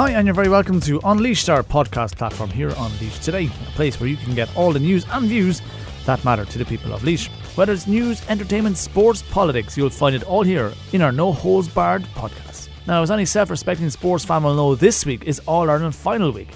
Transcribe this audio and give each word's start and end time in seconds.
Hi, 0.00 0.12
and 0.12 0.26
you're 0.26 0.34
very 0.34 0.48
welcome 0.48 0.80
to 0.80 0.98
Unleashed, 1.04 1.50
our 1.50 1.62
podcast 1.62 2.16
platform 2.16 2.48
here 2.48 2.70
on 2.70 2.90
Laois 2.92 3.22
Today, 3.22 3.44
a 3.44 3.70
place 3.72 4.00
where 4.00 4.08
you 4.08 4.16
can 4.16 4.34
get 4.34 4.48
all 4.56 4.72
the 4.72 4.78
news 4.78 5.04
and 5.12 5.26
views 5.26 5.60
that 6.06 6.24
matter 6.24 6.46
to 6.46 6.56
the 6.56 6.64
people 6.64 6.94
of 6.94 7.02
Laois. 7.04 7.28
Whether 7.54 7.74
it's 7.74 7.86
news, 7.86 8.26
entertainment, 8.30 8.78
sports, 8.78 9.20
politics, 9.20 9.76
you'll 9.76 9.90
find 9.90 10.16
it 10.16 10.22
all 10.22 10.42
here 10.42 10.72
in 10.94 11.02
our 11.02 11.12
No 11.12 11.34
Holds 11.34 11.68
Barred 11.68 12.04
podcast. 12.14 12.70
Now, 12.86 13.02
as 13.02 13.10
any 13.10 13.26
self 13.26 13.50
respecting 13.50 13.90
sports 13.90 14.24
fan 14.24 14.42
will 14.42 14.54
know, 14.54 14.74
this 14.74 15.04
week 15.04 15.24
is 15.24 15.38
All 15.40 15.68
Ireland 15.68 15.94
final 15.94 16.30
week. 16.30 16.48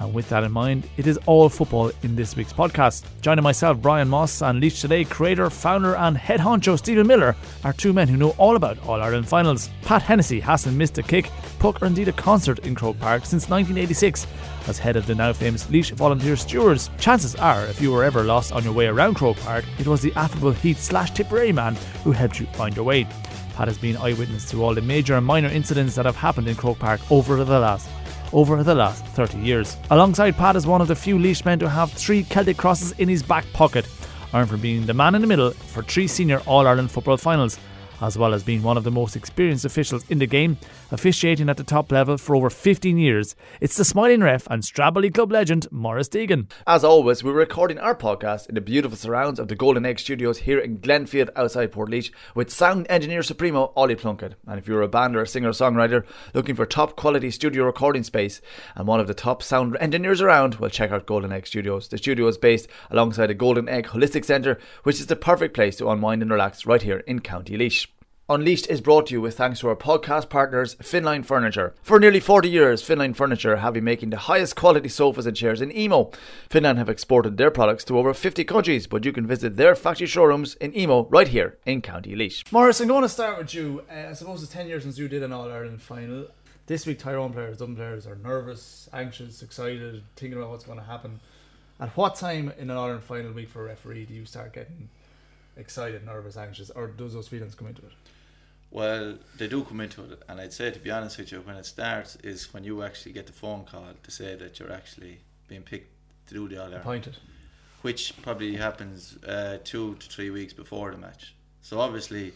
And 0.00 0.14
with 0.14 0.30
that 0.30 0.44
in 0.44 0.50
mind, 0.50 0.88
it 0.96 1.06
is 1.06 1.18
all 1.26 1.50
football 1.50 1.92
in 2.02 2.16
this 2.16 2.34
week's 2.34 2.54
podcast. 2.54 3.04
Joining 3.20 3.42
myself, 3.42 3.82
Brian 3.82 4.08
Moss, 4.08 4.40
and 4.40 4.58
Laois 4.58 4.80
Today 4.80 5.04
creator, 5.04 5.50
founder, 5.50 5.94
and 5.94 6.16
head 6.16 6.40
honcho 6.40 6.78
Stephen 6.78 7.06
Miller 7.06 7.36
are 7.64 7.74
two 7.74 7.92
men 7.92 8.08
who 8.08 8.16
know 8.16 8.30
all 8.38 8.56
about 8.56 8.78
All 8.88 9.02
Ireland 9.02 9.28
finals. 9.28 9.68
Pat 9.82 10.00
Hennessy 10.00 10.40
hasn't 10.40 10.74
missed 10.74 10.96
a 10.96 11.02
kick, 11.02 11.30
puck, 11.58 11.82
or 11.82 11.86
indeed 11.86 12.08
a 12.08 12.12
concert 12.12 12.60
in 12.60 12.74
Croke 12.74 12.98
Park 12.98 13.26
since 13.26 13.50
1986. 13.50 14.26
As 14.68 14.78
head 14.78 14.96
of 14.96 15.06
the 15.06 15.14
now 15.14 15.34
famous 15.34 15.68
Laois 15.70 15.92
Volunteer 15.92 16.34
Stewards, 16.34 16.88
chances 16.98 17.34
are, 17.36 17.66
if 17.66 17.78
you 17.78 17.92
were 17.92 18.04
ever 18.04 18.24
lost 18.24 18.52
on 18.52 18.64
your 18.64 18.72
way 18.72 18.86
around 18.86 19.16
Croke 19.16 19.38
Park, 19.40 19.66
it 19.78 19.86
was 19.86 20.00
the 20.00 20.14
affable 20.14 20.52
Heath 20.52 20.80
slash 20.80 21.10
Tipperary 21.10 21.52
man 21.52 21.76
who 22.04 22.12
helped 22.12 22.40
you 22.40 22.46
find 22.46 22.74
your 22.74 22.86
way. 22.86 23.06
Pat 23.54 23.68
has 23.68 23.76
been 23.76 23.98
eyewitness 23.98 24.50
to 24.50 24.64
all 24.64 24.74
the 24.74 24.80
major 24.80 25.16
and 25.16 25.26
minor 25.26 25.48
incidents 25.48 25.94
that 25.96 26.06
have 26.06 26.16
happened 26.16 26.48
in 26.48 26.56
Croke 26.56 26.78
Park 26.78 27.00
over 27.10 27.44
the 27.44 27.58
last 27.58 27.86
over 28.32 28.62
the 28.62 28.74
last 28.74 29.04
30 29.06 29.38
years. 29.38 29.76
Alongside 29.90 30.36
Pat 30.36 30.56
is 30.56 30.66
one 30.66 30.80
of 30.80 30.88
the 30.88 30.94
few 30.96 31.18
Laois 31.18 31.44
men 31.44 31.58
to 31.58 31.68
have 31.68 31.92
three 31.92 32.24
Celtic 32.24 32.56
crosses 32.56 32.92
in 32.92 33.08
his 33.08 33.22
back 33.22 33.44
pocket, 33.52 33.86
earned 34.34 34.48
for 34.48 34.56
being 34.56 34.86
the 34.86 34.94
man 34.94 35.14
in 35.14 35.20
the 35.20 35.26
middle 35.26 35.50
for 35.50 35.82
three 35.82 36.06
senior 36.06 36.40
All 36.46 36.66
Ireland 36.66 36.90
football 36.90 37.16
finals 37.16 37.58
as 38.00 38.16
well 38.16 38.34
as 38.34 38.42
being 38.42 38.62
one 38.62 38.76
of 38.76 38.84
the 38.84 38.90
most 38.90 39.16
experienced 39.16 39.64
officials 39.64 40.04
in 40.10 40.18
the 40.18 40.26
game, 40.26 40.56
officiating 40.90 41.48
at 41.48 41.56
the 41.56 41.64
top 41.64 41.92
level 41.92 42.16
for 42.16 42.34
over 42.34 42.50
15 42.50 42.98
years. 42.98 43.36
It's 43.60 43.76
the 43.76 43.84
smiling 43.84 44.20
ref 44.20 44.46
and 44.48 44.62
Stradbally 44.62 45.12
Club 45.12 45.32
legend, 45.32 45.66
Maurice 45.70 46.08
Deegan. 46.08 46.50
As 46.66 46.84
always, 46.84 47.22
we're 47.22 47.32
recording 47.32 47.78
our 47.78 47.94
podcast 47.94 48.48
in 48.48 48.54
the 48.54 48.60
beautiful 48.60 48.96
surrounds 48.96 49.38
of 49.38 49.48
the 49.48 49.54
Golden 49.54 49.84
Egg 49.84 50.00
Studios 50.00 50.38
here 50.38 50.58
in 50.58 50.78
Glenfield 50.78 51.30
outside 51.36 51.72
Portlaoise 51.72 52.10
with 52.34 52.50
sound 52.50 52.86
engineer 52.88 53.22
supremo 53.22 53.72
Ollie 53.76 53.94
Plunkett. 53.94 54.34
And 54.46 54.58
if 54.58 54.66
you're 54.66 54.82
a 54.82 54.88
band 54.88 55.16
or 55.16 55.22
a 55.22 55.26
singer 55.26 55.50
songwriter 55.50 56.04
looking 56.34 56.54
for 56.54 56.66
top 56.66 56.96
quality 56.96 57.30
studio 57.30 57.64
recording 57.64 58.02
space 58.02 58.40
and 58.74 58.86
one 58.86 59.00
of 59.00 59.06
the 59.06 59.14
top 59.14 59.42
sound 59.42 59.76
engineers 59.80 60.20
around, 60.20 60.56
well, 60.56 60.70
check 60.70 60.90
out 60.90 61.06
Golden 61.06 61.32
Egg 61.32 61.46
Studios. 61.46 61.88
The 61.88 61.98
studio 61.98 62.26
is 62.28 62.38
based 62.38 62.68
alongside 62.90 63.26
the 63.26 63.34
Golden 63.34 63.68
Egg 63.68 63.88
Holistic 63.88 64.24
Centre, 64.24 64.58
which 64.84 65.00
is 65.00 65.06
the 65.06 65.16
perfect 65.16 65.54
place 65.54 65.76
to 65.76 65.90
unwind 65.90 66.22
and 66.22 66.30
relax 66.30 66.66
right 66.66 66.82
here 66.82 66.98
in 67.06 67.20
County 67.20 67.56
Laois. 67.56 67.89
Unleashed 68.30 68.68
is 68.70 68.80
brought 68.80 69.08
to 69.08 69.14
you 69.14 69.20
with 69.20 69.36
thanks 69.36 69.58
to 69.58 69.68
our 69.68 69.74
podcast 69.74 70.28
partners, 70.28 70.76
Finline 70.76 71.24
Furniture. 71.24 71.74
For 71.82 71.98
nearly 71.98 72.20
40 72.20 72.48
years, 72.48 72.80
Finline 72.80 73.16
Furniture 73.16 73.56
have 73.56 73.74
been 73.74 73.82
making 73.82 74.10
the 74.10 74.18
highest 74.18 74.54
quality 74.54 74.88
sofas 74.88 75.26
and 75.26 75.36
chairs 75.36 75.60
in 75.60 75.76
Emo. 75.76 76.12
Finline 76.48 76.76
have 76.76 76.88
exported 76.88 77.38
their 77.38 77.50
products 77.50 77.82
to 77.86 77.98
over 77.98 78.14
50 78.14 78.44
countries, 78.44 78.86
but 78.86 79.04
you 79.04 79.12
can 79.12 79.26
visit 79.26 79.56
their 79.56 79.74
factory 79.74 80.06
showrooms 80.06 80.54
in 80.60 80.72
Emo 80.78 81.06
right 81.06 81.26
here 81.26 81.58
in 81.66 81.82
County 81.82 82.14
Laois. 82.14 82.44
Maurice, 82.52 82.80
I'm 82.80 82.86
going 82.86 83.02
to 83.02 83.08
start 83.08 83.36
with 83.36 83.52
you. 83.52 83.82
Uh, 83.90 84.10
I 84.10 84.12
suppose 84.12 84.44
it's 84.44 84.52
10 84.52 84.68
years 84.68 84.84
since 84.84 84.96
you 84.96 85.08
did 85.08 85.24
an 85.24 85.32
All 85.32 85.50
Ireland 85.50 85.82
final. 85.82 86.28
This 86.68 86.86
week, 86.86 87.00
Tyrone 87.00 87.32
players, 87.32 87.56
Dublin 87.56 87.74
players 87.74 88.06
are 88.06 88.14
nervous, 88.14 88.88
anxious, 88.92 89.42
excited, 89.42 90.04
thinking 90.14 90.38
about 90.38 90.50
what's 90.50 90.62
going 90.62 90.78
to 90.78 90.84
happen. 90.84 91.18
At 91.80 91.96
what 91.96 92.14
time 92.14 92.52
in 92.58 92.70
an 92.70 92.76
All 92.76 92.84
Ireland 92.84 93.02
final 93.02 93.32
week 93.32 93.48
for 93.48 93.62
a 93.62 93.64
referee 93.64 94.04
do 94.04 94.14
you 94.14 94.24
start 94.24 94.52
getting 94.52 94.88
excited, 95.56 96.06
nervous, 96.06 96.36
anxious, 96.36 96.70
or 96.70 96.86
does 96.86 97.12
those 97.12 97.26
feelings 97.26 97.56
come 97.56 97.66
into 97.66 97.82
it? 97.82 97.92
Well, 98.70 99.18
they 99.36 99.48
do 99.48 99.64
come 99.64 99.80
into 99.80 100.04
it, 100.04 100.22
and 100.28 100.40
I'd 100.40 100.52
say 100.52 100.70
to 100.70 100.78
be 100.78 100.90
honest 100.92 101.18
with 101.18 101.32
you, 101.32 101.40
when 101.40 101.56
it 101.56 101.66
starts 101.66 102.16
is 102.22 102.52
when 102.54 102.62
you 102.62 102.82
actually 102.84 103.12
get 103.12 103.26
the 103.26 103.32
phone 103.32 103.64
call 103.64 103.88
to 104.02 104.10
say 104.10 104.36
that 104.36 104.58
you're 104.60 104.72
actually 104.72 105.18
being 105.48 105.62
picked 105.62 105.90
to 106.28 106.34
do 106.34 106.48
the 106.48 106.56
All 106.58 106.64
Ireland, 106.66 106.82
Appointed. 106.82 107.16
which 107.82 108.14
probably 108.22 108.54
happens 108.56 109.16
uh, 109.24 109.58
two 109.64 109.96
to 109.96 110.08
three 110.08 110.30
weeks 110.30 110.52
before 110.52 110.92
the 110.92 110.98
match. 110.98 111.34
So 111.62 111.80
obviously, 111.80 112.32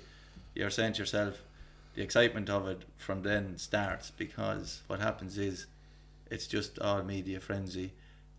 you're 0.56 0.70
saying 0.70 0.94
to 0.94 0.98
yourself, 1.00 1.40
the 1.94 2.02
excitement 2.02 2.50
of 2.50 2.66
it 2.66 2.82
from 2.96 3.22
then 3.22 3.56
starts 3.56 4.10
because 4.10 4.82
what 4.88 4.98
happens 4.98 5.38
is 5.38 5.66
it's 6.30 6.48
just 6.48 6.80
all 6.80 7.04
media 7.04 7.38
frenzy. 7.38 7.92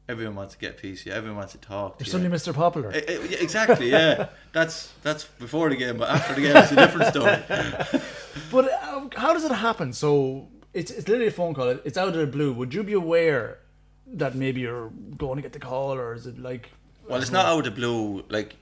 Everyone 0.08 0.36
wants 0.36 0.54
to 0.54 0.60
get 0.60 0.84
you. 0.84 1.12
Everyone 1.12 1.38
wants 1.38 1.54
to 1.54 1.58
talk. 1.58 2.00
You're 2.00 2.06
suddenly. 2.06 2.36
Mr. 2.36 2.54
Popular. 2.54 2.92
Eh, 2.92 3.02
eh, 3.08 3.28
yeah, 3.30 3.38
Exactly, 3.40 3.90
yeah. 3.90 4.30
that's 4.54 4.92
that's 5.02 5.26
before 5.26 5.70
the 5.70 5.76
game, 5.76 5.98
but 5.98 6.10
after 6.10 6.36
the 6.36 6.42
game, 6.42 6.56
it's 6.56 6.72
a 6.72 6.76
different 6.76 7.08
story. 7.08 8.02
But 8.52 8.72
uh, 8.72 9.08
how 9.16 9.34
does 9.34 9.46
it 9.46 9.52
happen? 9.52 9.94
So 9.94 10.48
it's 10.74 10.92
it's 10.92 11.08
literally 11.08 11.28
a 11.28 11.32
phone 11.32 11.54
call. 11.54 11.70
It's 11.70 11.98
out 11.98 12.10
of 12.10 12.16
the 12.16 12.28
blue. 12.28 12.54
Would 12.54 12.74
you 12.74 12.84
be 12.84 12.94
aware 12.94 13.60
that 14.08 14.36
maybe 14.36 14.62
you're 14.62 14.90
going 15.18 15.38
to 15.38 15.42
get 15.42 15.54
the 15.54 15.60
call, 15.60 15.94
or 15.94 16.14
is 16.14 16.28
it 16.28 16.38
like? 16.38 16.70
Well, 17.08 17.22
it's 17.22 17.32
not 17.32 17.46
out 17.46 17.60
of 17.60 17.66
the 17.66 17.72
blue. 17.72 18.26
Like, 18.30 18.58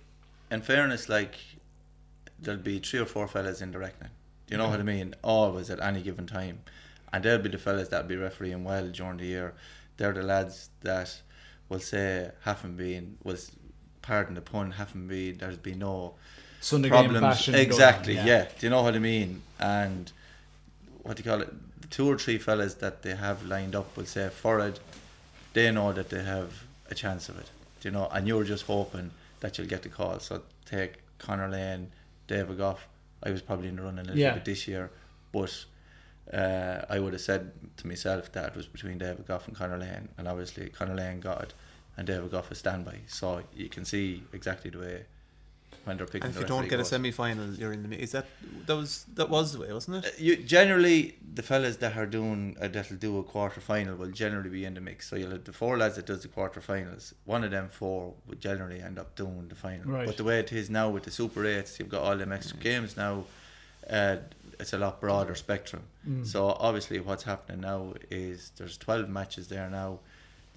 in 0.51 0.61
fairness, 0.61 1.09
like 1.09 1.35
there'll 2.39 2.61
be 2.61 2.79
three 2.79 2.99
or 2.99 3.05
four 3.05 3.27
fellas 3.27 3.61
in 3.61 3.71
the 3.71 3.79
reckoning. 3.79 4.11
Do 4.47 4.53
you 4.53 4.57
know 4.57 4.69
what 4.69 4.79
I 4.79 4.83
mean? 4.83 5.15
Always 5.23 5.69
at 5.69 5.81
any 5.81 6.01
given 6.01 6.27
time, 6.27 6.59
and 7.11 7.23
they'll 7.23 7.39
be 7.39 7.49
the 7.49 7.57
fellas 7.57 7.89
that'll 7.89 8.07
be 8.07 8.15
refereeing 8.15 8.63
well 8.63 8.87
during 8.87 9.17
the 9.17 9.25
year. 9.25 9.53
They're 9.97 10.13
the 10.13 10.23
lads 10.23 10.69
that 10.81 11.21
will 11.73 11.79
say 11.79 12.29
haven't 12.41 12.77
been 12.77 13.17
was 13.23 13.51
pardon 14.01 14.35
the 14.35 14.41
pun 14.41 14.71
haven't 14.71 15.07
been 15.07 15.37
there's 15.37 15.57
been 15.57 15.79
no 15.79 16.13
Sunday 16.61 16.89
problems. 16.89 17.19
bashing 17.21 17.53
going 17.53 17.65
on, 17.65 17.71
exactly 17.71 18.15
yeah. 18.15 18.43
do 18.59 18.65
you 18.65 18.69
know 18.69 18.81
what 18.83 18.95
I 18.95 18.99
mean? 18.99 19.41
And 19.59 20.11
what 21.03 21.17
do 21.17 21.23
you 21.23 21.29
call 21.29 21.41
it? 21.41 21.51
The 21.81 21.87
two 21.87 22.07
or 22.09 22.17
three 22.17 22.37
fellas 22.37 22.75
that 22.75 23.01
they 23.03 23.15
have 23.15 23.45
lined 23.45 23.75
up 23.75 23.97
will 23.97 24.05
say 24.05 24.29
forward 24.29 24.79
they 25.53 25.69
know 25.71 25.91
that 25.93 26.09
they 26.09 26.23
have 26.23 26.51
a 26.89 26.95
chance 26.95 27.27
of 27.29 27.37
it. 27.37 27.49
Do 27.81 27.89
you 27.89 27.93
know? 27.93 28.07
And 28.13 28.27
you're 28.27 28.45
just 28.45 28.65
hoping 28.65 29.11
that 29.41 29.57
you'll 29.57 29.67
get 29.67 29.81
the 29.83 29.89
call. 29.89 30.19
So 30.19 30.41
take 30.65 30.91
Conor 31.17 31.49
Lane 31.49 31.91
David 32.27 32.57
Gough. 32.57 32.87
I 33.21 33.29
was 33.31 33.41
probably 33.41 33.67
in 33.67 33.75
the 33.75 33.81
running 33.83 33.99
a 33.99 34.03
little 34.03 34.17
Yeah. 34.17 34.33
bit 34.35 34.45
this 34.45 34.67
year 34.67 34.89
but 35.33 35.65
uh, 36.33 36.85
I 36.89 36.99
would 36.99 37.13
have 37.13 37.21
said 37.21 37.51
to 37.77 37.87
myself 37.87 38.31
that 38.31 38.49
it 38.51 38.55
was 38.55 38.67
between 38.67 38.97
David 38.99 39.25
Gough 39.27 39.47
and 39.47 39.57
Conor 39.57 39.77
Lane. 39.79 40.07
And 40.17 40.27
obviously 40.27 40.69
Conor 40.69 40.95
Lane 40.95 41.19
got 41.19 41.41
it 41.43 41.53
and 41.97 42.07
David 42.07 42.31
Gough 42.31 42.51
is 42.51 42.57
standby 42.59 42.99
so 43.07 43.41
you 43.55 43.69
can 43.69 43.85
see 43.85 44.23
exactly 44.33 44.69
the 44.71 44.79
way 44.79 45.05
when 45.85 45.97
they're 45.97 46.05
picking 46.05 46.23
And 46.23 46.29
if 46.29 46.35
the 46.35 46.41
you 46.41 46.47
don't 46.47 46.59
referee 46.59 46.69
get 46.69 46.75
a 46.75 46.83
goes. 46.83 46.89
semi 46.89 47.11
final, 47.11 47.53
you're 47.55 47.73
in 47.73 47.81
the. 47.81 47.89
mi- 47.89 47.97
Is 47.97 48.13
that 48.13 48.25
that 48.67 48.75
was 48.75 49.05
that 49.15 49.29
was 49.29 49.51
the 49.53 49.59
way, 49.59 49.73
wasn't 49.73 49.97
Uh, 50.05 50.07
it? 50.07 50.19
you 50.19 50.37
generally 50.37 51.17
the 51.33 51.43
fellas 51.43 51.75
that 51.77 51.97
are 51.97 52.05
doing 52.05 52.55
uh, 52.61 52.69
that'll 52.69 52.95
do 52.95 53.17
a 53.19 53.23
quarter 53.23 53.59
final 53.59 53.95
will 53.95 54.11
generally 54.11 54.49
be 54.49 54.63
in 54.63 54.75
the 54.75 54.79
mix. 54.81 55.09
So 55.09 55.17
you'll 55.17 55.31
have 55.31 55.43
the 55.43 55.51
four 55.51 55.77
lads 55.77 55.95
that 55.97 56.05
does 56.05 56.21
the 56.21 56.29
quarter 56.29 56.61
finals. 56.61 57.13
One 57.25 57.43
of 57.43 57.51
them 57.51 57.67
four 57.69 58.13
would 58.27 58.39
generally 58.39 58.79
end 58.81 58.97
up 58.97 59.13
doing 59.15 59.47
the 59.49 59.55
final. 59.55 59.91
Right. 59.91 60.05
But 60.07 60.15
the 60.15 60.23
way 60.23 60.39
it 60.39 60.53
is 60.53 60.69
now 60.69 60.89
with 60.89 61.03
the 61.03 61.11
Super 61.11 61.45
Eights, 61.45 61.77
you've 61.79 61.89
got 61.89 62.03
all 62.03 62.15
them 62.17 62.31
extra 62.31 62.57
games 62.57 62.95
now. 62.95 63.25
Uh, 63.89 64.17
it's 64.61 64.71
a 64.71 64.77
lot 64.77 65.01
broader 65.01 65.35
spectrum. 65.35 65.83
Mm. 66.07 66.25
So 66.25 66.47
obviously, 66.47 66.99
what's 67.01 67.23
happening 67.23 67.59
now 67.61 67.93
is 68.09 68.51
there's 68.57 68.77
12 68.77 69.09
matches 69.09 69.47
there 69.49 69.69
now. 69.69 69.99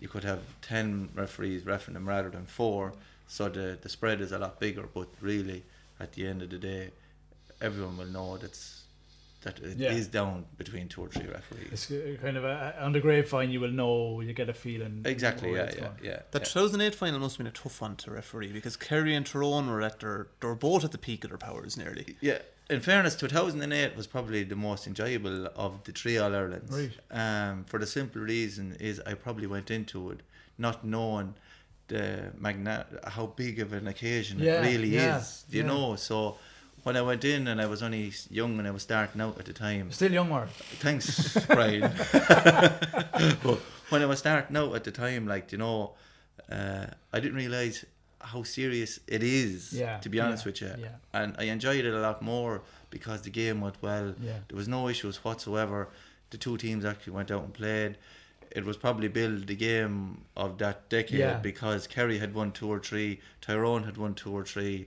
You 0.01 0.09
could 0.09 0.25
have 0.25 0.41
10 0.63 1.11
referees 1.15 1.65
refereeing 1.65 1.95
them 1.95 2.07
rather 2.09 2.31
than 2.31 2.47
four. 2.47 2.93
So 3.29 3.49
the 3.49 3.79
the 3.81 3.89
spread 3.89 4.21
is 4.21 4.33
a 4.33 4.39
lot 4.39 4.61
bigger. 4.61 4.85
But 4.93 5.09
really, 5.21 5.65
at 5.99 6.13
the 6.13 6.27
end 6.27 6.43
of 6.43 6.51
the 6.51 6.59
day, 6.59 6.91
everyone 7.61 7.97
will 7.97 8.07
know 8.07 8.37
that's 8.37 8.83
that 9.43 9.59
it 9.59 9.81
is 9.81 10.07
Yeah. 10.07 10.13
down 10.13 10.45
between 10.59 10.89
two 10.89 11.03
or 11.03 11.09
three 11.09 11.27
referees. 11.29 11.73
It's 11.73 11.91
uh, 11.91 12.17
kind 12.21 12.37
of 12.37 12.45
a, 12.45 12.75
on 12.83 12.93
the 12.93 13.01
grapevine. 13.01 13.51
You 13.51 13.61
will 13.61 13.71
know. 13.71 14.21
You 14.21 14.33
get 14.33 14.49
a 14.49 14.55
feeling. 14.55 15.03
Exactly. 15.05 15.53
Yeah. 15.55 15.63
it's 15.65 15.77
Yeah. 15.77 15.81
going. 15.83 15.99
Yeah. 16.03 16.23
That 16.33 16.43
yeah. 16.43 16.63
2008 16.63 16.95
final 16.95 17.21
must 17.21 17.35
have 17.37 17.39
been 17.45 17.47
a 17.47 17.51
tough 17.63 17.81
one 17.81 17.97
to 17.97 18.11
referee 18.11 18.53
because 18.53 18.77
Kerry 18.77 19.15
and 19.15 19.25
Tyrone 19.27 19.69
were 19.69 19.83
at 19.83 20.01
their 20.01 20.29
they 20.41 20.47
were 20.49 20.55
both 20.55 20.85
at 20.85 20.93
the 20.93 20.99
peak 20.99 21.25
of 21.25 21.31
their 21.31 21.39
powers 21.39 21.77
nearly. 21.77 22.17
Yeah, 22.21 22.39
in 22.69 22.81
fairness, 22.81 23.15
2008 23.17 23.97
was 23.97 24.07
probably 24.07 24.43
the 24.45 24.57
most 24.57 24.87
enjoyable 24.87 25.47
of 25.55 25.85
the 25.85 25.93
three 25.93 26.19
All 26.19 26.33
Irelands. 26.35 26.71
Right. 26.73 26.91
Um, 27.11 27.65
for 27.65 27.79
the 27.79 27.87
simple 27.87 28.21
reason 28.23 28.77
is 28.81 29.01
I 29.07 29.15
probably 29.15 29.47
went 29.47 29.71
into 29.71 30.11
it 30.11 30.21
not 30.59 30.85
knowing 30.85 31.35
the 31.89 32.33
magna- 32.39 32.87
how 33.05 33.27
big 33.27 33.61
of 33.61 33.73
an 33.73 33.87
occasion 33.87 34.39
Yeah, 34.41 34.61
it 34.63 34.67
really 34.67 34.89
yeah, 34.89 35.19
is. 35.19 35.45
You 35.51 35.61
yeah. 35.63 35.67
know, 35.69 35.97
so 35.97 36.39
when 36.83 36.97
I 36.97 37.03
went 37.03 37.25
in 37.25 37.47
and 37.49 37.61
I 37.61 37.67
was 37.67 37.83
only 37.83 38.13
young 38.31 38.59
and 38.59 38.67
I 38.67 38.71
was 38.71 38.83
starting 38.83 39.21
out 39.21 39.39
at 39.39 39.45
the 39.45 39.53
time. 39.53 39.93
Still 39.93 40.13
young, 40.13 40.29
Mark. 40.29 40.49
Thanks, 40.81 41.37
Brian. 41.47 41.93
but 42.13 43.61
when 43.91 44.03
I 44.03 44.07
was 44.07 44.19
starting 44.19 44.57
out 44.57 44.75
at 44.75 44.85
the 44.85 44.91
time, 44.91 45.27
like 45.27 45.53
you 45.53 45.59
know, 45.59 45.93
uh, 46.51 46.87
I 47.13 47.21
didn't 47.21 47.37
realize 47.37 47.85
how 48.33 48.43
serious 48.43 48.93
it 49.17 49.23
is. 49.23 49.73
Yeah, 49.73 49.99
To 50.05 50.09
be 50.09 50.19
honest 50.21 50.45
yeah, 50.45 50.49
with 50.51 50.61
you, 50.63 50.73
yeah. 50.87 50.97
and 51.21 51.29
I 51.39 51.45
enjoyed 51.57 51.85
it 51.91 51.95
a 51.95 52.01
lot 52.09 52.23
more 52.23 52.63
because 52.91 53.23
the 53.23 53.31
game 53.31 53.61
went 53.61 53.77
well. 53.83 54.09
Yeah. 54.21 54.39
There 54.49 54.57
was 54.63 54.69
no 54.69 54.89
issues 54.89 55.17
whatsoever. 55.25 55.89
The 56.31 56.39
two 56.39 56.57
teams 56.57 56.85
actually 56.85 57.15
went 57.15 57.31
out 57.31 57.45
and 57.45 57.55
played. 57.55 57.93
It 58.59 58.65
was 58.65 58.77
probably 58.77 59.09
billed 59.09 59.47
the 59.47 59.57
game 59.57 60.23
of 60.37 60.59
that 60.59 60.89
decade 60.89 61.19
Yeah. 61.21 61.39
because 61.51 61.87
Kerry 61.87 62.19
had 62.19 62.33
won 62.35 62.53
two 62.53 62.69
or 62.69 62.81
three, 62.81 63.21
Tyrone 63.41 63.85
had 63.85 63.97
won 63.97 64.15
two 64.15 64.33
or 64.39 64.45
three, 64.45 64.87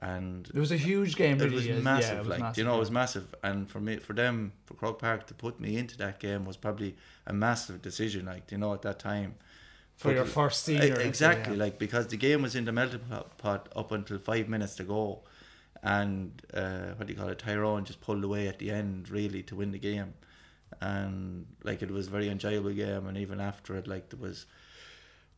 and 0.00 0.48
It 0.54 0.60
was 0.66 0.70
a 0.72 0.76
huge 0.76 1.16
game. 1.16 1.40
it 1.40 1.50
was 1.52 1.66
yeah, 1.66 1.80
massive. 1.80 2.16
it 2.16 2.18
was 2.20 2.28
like 2.28 2.40
massive, 2.40 2.58
you 2.58 2.64
know, 2.64 2.76
it 2.76 2.80
was 2.86 2.90
massive. 2.90 3.26
And 3.42 3.68
for 3.68 3.80
me, 3.80 3.96
for 3.96 4.12
them, 4.12 4.52
for 4.66 4.74
Croke 4.74 5.00
Park 5.00 5.26
to 5.26 5.34
put 5.34 5.58
me 5.58 5.76
into 5.76 5.96
that 5.98 6.20
game 6.20 6.44
was 6.44 6.56
probably 6.56 6.94
a 7.26 7.32
massive 7.32 7.82
decision. 7.82 8.26
Like 8.26 8.50
you 8.52 8.58
know, 8.58 8.72
at 8.74 8.82
that 8.82 8.98
time. 8.98 9.34
For 9.98 10.12
your 10.12 10.24
first 10.24 10.64
senior, 10.64 10.98
exactly. 11.00 11.54
yeah. 11.56 11.64
Like 11.64 11.78
because 11.78 12.06
the 12.06 12.16
game 12.16 12.42
was 12.42 12.54
in 12.54 12.64
the 12.64 12.72
melting 12.72 13.00
pot- 13.10 13.36
pot 13.38 13.68
up 13.76 13.90
until 13.92 14.18
five 14.18 14.48
minutes 14.48 14.76
to 14.76 14.84
go, 14.84 15.20
and 15.82 16.40
uh, 16.54 16.94
what 16.96 17.06
do 17.06 17.12
you 17.12 17.18
call 17.18 17.28
it? 17.28 17.38
Tyrone 17.40 17.84
just 17.84 18.00
pulled 18.00 18.22
away 18.24 18.46
at 18.48 18.58
the 18.58 18.70
end 18.70 19.10
really 19.10 19.42
to 19.44 19.56
win 19.56 19.72
the 19.72 19.78
game, 19.78 20.14
and 20.80 21.46
like 21.64 21.82
it 21.82 21.90
was 21.90 22.06
a 22.06 22.10
very 22.10 22.28
enjoyable 22.28 22.72
game. 22.72 23.06
And 23.08 23.16
even 23.18 23.40
after 23.40 23.76
it, 23.76 23.86
like 23.88 24.08
there 24.10 24.20
was. 24.20 24.46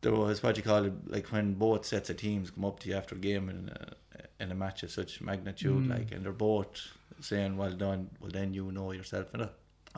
There 0.01 0.13
was 0.13 0.41
what 0.41 0.55
do 0.55 0.59
you 0.61 0.65
call 0.65 0.85
it, 0.85 0.93
like 1.11 1.27
when 1.27 1.53
both 1.53 1.85
sets 1.85 2.09
of 2.09 2.17
teams 2.17 2.49
come 2.49 2.65
up 2.65 2.79
to 2.79 2.89
you 2.89 2.95
after 2.95 3.13
a 3.13 3.19
game 3.19 3.49
in 3.49 3.69
a, 3.69 4.43
in 4.43 4.51
a 4.51 4.55
match 4.55 4.81
of 4.81 4.89
such 4.89 5.21
magnitude, 5.21 5.83
Mm. 5.85 5.89
like, 5.91 6.11
and 6.11 6.25
they're 6.25 6.31
both 6.31 6.87
saying, 7.19 7.55
"Well 7.55 7.73
done." 7.73 8.09
Well, 8.19 8.31
then 8.31 8.51
you 8.51 8.71
know 8.71 8.93
yourself, 8.93 9.31
and 9.33 9.43
uh, 9.43 9.49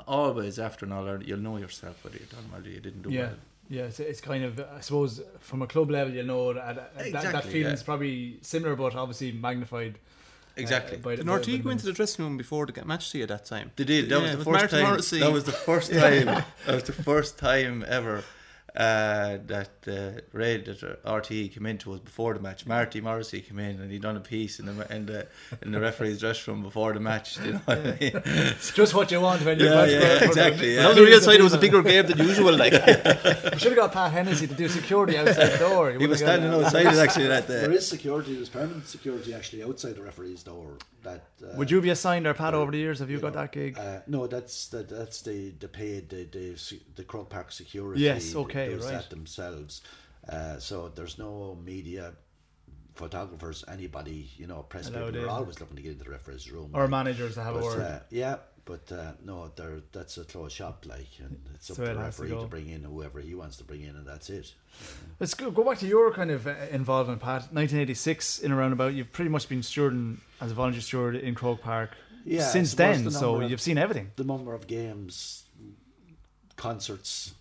always 0.06 0.60
after 0.60 0.86
an 0.86 0.92
all 0.92 1.24
you'll 1.24 1.40
know 1.40 1.56
yourself 1.56 2.04
whether 2.04 2.18
you 2.18 2.26
done 2.26 2.44
well 2.52 2.62
or 2.62 2.68
you 2.68 2.82
didn't 2.82 3.04
do 3.04 3.12
Yeah. 3.12 3.22
well. 3.28 3.36
Yeah, 3.70 3.84
it's, 3.84 4.00
it's 4.00 4.22
kind 4.22 4.44
of, 4.44 4.60
I 4.60 4.82
suppose, 4.82 5.22
from 5.40 5.62
a 5.62 5.68
club 5.68 5.90
level, 5.90 6.14
you 6.14 6.24
know, 6.24 6.54
that, 6.54 6.96
that, 6.98 7.12
that 7.32 7.44
feeling's 7.46 7.80
yeah. 7.82 7.86
probably 7.86 8.38
similar, 8.42 8.76
but 8.76 8.94
obviously 8.96 9.32
magnified. 9.32 9.96
uh, 9.96 10.62
Exactly. 10.62 10.98
by, 10.98 11.16
Did 11.16 11.26
by- 11.26 11.32
Norty 11.32 11.58
by 11.58 11.64
go 11.64 11.70
into 11.72 11.86
the 11.86 11.92
the 11.92 11.96
dressing 11.96 12.26
room 12.26 12.38
before 12.38 12.66
the 12.66 12.86
match 12.86 13.12
to 13.12 13.18
you 13.18 13.24
at 13.24 13.30
that 13.30 13.46
time? 13.46 13.72
They 13.76 13.86
did. 13.86 14.10
That 14.10 14.16
Yeah, 14.22 14.22
was 14.22 14.32
the 14.32 14.38
first 14.38 14.50
Martin 14.52 14.70
time. 14.80 14.88
Morrissey. 14.90 15.20
That 15.22 15.32
was 15.32 15.44
the 15.46 15.52
first 15.54 15.92
time. 16.04 16.26
that 16.66 16.74
was 16.76 16.84
the 16.84 16.94
first 16.94 17.38
time 17.40 17.84
ever 17.88 18.24
uh, 18.76 19.38
that 19.46 19.70
uh, 19.88 20.20
Ray 20.32 20.58
that 20.58 21.04
RTE 21.06 21.54
came 21.54 21.66
into 21.68 21.94
us 21.94 22.00
before 22.00 22.34
the 22.34 22.40
match. 22.40 22.66
Marty 22.66 23.02
Morrissey 23.02 23.42
came 23.42 23.60
in 23.60 23.80
and 23.80 23.92
he 23.92 24.00
done 24.00 24.18
a 24.18 24.20
piece 24.20 24.60
in 24.60 24.66
the 24.66 24.96
in 24.96 25.06
the 25.06 25.28
in 25.62 25.72
the 25.72 25.80
referee's 25.80 26.20
dressing 26.24 26.54
room 26.56 26.64
before 26.64 26.92
the 26.94 27.00
match. 27.00 27.38
You 27.40 27.54
know 27.54 27.62
what 27.66 27.78
I 27.78 27.98
mean? 28.00 28.54
Just 28.74 28.94
what 28.96 29.12
you 29.12 29.22
want 29.22 29.46
when 29.46 29.60
you're 29.60 29.70
Yeah, 29.70 29.86
yeah, 29.86 30.00
the- 30.20 30.26
exactly, 30.26 30.76
yeah. 30.76 30.84
But 30.84 30.90
on 30.92 30.96
the 30.96 31.04
real 31.04 31.22
side, 31.22 31.40
it 31.40 31.44
was 31.44 31.54
a 31.54 31.60
bigger 31.60 31.84
game 31.84 32.08
than 32.08 32.18
usual. 32.18 32.56
Like, 32.58 32.74
We 33.54 33.60
should 33.60 33.74
have 33.74 33.76
got 33.76 33.92
Pat 33.94 34.12
Hennessy 34.12 34.48
to 34.48 34.54
do 34.56 34.68
security 34.68 35.18
outside 35.18 35.50
the 35.52 35.58
door. 35.60 35.92
He 35.92 36.08
was 36.08 36.20
standing 36.20 36.52
outside 36.52 36.88
it 36.88 36.96
actually 36.98 37.28
that 37.28 37.48
There 37.48 37.68
day. 37.70 37.76
is 37.76 37.88
security. 37.88 38.34
There's 38.36 38.50
permanent 38.50 38.88
security 38.88 39.34
actually 39.36 39.64
outside 39.64 39.96
the 39.96 40.02
referee's 40.04 40.42
door. 40.44 40.78
That 41.04 41.28
uh, 41.44 41.58
Would 41.58 41.70
you 41.70 41.82
be 41.82 41.90
assigned 41.90 42.26
or 42.26 42.34
Pat 42.34 42.54
over 42.54 42.72
the 42.72 42.78
years? 42.78 43.00
Have 43.00 43.10
you, 43.10 43.18
you 43.18 43.22
got 43.22 43.34
know, 43.34 43.42
that 43.42 43.52
gig? 43.52 43.78
Uh, 43.78 44.00
no, 44.08 44.28
that's 44.28 44.70
that, 44.70 44.90
that's 44.90 45.22
the 45.22 45.52
the 45.60 45.68
paid 45.68 46.10
the 46.10 46.24
the, 46.24 46.80
the 46.96 47.04
Croke 47.04 47.30
Park 47.30 47.52
security. 47.52 48.02
Yes, 48.02 48.36
okay, 48.36 48.70
does 48.70 48.86
right. 48.86 48.94
that 48.94 49.10
themselves. 49.10 49.82
Uh, 50.28 50.58
so 50.58 50.90
there's 50.96 51.18
no 51.18 51.58
media, 51.66 52.14
photographers, 52.96 53.66
anybody 53.68 54.30
you 54.38 54.48
know, 54.48 54.64
press 54.64 54.88
Allowed 54.88 55.14
people 55.14 55.26
are 55.26 55.30
always 55.30 55.60
looking 55.60 55.76
to 55.76 55.82
get 55.82 55.92
into 55.94 56.06
the 56.06 56.10
referee's 56.12 56.50
room. 56.50 56.72
or 56.74 56.84
like. 56.84 56.90
managers 56.90 57.36
that 57.36 57.44
have 57.44 57.58
a 57.58 57.62
word? 57.62 57.82
uh, 57.82 58.00
yeah, 58.10 58.38
but 58.66 58.92
uh, 58.92 59.12
no, 59.26 59.52
there 59.56 59.82
that's 59.92 60.18
a 60.18 60.24
closed 60.24 60.56
shop, 60.56 60.86
like, 60.88 61.08
and 61.20 61.38
it's 61.54 61.70
up 61.70 61.78
So 61.78 61.86
to 61.86 61.94
the 61.94 62.00
has 62.00 62.16
to 62.18 62.24
referee 62.24 62.40
to, 62.42 62.48
bring 62.48 62.70
in 62.70 62.84
whoever 62.84 63.20
he 63.20 63.36
wants 63.36 63.58
to 63.58 63.64
bring 63.64 63.82
in, 63.82 63.96
and 63.96 64.06
that's 64.08 64.30
it. 64.30 64.54
Let's 65.20 65.34
go, 65.34 65.52
go 65.52 65.64
back 65.64 65.80
to 65.80 65.88
your 65.88 66.12
kind 66.14 66.32
of 66.32 66.48
uh, 66.48 66.56
involvement, 66.72 67.20
Pat. 67.22 67.52
1986, 67.54 68.40
in 68.40 68.52
a 68.52 68.56
roundabout, 68.56 68.94
you've 68.94 69.12
pretty 69.12 69.30
much 69.30 69.50
been 69.50 69.60
stewarding 69.62 70.18
as 70.40 70.52
a 70.52 70.54
volunteer 70.54 70.82
steward 70.82 71.16
in 71.16 71.36
Croke 71.36 71.62
Park 71.62 71.92
Yeah, 72.26 72.48
since 72.48 72.74
then. 72.74 73.04
the 73.04 73.12
So 73.12 73.42
of- 73.42 73.50
you've 73.52 73.62
seen 73.62 73.78
everything. 73.78 74.12
the 74.16 74.24
number 74.24 74.54
of 74.54 74.66
games, 74.68 75.44
concerts, 76.56 77.34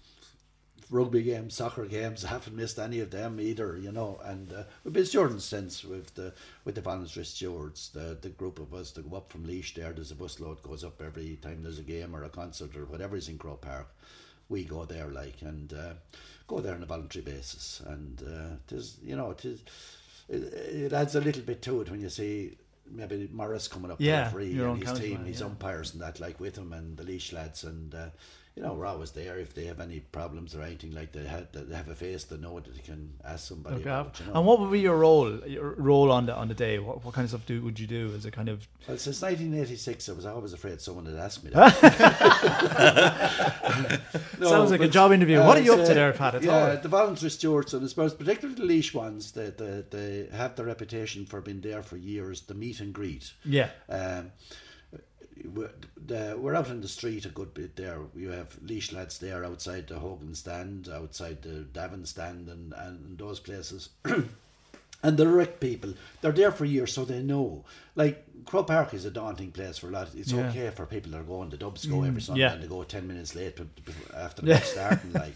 rugby 0.93 1.23
games, 1.23 1.55
soccer 1.55 1.87
games. 1.87 2.25
I 2.25 2.29
haven't 2.37 2.55
missed 2.55 2.79
any 2.79 3.01
of 3.01 3.11
them 3.11 3.41
either, 3.41 3.77
you 3.77 3.91
know. 3.91 4.21
And 4.23 4.53
uh, 4.53 4.65
we've 4.85 4.93
been 4.93 5.07
stewards 5.07 5.45
since 5.45 5.83
with 5.83 6.15
the 6.15 6.35
with 6.65 6.77
the 6.77 6.81
voluntary 6.83 7.25
stewards. 7.25 7.89
The 7.89 8.17
the 8.21 8.29
group 8.29 8.61
of 8.61 8.73
us 8.75 8.93
that 8.93 9.11
go 9.11 9.17
up 9.17 9.33
from 9.33 9.45
Laois 9.45 9.75
there. 9.75 9.93
There's 9.93 10.13
a 10.13 10.15
busload 10.15 10.63
goes 10.63 10.85
up 10.85 11.01
every 11.03 11.37
time 11.43 11.63
there's 11.63 11.79
a 11.79 11.83
game 11.83 12.15
or 12.15 12.23
a 12.23 12.29
concert 12.29 12.77
or 12.77 12.85
whatever 12.85 13.17
is 13.17 13.29
in 13.29 13.39
Croke 13.39 13.63
Park. 13.63 13.89
We 14.49 14.65
go 14.65 14.85
there 14.85 15.09
like 15.09 15.41
and 15.41 15.73
uh, 15.73 15.95
go 16.47 16.61
there 16.61 16.75
on 16.75 16.83
a 16.83 16.87
voluntary 16.87 17.25
basis. 17.25 17.83
And 17.87 18.23
uh, 18.23 18.57
tis 18.69 18.99
you 19.03 19.17
know 19.17 19.33
tis 19.33 19.63
it, 20.29 20.43
it 20.53 20.93
adds 20.93 21.15
a 21.17 21.21
little 21.21 21.43
bit 21.43 21.63
to 21.63 21.81
it 21.81 21.91
when 21.91 22.01
you 22.01 22.11
see. 22.11 22.59
Maybe 22.95 23.27
Maurice 23.33 23.69
coming 23.69 23.91
up 23.91 24.01
Yeah, 24.01 24.25
referee 24.25 24.61
and 24.61 24.83
his 24.83 24.99
team, 24.99 25.19
man, 25.19 25.27
his 25.27 25.41
yeah. 25.41 25.47
umpires 25.47 25.95
and 25.95 26.03
that, 26.03 26.21
like 26.21 26.39
with 26.41 26.59
him 26.59 26.73
and 26.75 26.97
the 26.97 27.05
Laois 27.05 27.33
lads, 27.33 27.65
and 27.65 27.95
uh, 27.95 28.09
you 28.55 28.63
know 28.63 28.75
we're 28.75 28.87
always 28.87 29.13
there 29.13 29.39
if 29.39 29.55
they 29.55 29.65
have 29.65 29.81
any 29.81 30.01
problems 30.01 30.55
or 30.55 30.63
anything 30.63 30.93
like 30.93 31.13
they 31.13 31.25
have. 31.25 31.47
They 31.53 31.75
have 31.75 31.89
a 31.89 31.95
face 31.95 32.25
to 32.25 32.37
know 32.37 32.61
that 32.61 32.75
they 32.75 32.83
can 32.83 33.15
ask 33.25 33.49
somebody. 33.49 33.77
Okay. 33.77 33.85
about 33.85 34.21
you 34.21 34.27
know. 34.27 34.35
And 34.35 34.47
what 34.47 34.61
would 34.61 34.71
be 34.71 34.81
your 34.81 34.99
role? 34.99 35.39
Your 35.47 35.71
role 35.77 36.13
on 36.13 36.27
the 36.27 36.35
on 36.35 36.49
the 36.49 36.55
day? 36.55 36.79
What, 36.79 37.05
what 37.05 37.15
kind 37.15 37.25
of 37.25 37.31
stuff 37.31 37.47
do 37.47 37.63
would 37.63 37.81
you 37.81 37.87
do? 37.87 38.13
As 38.15 38.27
a 38.27 38.31
kind 38.31 38.49
of 38.49 38.69
Well, 38.87 38.99
since 38.99 39.23
1986, 39.23 40.09
I 40.09 40.13
was 40.13 40.27
always 40.27 40.53
afraid 40.53 40.81
someone 40.81 41.05
would 41.07 41.15
ask 41.15 41.43
me 41.43 41.51
that. 41.51 41.73
No, 44.39 44.49
Sounds 44.49 44.71
like 44.71 44.81
a 44.81 44.89
job 44.89 45.13
interview. 45.13 45.39
What 45.39 45.57
are 45.57 45.63
you 45.63 45.73
up 45.73 45.81
it's, 45.81 45.89
to 45.89 45.93
uh, 45.93 45.97
there, 45.97 46.13
Pat? 46.13 46.35
At 46.35 46.43
yeah, 46.43 46.75
the 46.77 46.89
voluntary 46.89 47.31
stewards, 47.31 47.75
and 47.75 47.85
I 47.85 47.89
suppose 47.89 48.13
particularly 48.13 48.59
the 48.59 48.67
Laois 48.67 48.93
ones, 48.93 49.33
they, 49.33 49.51
they, 49.51 49.85
they 49.91 50.29
have 50.33 50.57
the 50.57 50.65
reputation 50.65 51.27
for 51.27 51.41
being 51.41 51.61
there 51.61 51.83
for 51.83 51.97
years. 51.97 52.41
The 52.43 52.55
meet 52.55 52.81
and 52.81 52.93
greet. 52.93 53.33
Yeah. 53.45 53.71
Um, 53.89 54.33
we're, 55.55 55.71
the, 56.07 56.37
we're 56.39 56.55
out 56.55 56.69
in 56.69 56.81
the 56.81 56.89
street 56.89 57.25
a 57.25 57.29
good 57.29 57.55
bit 57.55 57.77
there. 57.77 57.99
You 58.15 58.31
have 58.31 58.57
Laois 58.63 58.93
lads 58.93 59.19
there 59.19 59.45
outside 59.45 59.89
the 59.89 59.99
Hogan 59.99 60.35
stand, 60.35 60.89
outside 60.93 61.43
the 61.43 61.67
Davin 61.73 62.07
stand, 62.07 62.49
and, 62.49 62.73
and 62.73 63.19
those 63.19 63.41
places. 63.41 63.91
and 64.05 65.17
the 65.17 65.27
rec 65.27 65.59
people, 65.61 65.95
they're 66.21 66.33
there 66.33 66.53
for 66.53 66.65
years, 66.65 66.93
so 66.93 67.05
they 67.05 67.23
know. 67.23 67.65
Like 67.97 68.25
Croke 68.45 68.69
Park 68.69 68.95
is 68.95 69.05
a 69.05 69.11
daunting 69.11 69.51
place 69.51 69.79
for 69.79 69.89
a 69.89 69.91
lot. 69.91 70.11
It's 70.15 70.33
Yeah. 70.33 70.49
okay 70.49 70.71
for 70.71 70.87
people 70.87 71.13
that 71.13 71.21
are 71.21 71.25
going. 71.25 71.51
The 71.51 71.57
Dubs 71.57 71.85
go 71.87 72.05
every 72.05 72.23
Sunday 72.23 72.43
yeah. 72.43 72.53
and 72.53 72.63
they 72.63 72.69
go 72.69 72.83
ten 72.85 73.07
minutes 73.07 73.35
late 73.35 73.59
after 74.15 74.43
the 74.47 74.53
Yeah. 74.53 74.61
starting. 74.61 75.13
Like, 75.13 75.35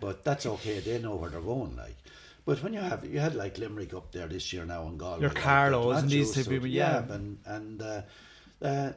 but 0.00 0.24
that's 0.24 0.46
okay. 0.46 0.80
They 0.80 0.98
know 0.98 1.16
where 1.16 1.30
they're 1.30 1.40
going. 1.40 1.76
Like. 1.76 1.96
But 2.44 2.62
when 2.62 2.72
you 2.72 2.80
have 2.80 3.04
you 3.04 3.18
had 3.18 3.34
like 3.34 3.58
Limerick 3.58 3.92
up 3.92 4.10
there 4.10 4.26
this 4.26 4.52
year 4.54 4.64
now 4.64 4.86
in 4.88 4.96
Galway, 4.96 5.20
Your 5.20 5.30
Carlos 5.30 5.92
not 5.94 6.02
and 6.04 6.10
these 6.10 6.32
type 6.32 6.46
to 6.46 6.56
of 6.56 6.66
yeah. 6.66 7.02
and 7.10 7.38
and 7.44 7.82
uh, 7.82 8.02
uh, 8.60 8.90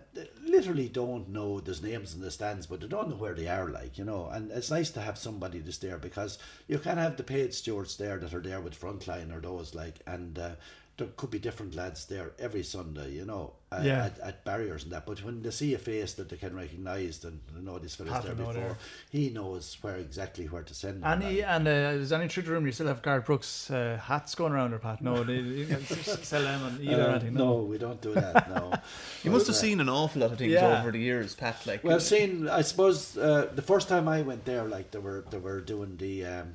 literally 0.43 0.89
don't 0.89 1.29
know 1.29 1.59
there's 1.59 1.83
names 1.83 2.15
in 2.15 2.21
the 2.21 2.31
stands, 2.31 2.65
but 2.65 2.81
they 2.81 2.87
don't 2.87 3.09
know 3.09 3.15
where 3.15 3.35
they 3.35 3.47
are. 3.47 3.69
Like 3.69 3.97
you 3.97 4.03
know, 4.03 4.27
and 4.31 4.51
it's 4.51 4.71
nice 4.71 4.89
to 4.91 5.01
have 5.01 5.17
somebody 5.17 5.59
that's 5.59 5.77
there 5.77 5.97
because 5.97 6.39
you 6.67 6.79
can 6.79 6.97
have 6.97 7.17
the 7.17 7.23
paid 7.23 7.53
stewards 7.53 7.97
there 7.97 8.17
that 8.17 8.33
are 8.33 8.41
there 8.41 8.61
with 8.61 8.79
frontline 8.79 9.35
or 9.35 9.39
those 9.39 9.75
like, 9.75 10.01
and 10.07 10.39
uh, 10.39 10.51
there 11.01 11.09
could 11.17 11.31
be 11.31 11.39
different 11.39 11.75
lads 11.75 12.05
there 12.05 12.31
every 12.39 12.63
Sunday. 12.63 13.11
You 13.11 13.25
know, 13.25 13.53
uh, 13.71 13.81
Yeah. 13.83 14.05
at, 14.05 14.19
at 14.19 14.45
barriers 14.45 14.83
and 14.83 14.91
that. 14.91 15.05
But 15.05 15.23
when 15.23 15.41
they 15.41 15.49
see 15.51 15.73
a 15.73 15.77
face 15.79 16.13
that 16.13 16.29
they 16.29 16.37
can 16.37 16.55
recognise, 16.55 17.23
and 17.23 17.39
they 17.53 17.61
know 17.61 17.79
this 17.79 17.95
fella's 17.95 18.23
there 18.23 18.35
before, 18.35 18.53
there. 18.53 18.77
he 19.09 19.29
knows 19.29 19.77
where 19.81 19.95
exactly 19.97 20.45
where 20.45 20.61
to 20.63 20.73
send 20.75 21.01
them. 21.01 21.11
And, 21.11 21.23
he, 21.23 21.41
and 21.41 21.67
uh, 21.67 21.71
is 22.01 22.11
any 22.13 22.27
through 22.27 22.43
the 22.43 22.51
room? 22.51 22.65
You 22.67 22.71
still 22.71 22.87
have 22.87 23.01
Garth 23.01 23.25
Brooks 23.25 23.71
uh, 23.71 23.99
hats 24.03 24.35
going 24.35 24.53
around, 24.53 24.73
or 24.73 24.79
Pat? 24.79 25.01
No, 25.01 25.23
they, 25.23 25.35
you 25.39 25.65
can 25.65 25.83
sell 26.31 26.43
them 26.43 26.63
on 26.63 26.77
eBay 26.77 26.97
or 26.97 27.01
Uh, 27.01 27.11
anything. 27.15 27.33
no, 27.33 27.45
No. 27.57 27.63
we 27.63 27.77
don't 27.79 28.01
do 28.01 28.13
that. 28.13 28.49
No, 28.49 28.71
you 29.23 29.31
must 29.31 29.47
have 29.47 29.55
uh, 29.55 29.59
seen 29.59 29.79
an 29.79 29.89
awful 29.89 30.21
lot 30.21 30.31
of 30.33 30.37
things 30.37 30.53
Yeah. 30.53 30.79
over 30.79 30.91
the 30.91 30.99
years, 30.99 31.33
Pat. 31.35 31.65
Like, 31.65 31.83
Well, 31.83 31.99
seen, 31.99 32.47
I 32.47 32.61
suppose 32.61 33.17
uh, 33.17 33.49
the 33.55 33.61
first 33.63 33.87
time 33.89 34.07
I 34.07 34.21
went 34.21 34.45
there, 34.45 34.65
like 34.65 34.91
they 34.91 34.99
were 34.99 35.23
they 35.31 35.39
were 35.39 35.61
doing 35.61 35.97
the, 35.97 36.25
um, 36.25 36.53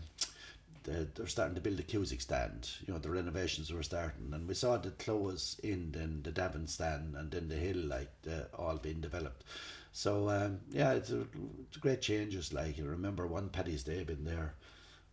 the 0.86 1.06
they're 1.14 1.26
starting 1.26 1.54
to 1.56 1.60
build 1.60 1.76
the 1.76 1.82
Cusack 1.82 2.20
stand. 2.20 2.70
You 2.86 2.94
know, 2.94 3.00
the 3.00 3.10
renovations 3.10 3.72
were 3.72 3.82
starting, 3.82 4.32
and 4.32 4.48
we 4.48 4.54
saw 4.54 4.78
the 4.78 4.90
close 4.90 5.60
in, 5.62 5.92
then 5.92 6.20
the 6.22 6.32
Davin 6.32 6.68
stand, 6.68 7.14
and 7.16 7.30
then 7.30 7.48
the 7.48 7.56
hill, 7.56 7.76
like 7.76 8.10
all 8.58 8.78
being 8.78 9.00
developed. 9.00 9.44
So 9.92 10.28
um, 10.28 10.60
yeah, 10.70 10.92
it's, 10.92 11.10
a, 11.10 11.26
it's 11.66 11.76
great 11.78 12.00
changes. 12.00 12.52
Like 12.52 12.78
you 12.78 12.84
remember 12.84 13.26
one 13.26 13.48
Paddy's 13.50 13.82
Day 13.82 14.04
been 14.04 14.24
there, 14.24 14.54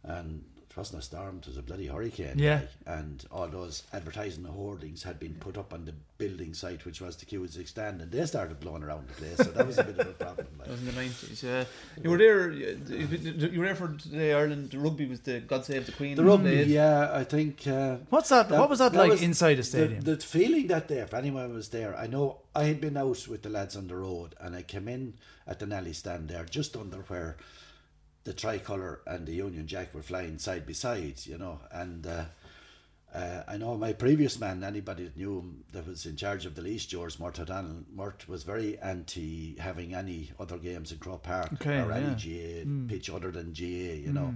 and 0.04 0.44
it 0.74 0.78
wasn't 0.78 1.00
a 1.00 1.06
storm; 1.06 1.38
it 1.40 1.48
was 1.48 1.58
a 1.58 1.62
bloody 1.62 1.86
hurricane. 1.86 2.34
Yeah. 2.38 2.62
like, 2.88 2.98
and 2.98 3.24
all 3.32 3.48
those 3.48 3.84
advertising 3.94 4.44
hoardings 4.46 5.04
had 5.04 5.20
been 5.20 5.36
put 5.36 5.56
up 5.58 5.72
on 5.72 5.86
the 5.86 5.94
building 6.18 6.54
site, 6.56 6.84
which 6.84 7.00
was 7.00 7.16
the 7.18 7.26
Cusack 7.26 7.68
stand, 7.68 8.02
and 8.02 8.12
they 8.12 8.26
started 8.26 8.60
blowing 8.60 8.82
around 8.82 9.08
the 9.08 9.14
place. 9.14 9.38
So 9.38 9.44
that 9.52 9.68
was 9.68 9.78
a 9.78 9.84
bit 9.84 10.00
of 10.00 10.08
a 10.08 10.12
problem. 10.14 10.48
Like. 10.58 10.68
That 10.68 10.72
was 10.72 10.80
in 10.80 10.86
the 10.88 10.92
nineties. 10.94 11.44
Yeah, 11.44 11.66
you 12.04 12.10
were 12.10 12.18
there. 12.18 12.50
You 12.52 12.80
you 13.54 13.60
were 13.60 13.66
there 13.66 13.76
for 13.76 13.96
the 14.10 14.34
Ireland 14.34 14.72
the 14.72 14.80
rugby 14.80 15.06
was 15.06 15.20
the 15.20 15.42
God 15.42 15.64
Save 15.66 15.86
the 15.86 15.92
Queen. 15.92 16.16
The 16.16 16.24
rugby, 16.24 16.50
played. 16.50 16.68
yeah, 16.68 17.12
I 17.14 17.24
think. 17.24 17.68
Uh, 17.68 17.98
What's 18.10 18.30
that? 18.30 18.50
what 18.50 18.70
was 18.70 18.80
that, 18.80 18.94
like 18.96 19.22
inside 19.22 19.54
the 19.56 19.58
the- 19.58 19.64
stadium? 19.64 20.02
The, 20.02 20.18
feeling 20.18 20.68
that 20.68 20.88
day, 20.88 21.00
if 21.00 21.14
anyone 21.14 21.54
was 21.54 21.70
there, 21.70 21.96
I 21.96 22.08
know 22.08 22.38
I 22.56 22.64
had 22.64 22.82
been 22.82 22.98
out 22.98 23.28
with 23.28 23.44
the 23.44 23.50
lads 23.50 23.76
on 23.76 23.88
the 23.88 23.96
road 23.96 24.34
and 24.42 24.56
I 24.56 24.64
came 24.64 24.88
in 24.88 25.14
at 25.46 25.60
the 25.60 25.66
Nally 25.68 25.94
stand 25.94 26.30
there, 26.30 26.46
just 26.46 26.76
under 26.78 26.98
where 27.10 27.36
the 28.24 28.34
tricolour 28.34 29.02
and 29.06 29.26
the 29.26 29.34
Union 29.34 29.68
Jack 29.68 29.94
were 29.94 30.02
flying 30.02 30.38
side 30.38 30.66
by 30.66 30.74
side, 30.74 31.26
you 31.26 31.38
know, 31.38 31.60
and. 31.72 32.06
Uh, 32.08 32.26
uh, 33.14 33.44
I 33.48 33.58
know 33.58 33.78
my 33.78 33.94
previous 33.94 34.40
man, 34.40 34.64
anybody 34.64 35.04
that 35.04 35.16
knew 35.16 35.38
him 35.38 35.64
that 35.72 35.86
was 35.86 36.08
in 36.08 36.16
charge 36.16 36.48
of 36.48 36.56
the 36.56 36.64
lease, 36.64 36.88
George 36.88 37.20
Murt 37.20 37.40
O'Donnell, 37.40 37.84
Murt 37.94 38.28
was 38.28 38.42
very 38.42 38.80
anti 38.80 39.56
having 39.60 39.94
any 39.94 40.32
other 40.40 40.58
games 40.58 40.92
in 40.92 40.98
Croke 40.98 41.22
Park 41.22 41.54
Okay, 41.54 41.80
or 41.80 41.92
any 41.92 42.08
yeah. 42.08 42.16
GA 42.16 42.66
pitch 42.88 43.12
other 43.12 43.30
than 43.30 43.54
GA, 43.54 43.98
you 43.98 44.12
know. 44.12 44.34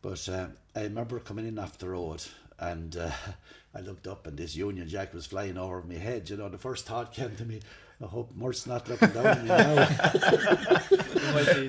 But 0.00 0.26
uh, 0.26 0.46
I 0.74 0.84
remember 0.84 1.18
coming 1.18 1.46
in 1.46 1.58
off 1.58 1.76
the 1.76 1.90
road 1.90 2.24
and 2.58 2.96
uh, 2.96 3.10
I 3.74 3.80
looked 3.80 4.06
up 4.06 4.26
and 4.26 4.38
this 4.38 4.56
Union 4.56 4.88
Jack 4.88 5.12
was 5.12 5.26
flying 5.26 5.58
over 5.58 5.82
my 5.82 5.94
head. 5.96 6.30
You 6.30 6.38
know, 6.38 6.48
the 6.48 6.56
first 6.56 6.86
thought 6.86 7.12
came 7.12 7.36
to 7.36 7.44
me, 7.44 7.60
I 8.02 8.06
hope 8.06 8.34
Murt's 8.34 8.66
not 8.66 8.88
looking 8.88 9.10
down 9.10 9.26
at 9.26 9.42
me 9.42 9.48
now. 9.48 9.74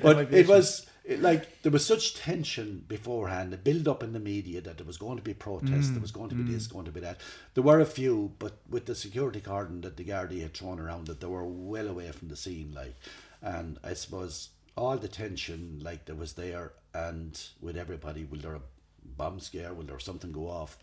but 0.02 0.32
it 0.32 0.48
was 0.48 0.86
it, 1.10 1.20
like 1.20 1.62
there 1.62 1.72
was 1.72 1.84
such 1.84 2.14
tension 2.14 2.84
beforehand, 2.86 3.52
the 3.52 3.56
build 3.56 3.88
up 3.88 4.02
in 4.02 4.12
the 4.12 4.20
media 4.20 4.60
that 4.60 4.78
there 4.78 4.86
was 4.86 4.96
going 4.96 5.16
to 5.16 5.22
be 5.22 5.34
protests, 5.34 5.90
there 5.90 6.00
was 6.00 6.12
going 6.12 6.28
to 6.30 6.36
be 6.36 6.44
this, 6.44 6.68
going 6.68 6.84
to 6.84 6.92
be 6.92 7.00
that. 7.00 7.20
There 7.54 7.64
were 7.64 7.80
a 7.80 7.86
few, 7.86 8.32
but 8.38 8.58
with 8.68 8.86
the 8.86 8.94
security 8.94 9.40
cordon 9.40 9.80
that 9.80 9.96
the 9.96 10.04
Gardaí 10.04 10.40
had 10.40 10.54
thrown 10.54 10.78
around 10.78 11.08
that 11.08 11.20
they 11.20 11.26
were 11.26 11.44
well 11.44 11.88
away 11.88 12.10
from 12.12 12.28
the 12.28 12.36
scene. 12.36 12.72
Like, 12.72 12.94
and 13.42 13.78
I 13.82 13.94
suppose 13.94 14.50
all 14.76 14.96
the 14.96 15.08
tension 15.08 15.80
like 15.82 16.04
there 16.04 16.14
was 16.14 16.34
there, 16.34 16.72
and 16.94 17.40
with 17.60 17.76
everybody, 17.76 18.24
will 18.24 18.38
there 18.38 18.54
a 18.54 18.62
bomb 19.04 19.40
scare? 19.40 19.74
Will 19.74 19.84
there 19.84 19.98
something 19.98 20.30
go 20.30 20.48
off? 20.48 20.78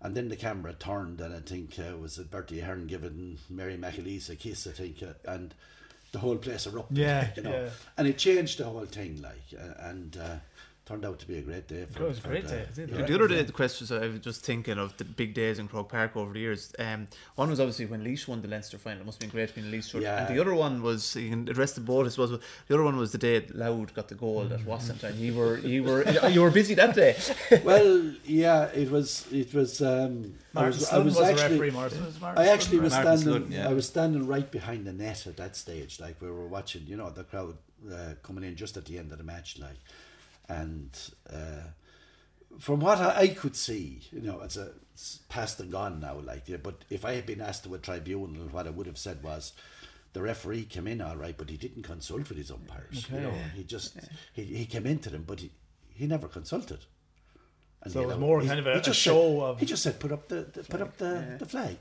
And 0.00 0.16
then 0.16 0.30
the 0.30 0.36
camera 0.36 0.72
turned, 0.72 1.20
and 1.20 1.34
I 1.34 1.40
think 1.40 1.78
uh, 1.78 1.96
was 1.98 2.18
it 2.18 2.30
Bertie 2.30 2.60
Ahern 2.60 2.86
giving 2.86 3.38
Mary 3.50 3.76
McAleese 3.76 4.30
a 4.30 4.36
kiss, 4.36 4.66
I 4.66 4.70
think, 4.70 5.02
uh, 5.02 5.30
and 5.30 5.54
the 6.12 6.18
whole 6.18 6.36
place 6.36 6.66
erupted. 6.66 6.98
Yeah, 6.98 7.28
you 7.36 7.42
know, 7.42 7.50
yeah. 7.50 7.70
and 7.96 8.08
it 8.08 8.18
changed 8.18 8.58
the 8.58 8.64
whole 8.64 8.86
thing, 8.86 9.20
like, 9.22 9.42
uh, 9.58 9.88
and 9.88 10.16
uh, 10.16 10.36
turned 10.88 11.04
out 11.04 11.18
to 11.18 11.26
be 11.26 11.36
a 11.36 11.42
great 11.42 11.68
day. 11.68 11.84
For, 11.90 12.04
It 12.04 12.08
was 12.08 12.18
a 12.18 12.22
great 12.22 12.44
the- 12.44 12.50
day, 12.50 12.60
it 12.60 12.88
yeah. 12.90 12.98
yeah. 12.98 13.04
The 13.04 13.14
other 13.14 13.28
day, 13.28 13.42
the 13.42 13.52
questions 13.52 13.92
I 13.92 14.06
was 14.06 14.20
just 14.20 14.42
thinking 14.42 14.78
of 14.78 14.96
the 14.96 15.04
big 15.04 15.34
days 15.34 15.58
in 15.58 15.68
Croke 15.68 15.90
Park 15.90 16.16
over 16.16 16.32
the 16.32 16.40
years. 16.40 16.72
Um, 16.78 17.08
one 17.34 17.50
was 17.50 17.60
obviously 17.60 17.84
when 17.84 18.02
Laois 18.02 18.26
won 18.26 18.40
the 18.40 18.48
Leinster 18.48 18.78
final. 18.78 19.02
It 19.02 19.06
must 19.06 19.22
have 19.22 19.30
been 19.30 19.36
great 19.38 19.54
being 19.54 19.66
a 19.66 19.70
Laois. 19.70 20.00
Yeah. 20.00 20.26
And 20.26 20.34
the 20.34 20.40
other 20.40 20.54
one 20.54 20.82
was 20.82 21.14
you 21.14 21.28
can 21.28 21.46
address 21.46 21.72
the 21.72 21.82
both. 21.82 22.06
I 22.06 22.08
suppose 22.08 22.30
the 22.30 22.74
other 22.74 22.84
one 22.84 22.96
was 22.96 23.12
the 23.12 23.18
day 23.18 23.46
Louth 23.52 23.92
got 23.94 24.08
the 24.08 24.14
goal 24.14 24.44
that 24.44 24.64
wasn't, 24.64 25.02
and 25.02 25.16
you 25.16 25.34
were 25.34 25.58
you 25.58 25.84
were 25.84 26.02
you 26.30 26.40
were 26.40 26.50
busy 26.50 26.74
that 26.74 26.94
day. 26.94 27.16
well, 27.64 28.10
yeah, 28.24 28.64
it 28.82 28.90
was. 28.90 29.26
It 29.30 29.52
was. 29.52 29.82
Um, 29.82 30.34
I 30.56 30.66
was, 30.66 30.90
I 30.90 30.98
was 30.98 31.16
was, 31.16 31.28
actually. 31.28 31.58
referee, 31.58 31.70
Martin. 31.70 32.04
Was 32.04 32.20
Martin 32.20 32.42
I 32.42 32.48
actually 32.48 32.80
was? 32.80 32.92
Martin 32.94 33.18
standing. 33.18 33.48
Sludden, 33.48 33.52
yeah. 33.52 33.68
I 33.68 33.74
was 33.74 33.86
standing 33.86 34.26
right 34.26 34.50
behind 34.50 34.86
the 34.86 34.92
net 34.92 35.26
at 35.26 35.36
that 35.36 35.54
stage, 35.54 36.00
like 36.00 36.20
we 36.22 36.30
were 36.30 36.48
watching. 36.48 36.82
You 36.86 36.96
know, 36.96 37.10
the 37.10 37.24
crowd 37.24 37.56
uh, 37.92 38.14
coming 38.22 38.44
in 38.44 38.56
just 38.56 38.76
at 38.76 38.86
the 38.86 38.98
end 38.98 39.12
of 39.12 39.18
the 39.18 39.24
match, 39.24 39.58
like, 39.58 39.76
and 40.48 40.90
uh, 41.32 41.62
from 42.58 42.80
what 42.80 42.98
I, 42.98 43.28
could 43.28 43.54
see, 43.56 44.02
you 44.10 44.20
know, 44.20 44.40
it's 44.40 44.56
a 44.56 44.72
it's 44.94 45.20
past 45.28 45.60
and 45.60 45.70
gone 45.70 46.00
now, 46.00 46.18
like. 46.18 46.48
Yeah, 46.48 46.56
but 46.62 46.84
if 46.90 47.04
I 47.04 47.12
had 47.14 47.26
been 47.26 47.40
asked 47.40 47.64
to 47.64 47.74
a 47.74 47.78
tribunal, 47.78 48.48
what 48.48 48.66
I 48.66 48.70
would 48.70 48.86
have 48.86 48.98
said 48.98 49.22
was. 49.22 49.52
The 50.14 50.22
referee 50.22 50.64
came 50.64 50.86
in 50.88 51.02
all 51.02 51.16
right, 51.16 51.36
but 51.36 51.50
he 51.50 51.58
didn't 51.58 51.82
consult 51.82 52.30
with 52.30 52.38
his 52.38 52.50
umpires. 52.50 53.06
You 53.12 53.20
know, 53.20 53.34
he 53.54 53.62
just 53.62 53.94
he, 54.32 54.42
he 54.42 54.64
came 54.64 54.86
into 54.86 55.10
them, 55.10 55.22
but 55.26 55.38
he, 55.38 55.50
he 55.92 56.06
never 56.06 56.28
consulted. 56.28 56.78
And, 57.82 57.92
So 57.92 58.00
it 58.00 58.06
was 58.06 58.14
know, 58.16 58.20
more 58.20 58.40
he- 58.40 58.48
kind 58.48 58.58
of 58.58 58.66
a- 58.66 58.78
a 58.78 58.80
just 58.80 58.98
show 58.98 59.20
said, 59.34 59.42
of- 59.42 59.60
He 59.60 59.66
just 59.66 59.82
said, 59.82 60.00
"Put 60.00 60.10
up 60.10 60.26
the, 60.28 60.44
the 60.50 60.64
put 60.64 60.80
up 60.80 60.96
the, 60.96 61.36
the 61.38 61.44
flag." 61.46 61.76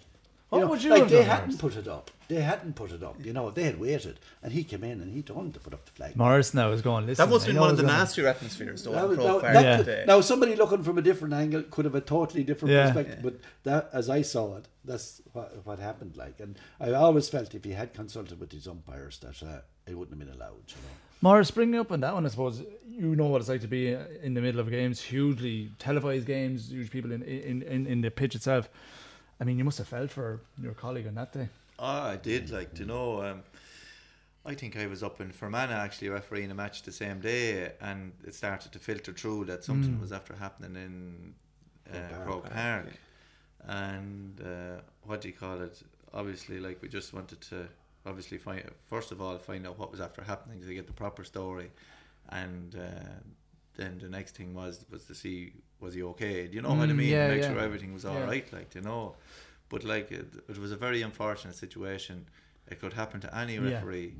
What 0.49 0.59
know, 0.59 0.67
would 0.67 0.81
you 0.83 0.91
like 0.91 1.01
have 1.01 1.09
they 1.09 1.17
done, 1.17 1.25
hadn't 1.25 1.57
put 1.59 1.75
it 1.75 1.87
up. 1.89 2.09
They 2.29 2.41
hadn't 2.41 2.75
put 2.75 2.91
it 2.91 3.03
up. 3.03 3.15
You 3.25 3.33
know, 3.33 3.51
they 3.51 3.63
had 3.63 3.79
waited, 3.79 4.17
and 4.41 4.51
he 4.53 4.63
came 4.63 4.83
in 4.83 5.01
and 5.01 5.13
he 5.13 5.21
told 5.21 5.39
them 5.39 5.51
to 5.53 5.59
put 5.59 5.73
up 5.73 5.85
the 5.85 5.91
flag. 5.91 6.15
Maurice 6.15 6.53
now 6.53 6.71
is 6.71 6.81
going. 6.81 7.05
Listen, 7.05 7.25
That 7.25 7.31
must 7.33 7.45
have 7.45 7.53
been 7.53 7.61
one 7.61 7.69
of 7.69 7.77
the 7.77 7.83
gonna- 7.83 7.97
nastier 7.97 8.27
atmospheres 8.27 8.83
though. 8.83 8.91
Now, 8.93 9.07
now, 9.07 9.39
that 9.39 9.63
Yeah. 9.63 9.77
could- 9.77 9.85
that 9.87 10.07
now 10.07 10.21
somebody 10.21 10.55
looking 10.55 10.83
from 10.83 10.97
a 10.97 11.01
different 11.01 11.33
angle 11.33 11.63
could 11.63 11.83
have 11.85 11.95
a 11.95 12.01
totally 12.01 12.43
different 12.43 12.73
Yeah. 12.73 12.85
perspective, 12.91 13.19
but 13.23 13.35
that, 13.63 13.89
as 13.91 14.09
I 14.09 14.21
saw 14.21 14.55
it, 14.57 14.67
that's 14.85 15.21
what, 15.33 15.65
what 15.65 15.79
happened. 15.79 16.15
Like, 16.15 16.39
and 16.39 16.57
I 16.79 16.91
always 16.93 17.27
felt 17.27 17.53
if 17.53 17.63
he 17.65 17.71
had 17.71 17.93
consulted 17.93 18.39
with 18.39 18.51
his 18.53 18.67
umpires, 18.67 19.19
that 19.19 19.41
uh, 19.45 19.59
it 19.85 19.97
wouldn't 19.97 20.17
have 20.17 20.27
been 20.27 20.35
allowed. 20.37 20.63
You 20.67 20.75
know. 20.75 20.89
Maurice, 21.21 21.51
bring 21.51 21.71
me 21.71 21.77
up 21.77 21.91
on 21.91 21.99
that 22.01 22.13
one. 22.13 22.25
I 22.25 22.29
suppose 22.29 22.61
you 22.87 23.15
know 23.15 23.25
what 23.27 23.41
it's 23.41 23.49
like 23.49 23.61
to 23.61 23.67
be 23.67 23.91
in 24.23 24.33
the 24.33 24.41
middle 24.41 24.59
of 24.61 24.69
games, 24.69 25.01
hugely 25.01 25.71
televised 25.79 26.25
games, 26.25 26.71
huge 26.71 26.89
people 26.89 27.11
in 27.11 27.21
in, 27.23 27.61
in, 27.63 27.85
in 27.87 28.01
the 28.01 28.11
pitch 28.11 28.35
itself. 28.35 28.69
I 29.39 29.43
mean, 29.43 29.57
you 29.57 29.63
must 29.63 29.77
have 29.77 29.87
felt 29.87 30.11
for 30.11 30.41
your 30.61 30.73
colleague 30.73 31.07
on 31.07 31.15
that 31.15 31.31
day. 31.33 31.49
Oh, 31.79 31.85
I 31.85 32.17
did. 32.17 32.49
Like, 32.49 32.79
you 32.79 32.85
know, 32.85 33.21
um, 33.21 33.43
I 34.45 34.55
think 34.55 34.77
I 34.77 34.87
was 34.87 35.03
up 35.03 35.21
in 35.21 35.31
Fermanagh 35.31 35.83
actually 35.83 36.09
refereeing 36.09 36.49
a 36.51 36.55
match 36.55 36.83
the 36.83 36.91
same 36.91 37.19
day, 37.19 37.73
and 37.81 38.13
it 38.25 38.33
started 38.33 38.71
to 38.71 38.79
filter 38.79 39.13
through 39.13 39.45
that 39.45 39.63
something 39.63 39.99
was 39.99 40.11
after 40.11 40.35
happening 40.35 40.75
in 40.75 41.33
uh, 41.93 42.23
Park, 42.25 42.43
Park, 42.43 42.53
Park. 42.53 42.93
And 43.67 44.41
uh, 44.41 44.81
what 45.03 45.21
do 45.21 45.27
you 45.27 45.33
call 45.33 45.61
it? 45.61 45.83
Obviously, 46.13 46.59
like, 46.59 46.81
we 46.81 46.87
just 46.87 47.13
wanted 47.13 47.41
to 47.41 47.67
obviously 48.05 48.37
find, 48.37 48.63
first 48.87 49.11
of 49.11 49.21
all, 49.21 49.37
find 49.37 49.67
out 49.67 49.77
what 49.77 49.91
was 49.91 49.99
after 49.99 50.23
happening 50.23 50.61
to 50.61 50.73
get 50.73 50.87
the 50.87 50.93
proper 50.93 51.23
story. 51.23 51.69
And 52.29 52.75
uh, 52.75 53.19
then 53.75 53.99
the 53.99 54.09
next 54.09 54.35
thing 54.35 54.53
was 54.53 54.85
was 54.89 55.03
to 55.05 55.15
see 55.15 55.53
was 55.79 55.93
he 55.93 56.03
okay? 56.03 56.47
Do 56.47 56.55
you 56.55 56.61
know 56.61 56.73
what 56.73 56.89
I 56.89 56.93
Mm, 56.93 56.97
mean? 56.97 57.09
yeah, 57.09 57.27
Make 57.27 57.41
yeah. 57.41 57.49
sure 57.49 57.59
everything 57.59 57.93
was 57.93 58.05
all 58.05 58.15
Yeah. 58.19 58.25
right, 58.25 58.53
like, 58.53 58.73
you 58.75 58.81
know. 58.81 59.15
But 59.69 59.83
like 59.83 60.11
it, 60.11 60.27
it 60.49 60.57
was 60.57 60.71
a 60.71 60.77
very 60.77 61.01
unfortunate 61.01 61.55
situation. 61.55 62.27
It 62.67 62.79
could 62.79 62.93
happen 62.93 63.19
to 63.21 63.35
any 63.35 63.55
Yeah. 63.55 63.61
referee, 63.73 64.15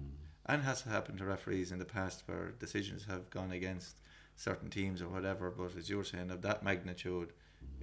and 0.46 0.64
has 0.64 0.82
happened 0.82 1.18
to 1.20 1.26
referees 1.26 1.72
in 1.72 1.80
the 1.80 1.86
past 1.86 2.24
where 2.28 2.52
decisions 2.60 3.06
have 3.06 3.30
gone 3.30 3.52
against 3.52 3.98
certain 4.36 4.70
teams 4.70 5.02
or 5.02 5.10
whatever. 5.10 5.50
But 5.50 5.76
as 5.76 5.90
you 5.90 5.98
were 5.98 6.04
saying, 6.04 6.32
of 6.32 6.42
that 6.44 6.64
magnitude, 6.64 7.34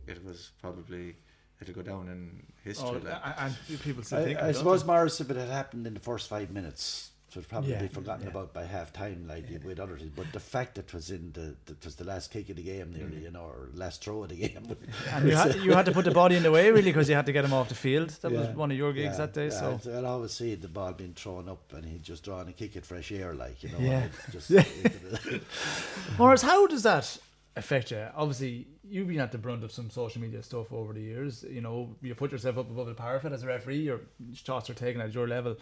it 0.06 0.24
was 0.24 0.52
probably 0.60 1.16
it'll 1.60 1.74
go 1.74 1.82
down 1.82 2.08
in 2.08 2.46
history. 2.62 2.86
Oh, 2.88 2.92
like. 2.92 3.22
and 3.40 3.56
and 3.70 3.80
people 3.80 4.02
still 4.02 4.18
I, 4.18 4.24
think. 4.24 4.38
I 4.42 4.52
suppose, 4.52 4.82
they? 4.82 4.86
Maurice, 4.88 5.20
if 5.20 5.30
it 5.30 5.36
had 5.36 5.48
happened 5.48 5.86
in 5.86 5.94
the 5.94 6.00
first 6.00 6.28
five 6.28 6.50
minutes, 6.50 7.10
it 7.36 7.40
would 7.40 7.48
probably 7.48 7.72
Yeah, 7.72 7.82
be 7.82 7.88
forgotten 7.88 8.24
yeah. 8.24 8.30
about 8.30 8.52
by 8.52 8.64
half 8.64 8.92
time, 8.92 9.26
like 9.26 9.44
with 9.64 9.80
other 9.80 9.96
things. 9.96 10.12
But 10.14 10.32
the 10.32 10.40
fact 10.40 10.76
that 10.76 10.86
it 10.86 10.94
was 10.94 11.10
in 11.10 11.32
the 11.32 11.54
that 11.66 11.84
was 11.84 11.96
the 11.96 12.04
last 12.04 12.30
kick 12.30 12.48
of 12.50 12.56
the 12.56 12.62
game, 12.62 12.92
nearly, 12.92 13.16
mm. 13.16 13.22
you 13.22 13.30
know, 13.30 13.42
or 13.42 13.70
last 13.74 14.04
throw 14.04 14.22
of 14.22 14.28
the 14.28 14.36
game. 14.36 14.76
And 15.10 15.28
you 15.28 15.36
had, 15.36 15.56
you 15.56 15.72
had 15.72 15.86
to 15.86 15.92
put 15.92 16.04
the 16.04 16.10
body 16.10 16.36
in 16.36 16.42
the 16.42 16.52
way 16.52 16.70
really 16.70 16.82
because 16.82 17.08
you 17.08 17.14
had 17.14 17.26
to 17.26 17.32
get 17.32 17.44
him 17.44 17.52
off 17.52 17.68
the 17.68 17.74
field. 17.74 18.10
That 18.22 18.32
was 18.32 18.48
one 18.48 18.70
of 18.70 18.76
your 18.76 18.92
gigs 18.92 19.12
yeah, 19.12 19.26
that 19.26 19.34
day. 19.34 19.48
yeah, 19.48 19.78
So 19.78 19.98
I'd, 19.98 20.04
always 20.04 20.32
see 20.32 20.54
the 20.54 20.68
ball 20.68 20.92
being 20.92 21.14
thrown 21.14 21.48
up, 21.48 21.72
and 21.72 21.84
he'd 21.84 22.02
just 22.02 22.24
draw 22.24 22.40
and 22.40 22.56
kick 22.56 22.76
it 22.76 22.86
fresh 22.86 23.10
air, 23.12 23.34
like 23.34 23.62
you 23.62 23.70
know. 23.70 23.78
Yeah. 23.78 24.06
Just 24.30 24.50
Maurice, 26.18 26.42
how 26.42 26.66
does 26.66 26.82
that 26.84 27.18
affect 27.56 27.90
you? 27.90 28.06
Obviously, 28.14 28.66
you've 28.88 29.08
been 29.08 29.20
at 29.20 29.32
the 29.32 29.38
brunt 29.38 29.64
of 29.64 29.72
some 29.72 29.90
social 29.90 30.20
media 30.20 30.42
stuff 30.42 30.72
over 30.72 30.92
the 30.92 31.00
years. 31.00 31.44
You 31.48 31.60
know, 31.60 31.94
you 32.02 32.14
put 32.14 32.32
yourself 32.32 32.58
up 32.58 32.70
above 32.70 32.86
the 32.86 32.94
parapet 32.94 33.32
as 33.32 33.42
a 33.42 33.46
referee. 33.46 33.78
Your 33.78 34.00
shots 34.34 34.70
are 34.70 34.74
taken 34.74 35.00
at 35.00 35.14
your 35.14 35.28
level. 35.28 35.56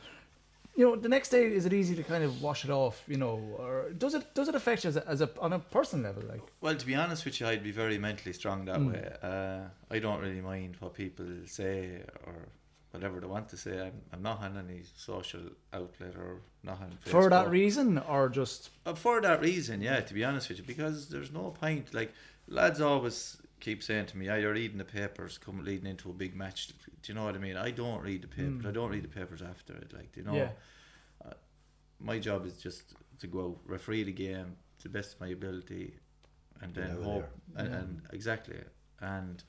You 0.75 0.87
know, 0.87 0.97
the 0.97 1.09
next 1.09 1.29
day 1.29 1.45
is 1.45 1.67
it 1.67 1.73
easy 1.75 1.95
to 1.97 2.03
kind 2.03 2.25
of 2.25 2.41
wash 2.41 2.65
it 2.65 2.71
off? 2.71 3.03
You 3.07 3.19
know, 3.19 3.37
or 3.59 3.91
does 3.99 4.15
it 4.15 4.35
does 4.35 4.49
it 4.49 4.55
affect 4.55 4.85
you 4.85 4.89
as 4.89 4.97
a, 4.97 5.07
as 5.07 5.21
a 5.21 5.29
on 5.41 5.53
a 5.53 5.59
personal 5.59 6.07
level? 6.07 6.23
Like, 6.29 6.41
Well, 6.63 6.75
to 6.75 6.87
be 6.87 6.95
honest 6.95 7.25
with 7.27 7.41
you, 7.41 7.47
I'd 7.47 7.63
be 7.63 7.73
very 7.73 7.99
mentally 7.99 8.33
strong 8.33 8.65
that 8.67 8.79
Mm. 8.79 8.93
way. 8.93 9.13
Uh, 9.23 9.69
I 9.95 9.99
don't 9.99 10.21
really 10.21 10.41
mind 10.41 10.77
what 10.81 10.95
people 10.95 11.27
say 11.47 12.03
or 12.27 12.49
whatever 12.93 13.21
they 13.21 13.27
want 13.27 13.49
to 13.51 13.57
say. 13.59 13.75
I'm, 13.87 14.01
I'm 14.15 14.23
not 14.23 14.41
on 14.43 14.57
any 14.57 14.83
social 14.97 15.41
outlet 15.75 16.15
or 16.17 16.41
not 16.63 16.81
on 16.81 16.91
Facebook. 17.05 17.11
for 17.11 17.29
that 17.31 17.51
reason, 17.51 17.99
or 17.99 18.29
just 18.31 18.71
Uh, 18.87 18.95
for 18.95 19.21
that 19.21 19.41
reason, 19.43 19.83
yeah, 19.83 20.01
to 20.01 20.15
be 20.15 20.25
honest 20.25 20.49
with 20.49 20.59
you, 20.59 20.65
because 20.65 21.09
there's 21.11 21.33
no 21.33 21.51
point. 21.51 21.93
Like, 21.93 22.13
lads 22.49 22.81
always 22.81 23.37
keep 23.63 23.81
saying 23.83 24.07
to 24.07 24.17
me, 24.19 24.29
oh, 24.29 24.35
you're 24.43 24.53
reading 24.53 24.77
the 24.79 24.85
papers 25.01 25.39
come 25.39 25.65
leading 25.65 25.87
into 25.87 26.11
a 26.11 26.13
big 26.13 26.35
match. 26.35 26.61
Do 26.69 27.07
you 27.13 27.15
know 27.15 27.25
what 27.25 27.37
I 27.37 27.39
mean? 27.39 27.57
I 27.57 27.71
don't 27.71 28.03
read 28.03 28.23
the 28.27 28.33
papers. 28.41 28.63
Mm. 28.65 28.69
I 28.71 28.73
don't 28.73 28.91
read 28.91 29.05
the 29.05 29.15
papers 29.21 29.41
after 29.41 29.73
it. 29.83 29.93
Like, 29.99 30.11
do 30.13 30.21
you 30.21 30.27
know? 30.27 30.35
yeah, 30.35 30.51
Uh, 31.25 31.35
my 32.01 32.19
job 32.19 32.45
is 32.45 32.55
just 32.67 32.83
to 33.21 33.27
go 33.29 33.41
out, 33.47 33.59
referee 33.77 34.03
the 34.03 34.17
game 34.29 34.57
to 34.81 34.89
the 34.89 34.95
best 34.99 35.15
of 35.15 35.21
my 35.21 35.29
ability, 35.29 35.95
and 36.61 36.75
then 36.75 36.91
out 36.91 37.03
hope. 37.05 37.31
And, 37.57 37.69
Yeah. 37.69 37.79
and 37.79 38.03
exactly. 38.13 38.61
And 39.01 39.45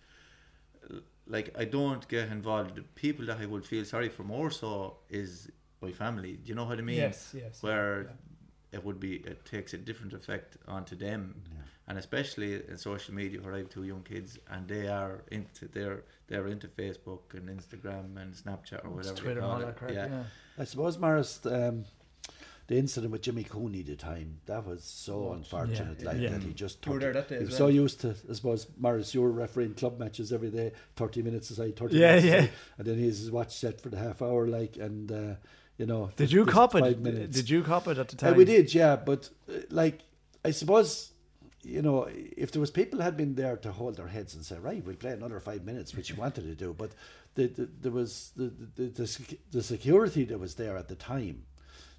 like, 1.25 1.47
I 1.57 1.65
don't 1.65 2.07
get 2.07 2.29
involved. 2.29 2.75
The 2.75 2.83
people 3.05 3.25
that 3.29 3.39
I 3.39 3.45
would 3.47 3.65
feel 3.65 3.85
sorry 3.85 4.09
for 4.09 4.23
more 4.23 4.51
so 4.51 4.97
is 5.09 5.49
my 5.81 5.91
family. 5.91 6.33
Do 6.41 6.49
you 6.49 6.55
know 6.55 6.65
what 6.65 6.77
I 6.77 6.81
mean? 6.81 6.97
yes, 6.97 7.33
yes, 7.35 7.63
where 7.63 7.93
yeah. 8.03 8.77
it 8.77 8.85
would 8.85 8.99
be 8.99 9.15
it 9.31 9.43
takes 9.45 9.73
a 9.73 9.77
different 9.77 10.13
effect 10.13 10.57
onto 10.67 10.95
them 10.95 11.21
Yeah. 11.35 11.62
And 11.87 11.97
especially 11.97 12.53
in 12.67 12.77
social 12.77 13.13
media 13.13 13.41
where 13.41 13.53
I 13.55 13.57
have 13.59 13.69
two 13.69 13.83
young 13.83 14.03
kids 14.03 14.39
and 14.49 14.67
they 14.67 14.87
are 14.87 15.23
into 15.31 15.67
they're 15.67 16.03
they're 16.27 16.47
into 16.47 16.67
Facebook 16.69 17.33
and 17.33 17.49
Instagram 17.49 18.15
and 18.21 18.33
Snapchat 18.33 18.85
or 18.85 18.89
whatever 18.91 19.15
Twitter 19.17 19.41
they 19.41 19.45
and 19.45 19.51
all 19.53 19.59
that 19.59 19.75
crap. 19.75 19.91
yeah. 19.91 20.07
Yeah. 20.07 20.23
I 20.57 20.63
suppose, 20.63 20.97
Maurice, 20.97 21.45
um, 21.45 21.83
the 22.67 22.77
incident 22.77 23.11
with 23.11 23.21
Jimmy 23.21 23.43
Cooney 23.43 23.81
the 23.81 23.95
time 23.97 24.39
that 24.45 24.65
was 24.65 24.83
so 24.85 25.33
unfortunate, 25.33 25.99
Yeah, 25.99 26.07
like 26.09 26.21
yeah. 26.21 26.29
that 26.29 26.43
he 26.43 26.53
just 26.53 26.85
You 26.85 26.93
took 26.93 27.01
there 27.01 27.11
that 27.11 27.27
day 27.27 27.35
He 27.39 27.41
was 27.43 27.49
well. 27.49 27.57
so 27.57 27.67
used 27.67 27.99
to, 28.01 28.15
I 28.29 28.33
suppose, 28.33 28.67
Maurice, 28.77 29.13
you 29.13 29.21
were 29.21 29.31
refereeing 29.31 29.73
club 29.73 29.99
matches 29.99 30.31
every 30.31 30.51
day, 30.51 30.71
30 30.95 31.21
minutes 31.23 31.49
aside, 31.49 31.75
30 31.75 31.97
Yeah, 31.97 32.07
minutes 32.15 32.25
yeah. 32.25 32.33
aside, 32.35 32.49
and 32.77 32.87
then 32.87 32.97
he 32.97 33.05
has 33.07 33.19
his 33.19 33.29
watch 33.31 33.53
set 33.53 33.81
for 33.81 33.89
the 33.89 33.97
half 33.97 34.21
hour, 34.21 34.47
like, 34.47 34.77
and, 34.77 35.11
uh, 35.11 35.35
you 35.77 35.85
know. 35.85 36.11
Did 36.15 36.31
you 36.31 36.45
cop 36.45 36.75
it? 36.75 36.99
minutes. 37.01 37.35
Did 37.35 37.49
you 37.49 37.63
cop 37.63 37.89
it 37.89 37.97
at 37.97 38.07
the 38.07 38.15
Uh, 38.15 38.29
time? 38.29 38.37
we 38.37 38.45
did, 38.45 38.73
yeah, 38.73 38.95
but, 38.95 39.29
uh, 39.49 39.53
like, 39.69 39.99
I 40.45 40.51
suppose, 40.51 41.11
you 41.63 41.81
know, 41.81 42.07
if 42.11 42.51
there 42.51 42.59
was 42.59 42.71
people 42.71 43.01
had 43.01 43.17
been 43.17 43.35
there 43.35 43.57
to 43.57 43.71
hold 43.71 43.97
their 43.97 44.07
heads 44.07 44.35
and 44.35 44.45
say, 44.45 44.57
right, 44.59 44.83
we'll 44.85 44.95
play 44.95 45.11
another 45.11 45.39
five 45.39 45.63
minutes, 45.63 45.95
which 45.95 46.09
you 46.09 46.15
wanted 46.15 46.43
to 46.43 46.55
do, 46.55 46.73
but 46.77 46.91
the, 47.35 47.47
the, 47.47 47.69
there 47.81 47.91
was 47.91 48.31
the, 48.35 48.51
the, 48.75 48.83
the, 48.89 49.35
the 49.51 49.63
security 49.63 50.23
that 50.25 50.39
was 50.39 50.55
there 50.55 50.77
at 50.77 50.87
the 50.87 50.95
time 50.95 51.43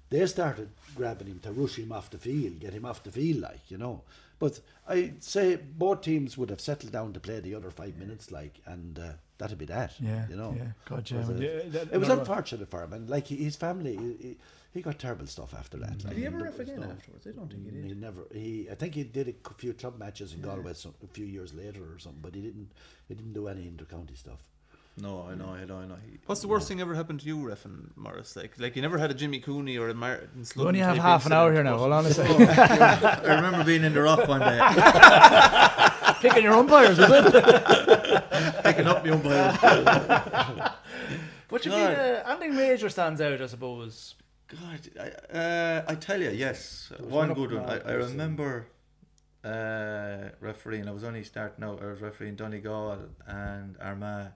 they 0.09 0.25
started 0.27 0.69
grabbing 0.95 1.27
him 1.27 1.39
to 1.39 1.51
rush 1.51 1.77
him 1.77 1.91
off 1.91 2.09
the 2.09 2.17
field, 2.17 2.59
get 2.59 2.73
him 2.73 2.85
off 2.85 3.03
the 3.03 3.11
field, 3.11 3.41
like 3.41 3.69
you 3.69 3.77
know. 3.77 4.03
But 4.37 4.59
I'd 4.87 5.23
say 5.23 5.55
both 5.55 6.01
teams 6.01 6.37
would 6.37 6.49
have 6.49 6.61
settled 6.61 6.91
down 6.91 7.13
to 7.13 7.19
play 7.19 7.39
the 7.39 7.55
other 7.55 7.71
five 7.71 7.97
minutes, 7.97 8.31
like, 8.31 8.59
and 8.65 8.99
uh, 8.99 9.11
that'd 9.37 9.57
be 9.57 9.65
that. 9.65 9.93
Yeah, 9.99 10.27
you 10.29 10.35
know. 10.35 10.53
yeah, 10.57 10.67
God, 10.87 11.09
yeah. 11.09 11.17
Uh, 11.17 11.21
it 11.21 11.27
was, 11.27 11.39
a- 11.39 11.43
Yeah, 11.43 11.83
it 11.91 11.97
was 11.99 12.09
unfortunate 12.09 12.69
for 12.69 12.83
him, 12.83 12.93
and 12.93 13.09
like 13.09 13.27
his 13.27 13.55
family, 13.55 13.95
he, 13.97 14.27
he- 14.27 14.37
he 14.73 14.81
got 14.81 14.99
terrible 14.99 15.25
stuff 15.25 15.53
after 15.53 15.77
that. 15.77 16.03
Like, 16.03 16.09
Did 16.09 16.17
he 16.17 16.25
ever 16.25 16.37
there 16.37 16.47
ref 16.47 16.59
again 16.59 16.81
no- 16.81 16.87
afterwards? 16.91 17.25
I 17.25 17.31
don't 17.31 17.49
think 17.49 17.63
he 17.63 17.71
mm, 17.71 17.81
did. 17.83 17.91
He 17.91 17.93
never. 17.95 18.21
He. 18.33 18.67
I 18.69 18.75
think 18.75 18.93
he 18.93 19.03
did 19.05 19.27
a 19.29 19.31
c- 19.31 19.55
few 19.57 19.73
club 19.73 19.97
matches 19.97 20.33
in 20.33 20.41
Galway 20.41 20.73
some, 20.73 20.93
a 21.01 21.07
few 21.07 21.25
years 21.25 21.53
later 21.53 21.81
or 21.93 21.97
something, 21.97 22.19
but 22.21 22.35
he 22.35 22.41
didn't. 22.41 22.71
He 23.07 23.13
didn't 23.15 23.31
do 23.31 23.47
any 23.47 23.67
inter-county 23.67 24.15
stuff. 24.15 24.39
No, 24.97 25.27
I 25.29 25.35
know, 25.35 25.49
I 25.49 25.63
know, 25.65 25.77
I 25.79 25.85
know. 25.85 25.95
He, 26.09 26.17
What's 26.25 26.39
the 26.41 26.47
worst 26.49 26.67
thing 26.69 26.79
ever 26.81 26.93
happened 26.95 27.19
to 27.21 27.25
you, 27.25 27.37
Refn 27.37 27.89
Maurice? 27.97 28.35
Like, 28.37 28.57
like 28.59 28.75
you 28.77 28.81
never 28.81 28.97
had 28.97 29.11
a 29.11 29.13
Jimmy 29.13 29.39
Cooney 29.39 29.77
or 29.77 29.89
a 29.89 29.93
Martin 29.93 30.45
We 30.55 30.63
only 30.65 30.79
have 30.79 30.97
half 30.97 31.25
an 31.25 31.33
hour 31.33 31.51
here 31.53 31.63
now. 31.63 31.77
Hold 31.77 31.91
on 31.93 32.05
a 32.05 32.13
second. 32.13 32.47
I 32.49 33.35
remember 33.35 33.63
being 33.65 33.83
in 33.83 33.93
the 33.93 34.01
rock 34.01 34.25
one 34.27 34.39
day, 34.41 34.57
Picking 36.29 36.43
your 36.43 36.53
umpires, 36.53 36.97
is 36.99 37.05
it? 37.09 37.33
picking 38.63 38.87
up 38.87 39.05
my 39.05 39.11
umpire. 39.11 40.73
But 41.47 41.65
you 41.65 41.71
God. 41.71 41.89
mean, 41.89 41.97
uh, 41.97 42.23
anything 42.27 42.55
major 42.55 42.89
stands 42.89 43.21
out, 43.21 43.41
I 43.41 43.45
suppose. 43.45 44.15
God, 44.47 44.79
I, 44.99 45.37
uh, 45.37 45.85
I 45.87 45.95
tell 45.95 46.21
you, 46.21 46.31
yes, 46.31 46.91
one 46.99 47.33
good 47.33 47.53
one. 47.53 47.65
I, 47.65 47.75
I 47.75 47.79
there 47.79 47.97
was 47.97 48.07
a- 48.07 48.11
remember 48.11 48.67
uh, 49.43 50.29
refereeing. 50.39 50.87
I 50.87 50.91
was 50.91 51.03
only 51.03 51.23
starting 51.23 51.63
out. 51.63 51.81
I 51.81 51.85
was 51.87 52.01
refereeing 52.01 52.35
Donegal 52.35 52.97
and 53.27 53.77
Armagh 53.79 54.31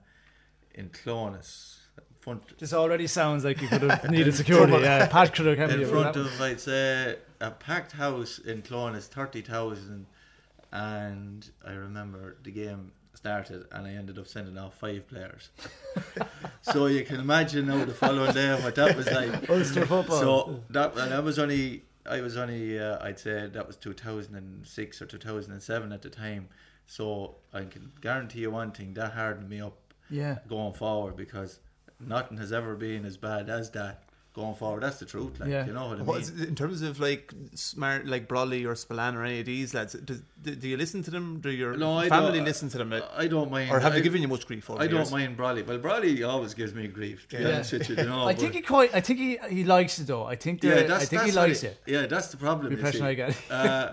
in 0.74 0.88
Clones. 0.90 1.76
Front, 2.20 2.58
This 2.58 2.74
already 2.74 3.06
sounds 3.06 3.44
like 3.44 3.62
you 3.62 3.68
could 3.68 3.82
have 3.82 4.10
needed 4.10 4.34
security. 4.34 4.74
Yeah, 4.74 5.06
Pat 5.06 5.34
could 5.34 5.46
have 5.58 5.70
in 5.70 5.86
front 5.88 6.16
of, 6.16 6.40
I'd 6.40 6.60
say, 6.60 7.16
a 7.40 7.50
packed 7.50 7.92
house 7.92 8.38
in 8.38 8.60
Clones, 8.62 9.06
30,000. 9.06 10.06
And 10.72 11.48
I 11.66 11.72
remember 11.72 12.36
the 12.42 12.50
game 12.50 12.92
started 13.14 13.66
and 13.72 13.86
I 13.86 13.90
ended 13.90 14.18
up 14.18 14.26
sending 14.26 14.56
off 14.56 14.78
five 14.78 15.06
players. 15.08 15.50
so 16.62 16.86
you 16.86 17.04
can 17.04 17.20
imagine 17.20 17.66
now 17.66 17.84
the 17.84 17.92
following 17.92 18.32
day 18.32 18.58
what 18.62 18.74
that 18.76 18.96
was 18.96 19.06
like. 19.10 19.50
Ulster 19.50 19.86
football. 19.86 20.20
So 20.20 20.60
that 20.70 20.96
and 20.96 21.12
that 21.12 21.24
was 21.24 21.38
only 21.38 21.84
I 22.06 22.20
was 22.20 22.36
only 22.36 22.78
uh, 22.78 22.98
I'd 23.02 23.18
say 23.18 23.48
that 23.48 23.66
was 23.66 23.76
2006 23.76 25.02
or 25.02 25.06
2007 25.06 25.92
at 25.92 26.02
the 26.02 26.10
time. 26.10 26.48
So 26.86 27.36
I 27.52 27.64
can 27.64 27.92
guarantee 28.00 28.40
you 28.40 28.50
one 28.50 28.72
thing 28.72 28.94
that 28.94 29.12
hardened 29.12 29.48
me 29.48 29.60
up 29.60 29.76
yeah. 30.08 30.38
going 30.48 30.72
forward 30.72 31.16
because 31.16 31.60
nothing 32.00 32.38
has 32.38 32.52
ever 32.52 32.74
been 32.74 33.04
as 33.04 33.16
bad 33.16 33.48
as 33.48 33.70
that 33.70 34.02
going 34.32 34.54
forward. 34.54 34.82
That's 34.82 34.98
the 34.98 35.06
truth. 35.06 35.40
Like 35.40 35.48
Yeah. 35.50 35.66
you 35.66 35.72
know 35.72 35.88
what 35.88 35.98
I 35.98 36.02
What 36.02 36.14
mean. 36.14 36.22
is 36.22 36.40
in 36.42 36.54
terms 36.54 36.82
of 36.82 37.00
like 37.00 37.32
smart, 37.54 38.06
like 38.06 38.28
Brolly 38.28 38.64
or 38.66 38.74
Spillane 38.76 39.16
or 39.16 39.24
any 39.24 39.40
of 39.40 39.46
these 39.46 39.74
lads, 39.74 39.94
do, 39.94 40.20
do, 40.42 40.54
do 40.54 40.68
you 40.68 40.76
listen 40.76 41.02
to 41.02 41.10
them? 41.10 41.40
Do 41.40 41.50
your 41.50 41.76
No, 41.76 42.00
family 42.08 42.40
listen 42.40 42.68
to 42.70 42.78
them? 42.78 42.90
Like, 42.90 43.04
I 43.16 43.26
don't 43.26 43.50
mind. 43.50 43.70
or 43.72 43.80
have 43.80 43.92
I, 43.92 43.96
they 43.96 44.02
given 44.02 44.22
you 44.22 44.28
much 44.28 44.46
grief 44.46 44.70
over 44.70 44.80
I 44.80 44.86
don't 44.86 44.96
years? 45.00 45.10
mind 45.10 45.36
Brolly. 45.36 45.66
Well, 45.66 45.78
Brolly 45.78 46.26
always 46.26 46.54
gives 46.54 46.74
me 46.74 46.86
grief. 46.86 47.26
To 47.30 47.36
be 47.38 47.42
Yeah. 47.42 47.64
you, 47.70 47.80
you 47.96 48.04
know. 48.04 48.26
I 48.32 48.34
think 48.34 48.54
he 48.54 48.60
quite. 48.62 48.94
I 48.94 49.00
think 49.00 49.18
he 49.18 49.38
he 49.48 49.64
likes 49.64 49.98
it 49.98 50.06
though. 50.06 50.24
I 50.24 50.36
think. 50.36 50.62
yeah, 50.62 50.76
Yeah, 50.76 50.82
that's, 50.86 51.04
I 51.04 51.06
think 51.06 51.22
he 51.22 51.30
that's 51.30 51.36
what 51.36 51.48
likes 51.48 51.60
he- 51.62 51.66
it. 51.68 51.76
Yeah, 51.86 52.06
that's 52.06 52.28
the 52.28 52.36
problem. 52.36 52.66
The 52.66 52.70
you 52.72 52.76
impression. 52.76 53.02
I 53.06 53.14
get. 53.14 53.36
Uh, 53.50 53.92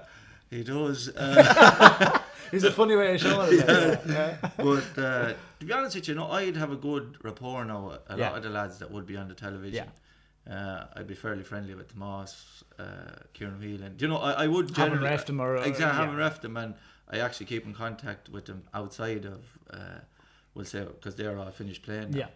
he 0.50 0.64
does. 0.64 1.10
Uh, 1.10 2.20
He's 2.52 2.64
a 2.64 2.72
funny 2.72 2.96
way 2.96 3.16
of 3.16 3.20
showing 3.20 3.60
it. 3.60 3.68
like, 3.68 4.02
yeah. 4.08 4.38
but 4.56 4.98
uh, 4.98 5.34
to 5.60 5.66
be 5.66 5.74
honest 5.74 5.96
with 5.98 6.08
you, 6.08 6.14
you 6.14 6.20
know, 6.22 6.28
I'd 6.32 6.56
have 6.56 6.72
a 6.72 6.78
good 6.78 7.18
rapport 7.22 7.66
now. 7.66 8.00
A 8.08 8.18
Yeah. 8.18 8.30
lot 8.30 8.38
of 8.38 8.44
the 8.44 8.50
lads 8.50 8.78
that 8.80 8.90
would 8.90 9.06
be 9.06 9.18
on 9.18 9.28
the 9.28 9.34
television. 9.34 9.88
Uh, 10.50 10.86
I'd 10.96 11.08
be 11.08 11.14
fairly 11.16 11.44
friendly 11.44 11.76
with 11.76 11.92
Tomas, 11.94 12.64
uh, 12.80 12.84
Kieran 13.34 13.60
Whelan. 13.60 13.98
Do 13.98 14.06
you 14.06 14.10
know, 14.10 14.18
I, 14.18 14.44
I 14.44 14.48
would 14.48 14.74
generally 14.74 14.92
Haven't 14.92 15.00
generally, 15.04 15.18
refed 15.18 15.26
them 15.26 15.40
or- 15.42 15.54
or- 15.58 15.58
exactly 15.58 15.84
yeah. 15.86 15.94
haven't 15.94 16.16
refed 16.16 16.42
them, 16.42 16.58
and 16.58 16.74
I 17.12 17.20
actually 17.20 17.48
keep 17.48 17.66
in 17.66 17.74
contact 17.74 18.30
with 18.30 18.46
them 18.46 18.64
outside 18.74 19.26
of, 19.26 19.42
uh, 19.74 20.00
we'll 20.54 20.66
say, 20.66 20.86
because 20.86 21.16
they're 21.16 21.38
all 21.38 21.52
finished 21.52 21.84
playing. 21.84 22.12
now. 22.12 22.18
Yeah. 22.20 22.28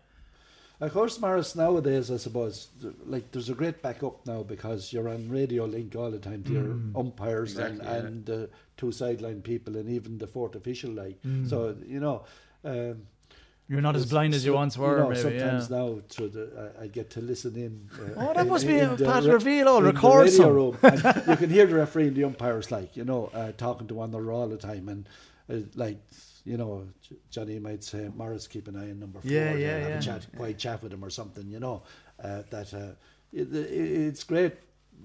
Of 0.82 0.94
course, 0.94 1.20
Maurice, 1.20 1.56
nowadays, 1.56 2.10
I 2.10 2.18
suppose, 2.18 2.70
like 3.06 3.32
there's 3.32 3.50
a 3.50 3.54
great 3.54 3.84
backup 3.84 4.26
now 4.26 4.42
because 4.42 4.92
you're 4.92 5.10
on 5.10 5.30
radio 5.30 5.66
link 5.66 5.96
all 5.96 6.10
the 6.10 6.18
time 6.18 6.44
to 6.46 6.52
your 6.52 6.76
umpires 6.96 7.52
Exactly, 7.52 7.86
yeah. 7.86 7.94
and, 7.98 8.08
and 8.08 8.26
the 8.26 8.50
two 8.78 8.92
sideline 8.92 9.42
people 9.44 9.78
and 9.78 9.88
even 9.88 10.18
the 10.18 10.26
fourth 10.26 10.56
official. 10.56 10.90
Like, 10.92 11.20
so 11.48 11.76
you 11.86 12.00
know, 12.00 12.24
um, 12.66 13.04
You're 13.68 13.82
not 13.82 13.96
as 13.96 14.06
blind 14.06 14.34
as 14.34 14.44
you 14.46 14.54
once 14.54 14.78
were. 14.78 14.98
know, 15.00 15.10
maybe, 15.10 15.22
sometimes 15.22 15.70
yeah. 15.70 15.78
now 15.78 16.02
through 16.10 16.30
the, 16.30 16.74
I, 16.80 16.84
I 16.84 16.88
get 16.88 17.10
to 17.12 17.22
listen 17.22 17.56
in. 17.56 17.90
Uh, 17.94 18.14
Oh, 18.30 18.34
that 18.34 18.42
in- 18.42 18.50
must 18.50 18.68
be 18.68 18.78
in 18.78 18.90
a 18.90 18.98
Pat 18.98 19.24
re- 19.24 19.32
reveal. 19.32 19.78
In 19.78 19.86
record 19.86 20.30
some. 20.30 20.52
room. 20.54 20.78
You 20.84 21.38
can 21.38 21.50
hear 21.50 21.66
the 21.66 21.76
referee 21.76 22.08
and 22.08 22.16
the 22.16 22.26
umpires 22.26 22.70
like 22.72 22.98
you 22.98 23.06
know 23.06 23.30
uh, 23.34 23.54
talking 23.54 23.88
to 23.88 23.96
one 23.96 24.10
another 24.10 24.32
all 24.32 24.48
the 24.50 24.58
time 24.58 24.90
and 24.90 25.08
uh, 25.50 25.66
like 25.76 26.00
you 26.44 26.58
know 26.58 26.86
Johnny 27.30 27.60
might 27.60 27.84
say 27.84 28.10
Maurice 28.14 28.48
keep 28.48 28.68
an 28.68 28.76
eye 28.76 28.90
on 28.90 29.00
number 29.00 29.22
four 29.22 29.32
Yeah, 29.32 29.54
yeah, 29.54 29.78
have 29.78 29.90
yeah. 29.90 29.98
a 29.98 30.02
chat 30.02 30.28
quiet 30.36 30.58
chat 30.58 30.84
with 30.84 30.92
him 30.92 31.06
or 31.06 31.10
something 31.10 31.48
you 31.50 31.60
know 31.60 31.84
uh, 32.22 32.42
that 32.50 32.74
uh, 32.74 32.92
it, 33.32 33.54
it, 33.56 33.72
it's 34.10 34.24
great 34.26 34.54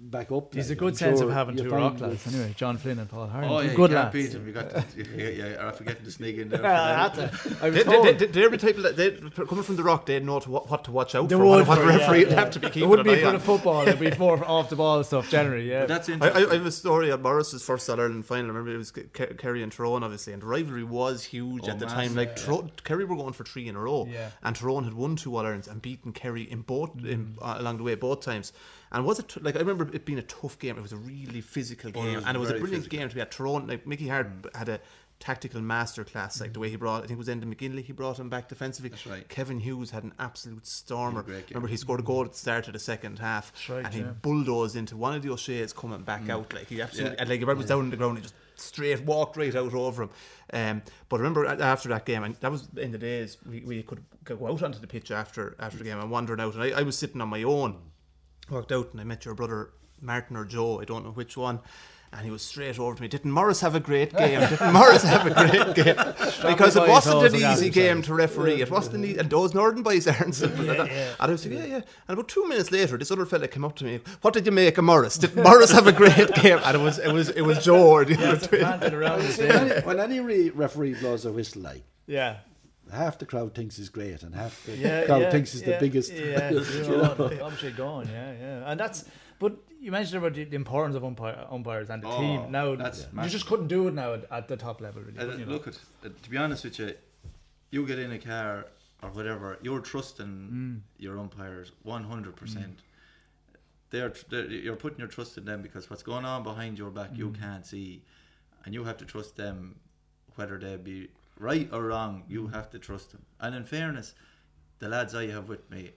back 0.01 0.31
up 0.31 0.55
He's 0.55 0.71
a 0.71 0.75
good 0.77 0.91
I'm 0.91 0.95
sense 0.95 1.19
sure 1.21 1.29
of 1.29 1.35
having 1.35 1.59
you 1.59 1.65
two 1.65 1.71
rock 1.71 1.99
lads. 2.01 2.27
Anyway, 2.27 2.55
John 2.57 2.77
Flynn 2.79 2.99
and 2.99 3.09
Paul 3.09 3.27
Harrington. 3.27 3.57
Oh 3.57 3.61
yeah, 3.61 3.75
good 3.75 3.91
you 3.91 3.97
lads. 3.97 4.13
can't 4.13 4.13
beat 4.13 4.33
him. 4.33 4.47
You 4.47 4.53
got 4.53 4.71
to, 4.71 4.85
yeah, 5.17 5.29
yeah, 5.49 5.67
or 5.69 5.73
forgetting 5.73 6.05
to 6.05 6.11
sneak 6.11 6.37
in 6.39 6.49
there. 6.49 6.63
Yeah, 6.63 6.83
I 6.85 7.03
had 7.03 7.15
to. 7.15 7.57
I 7.63 7.71
was 7.71 7.75
They, 7.77 7.85
told. 7.85 8.07
they, 8.07 8.13
they, 8.13 8.27
they're 8.27 8.49
the 8.51 8.59
type 8.59 8.77
of 8.77 8.83
that 8.85 8.97
they 8.97 9.11
coming 9.47 9.65
from 9.65 9.77
the 9.77 9.83
rock. 9.83 10.07
They 10.07 10.21
know 10.21 10.39
to, 10.41 10.51
what, 10.51 10.71
what 10.71 10.85
to 10.85 10.93
watch 10.93 11.15
out 11.15 11.29
They 11.29 11.35
for. 11.37 11.43
would 11.45 11.67
What, 11.67 11.69
what 11.69 11.79
for- 11.79 11.91
yeah, 11.91 11.97
referee 11.99 12.19
would 12.21 12.29
yeah. 12.31 12.35
have 12.41 12.51
to 12.53 12.61
be 12.61 12.67
It 12.69 12.73
keeping 12.73 12.89
would 12.89 13.01
an 13.01 13.05
be 13.07 13.13
eye 13.15 13.23
for 13.23 13.33
the 13.33 13.39
football. 13.41 13.83
It'd 13.89 13.99
be 14.01 14.17
more 14.17 14.45
off 14.45 14.71
the 14.71 14.77
ball 14.77 15.03
stuff 15.05 15.29
generally. 15.29 15.69
Yeah. 15.71 15.81
But 15.81 15.89
that's 15.89 16.09
I, 16.09 16.13
interesting. 16.13 16.47
I, 16.47 16.51
I 16.51 16.55
have 16.55 16.67
a 16.67 16.73
story 16.73 17.13
at 17.13 17.21
Maurice's 17.21 17.63
first 17.65 17.89
All 17.91 18.01
Ireland 18.01 18.27
final. 18.27 18.45
I 18.47 18.49
remember 18.49 18.75
it 18.75 18.79
was 18.79 18.91
Ke- 18.93 19.13
Ke- 19.13 19.37
Kerry 19.37 19.63
and 19.63 19.73
Tyrone, 19.73 20.03
obviously, 20.05 20.33
and 20.33 20.43
the 20.43 20.47
rivalry 20.47 20.85
was 20.85 21.25
huge 21.25 21.63
Oh, 21.65 21.71
at 21.71 21.79
the 21.79 21.87
time. 21.87 22.15
Like 22.15 22.29
yeah. 22.37 22.45
Tyrone, 22.45 22.71
Kerry 22.85 23.05
were 23.05 23.17
going 23.17 23.33
for 23.33 23.45
three 23.45 23.67
in 23.69 23.77
a 23.77 23.81
row, 23.81 24.07
Yeah. 24.11 24.31
and 24.43 24.55
Tyrone 24.55 24.85
had 24.85 24.95
won 24.95 25.17
two 25.17 25.37
All 25.37 25.45
Irelands 25.45 25.69
and 25.69 25.83
beaten 25.83 26.13
Kerry 26.13 26.43
in 26.43 26.61
both 26.63 26.91
uh, 27.05 27.57
along 27.59 27.79
the 27.79 27.83
way 27.83 27.95
both 27.97 28.21
times. 28.21 28.53
And 28.97 29.05
was 29.07 29.19
it 29.21 29.43
like 29.43 29.55
I 29.57 29.61
remember 29.61 29.89
it 29.95 30.05
being 30.05 30.19
a 30.19 30.23
tough 30.23 30.59
game? 30.59 30.77
It 30.77 30.83
was 30.83 30.93
a 30.93 30.97
really 30.97 31.41
physical 31.41 31.93
Oh, 31.95 32.01
it 32.01 32.05
game, 32.05 32.23
and 32.27 32.37
it 32.37 32.41
was 32.41 32.51
a 32.51 32.55
brilliant 32.55 32.85
physical. 32.85 32.99
game 32.99 33.09
to 33.09 33.15
be 33.15 33.21
at. 33.21 33.31
Toronto. 33.31 33.69
like 33.69 33.87
Mickey 33.87 34.09
Harte 34.09 34.29
had 34.55 34.69
a 34.69 34.81
tactical 35.19 35.63
masterclass, 35.63 36.41
like 36.43 36.53
the 36.53 36.61
way 36.61 36.69
he 36.69 36.77
brought. 36.77 36.99
I 37.03 37.07
think 37.07 37.13
it 37.13 37.19
was 37.19 37.29
Enda 37.29 37.45
McGinley. 37.45 37.83
He 37.83 37.93
brought 37.93 38.19
him 38.19 38.29
back 38.29 38.49
defensively. 38.49 38.91
That's 38.91 39.07
right. 39.07 39.27
Kevin 39.29 39.61
Hughes 39.61 39.91
had 39.91 40.05
an 40.05 40.13
absolute 40.19 40.67
stormer. 40.67 41.23
great. 41.23 41.49
Remember, 41.51 41.69
he 41.69 41.77
scored 41.77 42.01
a 42.01 42.03
goal 42.03 42.25
at 42.25 42.33
the 42.33 42.39
start 42.39 42.67
of 42.67 42.73
the 42.75 42.79
second 42.79 43.19
half, 43.19 43.53
right, 43.71 43.85
and 43.85 43.95
he 43.95 44.01
yeah. 44.01 44.11
bulldozed 44.23 44.77
into 44.77 44.97
one 44.97 45.15
of 45.15 45.23
the 45.23 45.31
O'Shea's 45.31 45.73
coming 45.73 46.03
back 46.03 46.29
out. 46.29 46.53
Like 46.53 46.69
he 46.69 46.81
absolutely, 46.83 47.15
Yeah. 47.17 47.21
and 47.23 47.31
like 47.31 47.39
he 47.39 47.45
was 47.47 47.67
down 47.67 47.79
on 47.81 47.91
the 47.91 47.97
ground, 47.97 48.19
he 48.19 48.23
just 48.23 48.35
straight 48.57 49.03
walked 49.05 49.37
right 49.39 49.55
out 49.55 49.73
over 49.75 50.03
him. 50.05 50.11
Um, 50.53 50.83
but 51.09 51.19
remember 51.19 51.47
after 51.47 51.89
that 51.91 52.05
game, 52.05 52.23
and 52.25 52.35
that 52.37 52.51
was 52.53 52.69
in 52.77 52.93
the 52.93 52.99
days 52.99 53.39
we, 53.49 53.61
we 53.61 53.83
could 53.83 54.03
go 54.25 54.47
out 54.47 54.63
onto 54.63 54.79
the 54.79 54.87
pitch 54.87 55.11
after 55.11 55.57
after 55.59 55.79
the 55.79 55.85
game 55.85 55.99
and 55.99 56.11
wandering 56.11 56.41
out, 56.41 56.55
and 56.55 56.63
I, 56.63 56.81
I 56.81 56.83
was 56.83 56.97
sitting 56.99 57.21
on 57.23 57.29
my 57.29 57.43
own, 57.43 57.77
walked 58.51 58.73
out, 58.73 58.93
and 58.93 59.01
I 59.01 59.05
met 59.05 59.25
your 59.25 59.35
brother 59.35 59.71
Martin 60.01 60.37
or 60.37 60.45
Joe, 60.45 60.81
I 60.81 60.85
don't 60.85 61.05
know 61.05 61.13
which 61.13 61.37
one. 61.37 61.61
And 62.13 62.25
he 62.25 62.31
was 62.31 62.41
straight 62.41 62.79
over 62.79 62.95
to 62.95 63.03
me. 63.03 63.09
Didn't 63.09 63.33
Maurice 63.33 63.61
have 63.61 63.75
a 63.75 63.81
great 63.81 64.17
game? 64.17 64.41
Didn't 64.41 64.73
Maurice 64.73 65.03
have 65.03 65.27
a 65.27 65.35
great 65.35 65.75
game? 65.75 65.97
because 66.49 66.77
it 66.77 66.89
wasn't 66.89 67.35
an 67.35 67.35
easy 67.35 67.67
it, 67.67 67.75
game 67.75 68.01
to 68.03 68.15
referee. 68.15 68.63
It 68.63 68.71
wasn't 68.71 68.97
an 68.97 69.05
easy, 69.05 69.19
and 69.19 69.29
those 69.29 69.53
Northern 69.53 69.83
boys 69.83 70.07
aren't 70.07 70.35
simple. 70.35 70.65
Yeah, 70.65 70.83
and, 70.83 70.91
yeah. 70.91 71.15
I 71.19 71.27
was 71.27 71.45
like, 71.45 71.59
yeah, 71.59 71.65
yeah. 71.65 71.75
And 71.75 72.19
about 72.19 72.29
two 72.29 72.49
minutes 72.49 72.71
later, 72.71 72.97
this 72.97 73.11
other 73.11 73.27
fella 73.27 73.49
came 73.49 73.65
up 73.65 73.75
to 73.77 73.85
me. 73.85 74.01
What 74.23 74.35
did 74.35 74.47
you 74.47 74.53
make 74.53 74.79
of 74.79 74.85
Maurice? 74.85 75.19
Did 75.19 75.35
Maurice 75.37 75.73
have 75.73 75.89
a 75.89 75.93
great 75.93 76.33
game? 76.35 76.61
And 76.65 76.77
it 76.77 76.81
was, 76.81 76.99
it 76.99 77.13
was, 77.13 77.29
it 77.31 77.43
was 77.43 77.63
Joe. 77.63 77.87
Or 77.89 78.05
the 78.05 78.15
other 78.15 78.47
twin. 78.47 78.61
Planted 78.61 78.95
around 78.95 79.23
the 79.23 79.33
See, 79.33 79.47
when, 79.47 79.71
any, 79.71 79.81
when 79.83 80.01
any 80.01 80.21
re- 80.21 80.51
referee 80.51 80.95
blows 80.95 81.27
a 81.27 81.33
whistle 81.33 81.63
like 81.63 81.83
Yeah. 82.07 82.37
Half 82.93 83.19
the 83.19 83.27
crowd 83.27 83.55
thinks 83.55 83.77
he's 83.77 83.89
great 83.89 84.23
and 84.23 84.35
half 84.35 84.65
the 84.65 84.77
Yeah, 84.77 85.05
crowd 85.07 85.23
yeah, 85.23 85.31
thinks 85.31 85.53
he's 85.53 85.63
yeah, 85.63 85.73
the 85.73 85.81
biggest 85.81 86.13
Yeah, 86.13 86.51
you 86.51 86.61
you 86.61 86.83
know. 86.89 87.15
know, 87.15 87.31
obviously 87.43 87.73
gone. 87.73 88.09
Yeah, 88.09 88.33
yeah, 88.41 88.71
and 88.71 88.79
that's. 88.81 89.05
But 89.39 89.57
you 89.81 89.91
mentioned 89.93 90.17
about 90.19 90.33
the, 90.35 90.45
the 90.45 90.57
importance 90.57 90.97
of 90.97 91.05
umpire, 91.05 91.47
umpires 91.51 91.91
and 91.91 92.03
the 92.03 92.09
Oh, 92.09 92.19
team. 92.19 92.51
Now 92.51 92.75
that's 92.75 93.01
you 93.03 93.07
massive. 93.13 93.33
just 93.33 93.47
couldn't 93.47 93.69
do 93.69 93.87
it 93.89 93.95
now 93.95 94.15
at, 94.15 94.25
at 94.33 94.49
the 94.49 94.57
top 94.57 94.81
level. 94.81 95.03
Really, 95.03 95.19
Uh, 95.19 95.21
couldn't 95.25 95.41
you 95.41 95.47
know? 95.47 95.53
look 95.53 95.69
at 95.69 95.75
uh, 96.05 96.09
to 96.23 96.31
be 96.31 96.37
honest 96.39 96.65
with 96.65 96.79
you, 96.79 96.95
you 97.71 97.87
get 97.87 97.99
in 97.99 98.13
a 98.13 98.19
car 98.19 98.67
or 99.03 99.11
whatever, 99.11 99.59
you're 99.63 99.81
trusting 99.81 100.27
Mm. 100.27 100.81
your 100.99 101.19
umpires 101.19 101.73
one 101.83 102.05
hundred 102.05 102.35
percent. 102.37 102.81
They're, 103.91 104.13
they're 104.31 104.47
you're 104.51 104.77
putting 104.77 104.99
your 104.99 105.09
trust 105.09 105.37
in 105.39 105.45
them 105.45 105.63
because 105.63 105.89
what's 105.91 106.03
going 106.03 106.25
on 106.25 106.43
behind 106.43 106.79
your 106.79 106.91
back 106.91 107.11
Mm. 107.13 107.19
you 107.19 107.31
can't 107.39 107.65
see, 107.67 108.03
and 108.65 108.75
you 108.75 108.85
have 108.85 108.97
to 108.99 109.05
trust 109.05 109.37
them, 109.37 109.77
whether 110.37 110.59
they 110.59 110.77
be 110.77 111.09
right 111.39 111.69
or 111.73 111.85
wrong. 111.87 112.23
Mm. 112.27 112.31
You 112.31 112.47
have 112.49 112.71
to 112.71 112.79
trust 112.79 113.13
them. 113.13 113.23
And 113.41 113.55
in 113.55 113.65
fairness, 113.65 114.15
the 114.79 114.89
lads 114.89 115.15
I 115.15 115.29
have 115.29 115.49
with 115.49 115.69
me, 115.71 115.93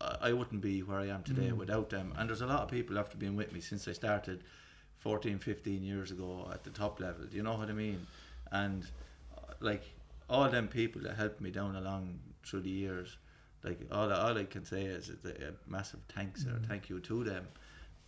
I, 0.00 0.16
I 0.28 0.32
wouldn't 0.32 0.60
be 0.62 0.82
where 0.82 0.98
I 1.00 1.08
am 1.08 1.22
today 1.22 1.50
Mm. 1.50 1.56
without 1.56 1.90
them. 1.90 2.12
And 2.16 2.28
there's 2.28 2.40
a 2.42 2.46
lot 2.46 2.60
of 2.62 2.70
people 2.70 2.98
after 2.98 3.16
being 3.16 3.36
with 3.36 3.52
me 3.52 3.60
since 3.60 3.86
I 3.88 3.92
started 3.92 4.42
14, 4.98 5.38
15 5.38 5.82
years 5.82 6.10
ago 6.10 6.48
at 6.52 6.64
the 6.64 6.70
top 6.70 7.00
level. 7.00 7.26
Do 7.26 7.36
you 7.36 7.42
know 7.42 7.54
what 7.56 7.68
I 7.68 7.72
mean? 7.72 8.06
And 8.50 8.86
uh, 9.36 9.52
like 9.60 9.84
all 10.28 10.48
them 10.48 10.68
people 10.68 11.02
that 11.02 11.16
helped 11.16 11.40
me 11.40 11.50
down 11.50 11.76
along 11.76 12.18
through 12.44 12.62
the 12.62 12.70
years, 12.70 13.16
Like 13.64 13.80
all, 13.92 14.12
all 14.12 14.36
I 14.36 14.44
can 14.44 14.64
say 14.64 14.82
is 14.84 15.10
a, 15.10 15.28
a 15.28 15.52
massive 15.66 16.00
thanks 16.14 16.44
Mm. 16.44 16.56
or 16.56 16.66
thank 16.66 16.88
you 16.90 16.98
to 17.00 17.24
them, 17.24 17.46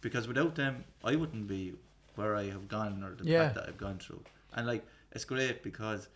because 0.00 0.27
without 0.27 0.55
them, 0.57 0.85
I 1.05 1.14
wouldn't 1.16 1.46
be 1.46 1.74
where 2.16 2.35
I 2.35 2.44
have 2.50 2.66
gone 2.68 3.03
or 3.05 3.14
the 3.14 3.24
Yeah. 3.24 3.44
path 3.44 3.55
that 3.55 3.68
I've 3.68 3.79
gone 3.79 3.98
through. 3.98 4.22
And 4.55 4.66
like 4.66 4.85
it's 5.12 5.24
great 5.24 5.62
because 5.62 6.09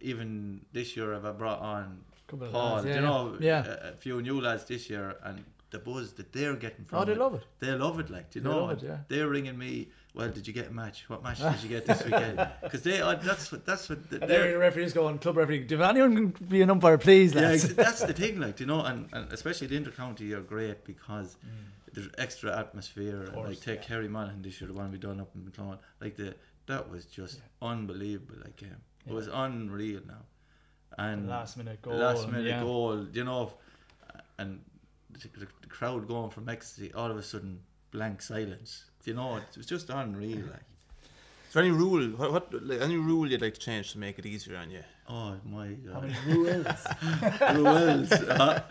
even 0.00 0.60
this 0.72 0.96
year 0.96 1.14
I've 1.14 1.38
brought 1.38 1.60
on 1.60 2.00
Couple 2.26 2.48
Paul, 2.48 2.74
lads, 2.76 2.86
yeah, 2.86 2.94
you 2.96 3.00
know, 3.00 3.36
yeah. 3.40 3.64
A, 3.66 3.88
a 3.90 3.92
few 3.92 4.22
new 4.22 4.40
lads 4.40 4.64
this 4.64 4.88
year, 4.88 5.16
and 5.24 5.44
the 5.70 5.78
buzz 5.78 6.12
that 6.14 6.32
they're 6.32 6.56
getting 6.56 6.84
from 6.84 6.98
Oh, 7.00 7.04
they 7.04 7.12
it, 7.12 7.18
love 7.18 7.34
it. 7.34 7.42
They 7.60 7.70
love 7.72 7.98
it, 8.00 8.10
like, 8.10 8.34
you 8.34 8.40
They 8.40 8.48
know? 8.48 8.68
it, 8.70 8.82
yeah. 8.82 8.98
They're 9.08 9.28
ringing 9.28 9.58
me. 9.58 9.88
Well, 10.14 10.28
did 10.28 10.44
you 10.46 10.52
get 10.52 10.66
a 10.68 10.72
match? 10.72 11.04
What 11.08 11.22
match 11.22 11.38
did 11.38 11.62
you 11.62 11.68
get 11.68 11.86
this 11.86 12.04
weekend? 12.08 12.44
Because 12.62 12.82
they, 12.82 13.00
uh, 13.00 13.14
that's 13.14 13.52
what 13.52 13.64
that's 13.64 13.88
what 13.88 13.98
And 14.10 14.20
there 14.22 14.26
they're. 14.28 14.52
the 14.52 14.58
referees 14.58 14.92
going, 14.92 15.18
club 15.18 15.36
referee, 15.36 15.60
do 15.64 15.80
anyone 15.82 16.32
can 16.32 16.46
be 16.46 16.62
an 16.62 16.70
umpire, 16.70 16.98
please, 16.98 17.32
Yeah, 17.34 17.42
lads? 17.42 17.64
ex- 17.64 17.74
that's 17.74 18.02
the 18.02 18.12
thing, 18.12 18.40
like, 18.40 18.58
you 18.58 18.66
know, 18.66 18.82
and, 18.82 19.08
and 19.12 19.32
especially 19.32 19.68
the 19.68 19.78
intercounty 19.80 20.32
are 20.32 20.40
great 20.40 20.84
because 20.84 21.36
there's 21.92 22.08
extra 22.18 22.56
atmosphere. 22.58 23.20
and, 23.22 23.28
Mm. 23.28 23.34
course, 23.34 23.48
like, 23.50 23.60
take 23.60 23.76
yeah. 23.82 23.86
Kerry 23.86 24.08
Monaghan 24.08 24.42
this 24.42 24.60
year, 24.60 24.66
the 24.68 24.74
one 24.74 24.90
we 24.90 24.98
done 24.98 25.20
up 25.20 25.30
in 25.36 25.42
McClone, 25.42 25.78
like 26.00 26.16
the 26.16 26.34
that 26.66 26.88
was 26.90 27.04
just 27.06 27.40
unbelievable. 27.62 28.36
Like, 28.44 28.56
game. 28.56 28.76
It 29.06 29.12
was 29.12 29.28
unreal 29.32 30.00
now, 30.06 30.22
and 30.98 31.28
last 31.28 31.56
minute 31.56 31.82
goal. 31.82 31.94
last 31.96 32.26
minute 32.28 32.46
yeah. 32.46 32.60
goal, 32.60 33.06
you 33.12 33.24
know, 33.24 33.52
and 34.38 34.60
the, 35.10 35.28
the, 35.38 35.46
the 35.62 35.66
crowd 35.68 36.06
going 36.08 36.30
from 36.30 36.48
ecstasy, 36.48 36.92
all 36.94 37.10
of 37.10 37.16
a 37.16 37.22
sudden 37.22 37.60
blank 37.90 38.22
silence. 38.22 38.84
You 39.04 39.14
know, 39.14 39.36
it 39.36 39.56
was 39.56 39.66
just 39.66 39.88
unreal. 39.90 40.46
Like, 40.46 40.60
Is 41.48 41.54
there 41.54 41.62
any 41.62 41.72
rule? 41.72 42.06
What, 42.10 42.32
what 42.32 42.64
like, 42.64 42.80
any 42.80 42.96
rule 42.96 43.30
you'd 43.30 43.40
like 43.42 43.54
to 43.54 43.60
change 43.60 43.92
to 43.92 43.98
make 43.98 44.18
it 44.18 44.26
easier 44.26 44.56
on 44.56 44.70
you? 44.70 44.82
oh 45.08 45.36
my 45.44 45.74
How 45.92 46.00
god, 46.00 46.02
many 46.02 46.38
rules? 46.38 46.86
rules. 48.10 48.12
uh, 48.12 48.62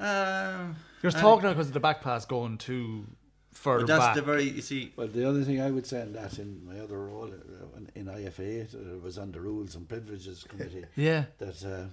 um, 0.00 0.76
You're 1.02 1.10
and- 1.12 1.16
talking 1.20 1.48
because 1.48 1.68
of 1.68 1.72
the 1.72 1.80
back 1.80 2.00
pass 2.02 2.24
going 2.24 2.58
too 2.58 3.06
further 3.52 3.86
but 3.86 3.86
that's 3.88 4.06
back. 4.06 4.14
the 4.16 4.22
very 4.22 4.44
you 4.44 4.62
see. 4.62 4.92
Well, 4.96 5.08
the 5.08 5.28
other 5.28 5.42
thing 5.42 5.60
I 5.60 5.70
would 5.70 5.86
say 5.86 6.00
in 6.02 6.12
that, 6.12 6.38
in 6.38 6.64
my 6.66 6.78
other 6.80 6.98
role 6.98 7.24
uh, 7.32 7.76
in- 7.78 7.90
in 7.94 8.06
IFA, 8.06 8.38
it 8.62 8.74
uh, 8.74 8.98
was 8.98 9.18
on 9.18 9.32
the 9.32 9.40
Rules 9.40 9.74
and 9.74 9.88
Privileges 9.88 10.44
Committee, 10.48 10.84
yeah. 10.96 11.24
that 11.38 11.64
uh, 11.64 11.86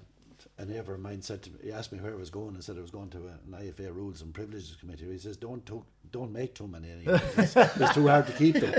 a 0.58 0.66
neighbour 0.66 0.94
of 0.94 1.00
mine 1.02 1.22
said 1.22 1.42
to 1.44 1.50
me, 1.52 1.58
he 1.64 1.72
asked 1.72 1.92
me 1.92 2.00
where 2.00 2.14
I 2.14 2.16
was 2.16 2.30
going. 2.30 2.56
I 2.56 2.62
said 2.62 2.78
I 2.78 2.82
was 2.82 2.92
going 2.92 3.10
to 3.10 3.18
an 3.18 3.52
IFA 3.54 3.94
Rules 3.94 4.22
and 4.22 4.34
Privileges 4.34 4.78
Committee. 4.80 5.06
He 5.12 5.18
says, 5.18 5.38
don't 5.38 5.66
to- 5.66 5.86
don't 6.12 6.32
make 6.32 6.54
too 6.56 6.68
many 6.68 6.90
anymore. 6.92 7.20
It's, 7.38 7.56
it's 7.82 7.94
too 7.94 8.08
hard 8.08 8.28
to 8.28 8.34
keep 8.34 8.56
them. 8.56 8.72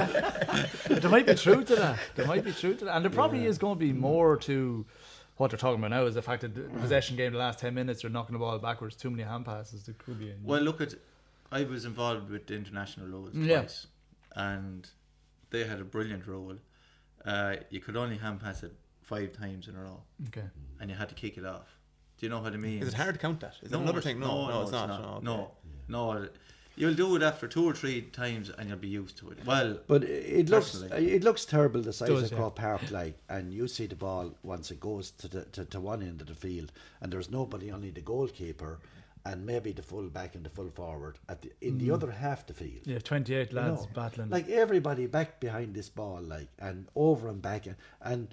There 0.89 1.11
might 1.11 1.27
be 1.27 1.35
truth 1.35 1.67
to 1.67 1.77
that. 1.77 1.99
There 2.15 2.27
might 2.27 2.45
be 2.45 2.53
truth 2.53 2.79
to 2.79 2.85
that. 2.87 2.97
And 2.97 3.05
there 3.05 3.11
probably 3.13 3.45
is 3.45 3.59
going 3.59 3.75
to 3.75 3.81
be 3.81 3.93
more 3.93 4.37
to 4.39 4.87
what 5.37 5.51
they're 5.51 5.59
talking 5.59 5.81
about 5.81 5.91
now 5.91 6.07
is 6.07 6.15
the 6.15 6.23
fact 6.23 6.41
that 6.43 6.55
the 6.55 6.63
possession 6.81 7.15
game, 7.17 7.33
the 7.33 7.39
last 7.39 7.59
10 7.59 7.75
minutes, 7.75 8.01
they're 8.03 8.11
knocking 8.11 8.33
the 8.33 8.39
ball 8.39 8.59
backwards, 8.59 8.97
too 8.97 9.11
many 9.11 9.23
hand 9.23 9.45
passes. 9.45 9.85
There 9.85 9.95
could 9.99 10.19
be. 10.19 10.31
A 10.31 10.35
Well, 10.43 10.63
look 10.63 10.81
at. 10.81 10.95
I 11.53 11.65
was 11.65 11.85
involved 11.85 12.31
with 12.31 12.47
the 12.47 12.55
international 12.55 13.07
rules 13.07 13.35
Yeah. 13.35 13.61
twice, 13.61 13.87
and 14.35 14.89
they 15.51 15.65
had 15.65 15.81
a 15.81 15.85
brilliant 15.85 16.27
rule. 16.27 16.57
Uh, 17.25 17.57
you 17.71 17.81
could 17.81 17.97
only 17.97 18.17
hand 18.19 18.41
pass 18.41 18.63
it 18.63 18.73
five 19.03 19.33
times 19.33 19.69
in 19.69 19.77
a 19.77 19.83
row, 19.83 20.03
okay. 20.29 20.45
and 20.81 20.91
you 20.91 20.97
had 20.97 21.09
to 21.09 21.15
kick 21.15 21.39
it 21.39 21.45
off. 21.45 21.79
Do 22.19 22.27
you 22.27 22.31
know 22.31 22.41
what 22.41 22.53
I 22.53 22.57
mean? 22.57 22.83
Is 22.83 22.89
it 22.89 22.95
hard 22.95 23.15
to 23.15 23.21
count 23.21 23.41
that? 23.41 23.55
Is 23.63 23.71
that 23.71 23.77
No, 23.77 23.83
another 23.83 24.01
thing? 24.01 24.19
No, 24.19 24.49
no, 24.49 24.63
it's, 24.63 24.73
not. 24.73 24.89
No, 24.89 25.21
No, 25.23 25.51
no, 25.89 26.29
you'll 26.77 26.95
do 26.95 27.15
it 27.17 27.23
after 27.23 27.47
two 27.47 27.65
or 27.65 27.75
three 27.75 28.03
times, 28.03 28.49
and 28.51 28.69
you'll 28.69 28.79
be 28.79 28.89
used 28.89 29.19
to 29.19 29.31
it. 29.31 29.39
Well, 29.45 29.79
But 29.87 30.03
it 30.05 30.49
looks 30.49 30.73
Personally. 30.79 31.13
it 31.15 31.23
looks 31.25 31.45
terrible 31.45 31.83
the 31.83 31.93
size 31.93 32.09
Does, 32.09 32.25
of 32.25 32.33
yeah. 32.33 32.39
Croke 32.39 32.57
Park 32.57 32.91
like 32.91 33.19
and 33.29 33.53
you 33.53 33.69
see 33.69 33.87
the 33.87 33.97
ball 33.97 34.35
once 34.43 34.71
it 34.71 34.81
goes 34.81 35.11
to 35.13 35.29
the 35.29 35.45
to, 35.47 35.65
to 35.67 35.81
one 35.81 36.03
end 36.03 36.21
of 36.23 36.27
the 36.27 36.35
field 36.35 36.73
and 37.01 37.13
there's 37.13 37.31
nobody 37.31 37.71
only 37.71 37.91
the 37.91 38.01
goalkeeper 38.01 38.79
and 39.29 39.45
maybe 39.45 39.73
the 39.73 39.83
full 39.83 40.09
back 40.19 40.35
and 40.37 40.45
the 40.45 40.51
full 40.51 40.71
forward 40.71 41.15
at 41.29 41.43
the, 41.43 41.51
in 41.61 41.79
the 41.79 41.91
other 41.91 42.11
half 42.11 42.47
the 42.47 42.55
field. 42.55 42.83
Yeah, 42.85 42.99
28 43.01 43.51
you 43.53 43.57
lads 43.61 43.83
know. 43.83 43.89
battling. 43.95 44.31
Like 44.31 44.49
everybody 44.49 45.07
back 45.07 45.41
behind 45.41 45.75
this 45.75 45.89
ball 45.89 46.21
like 46.23 46.49
and 46.59 46.87
over 46.95 47.29
and 47.29 47.41
back 47.43 47.67
and, 47.67 47.77
and 48.01 48.29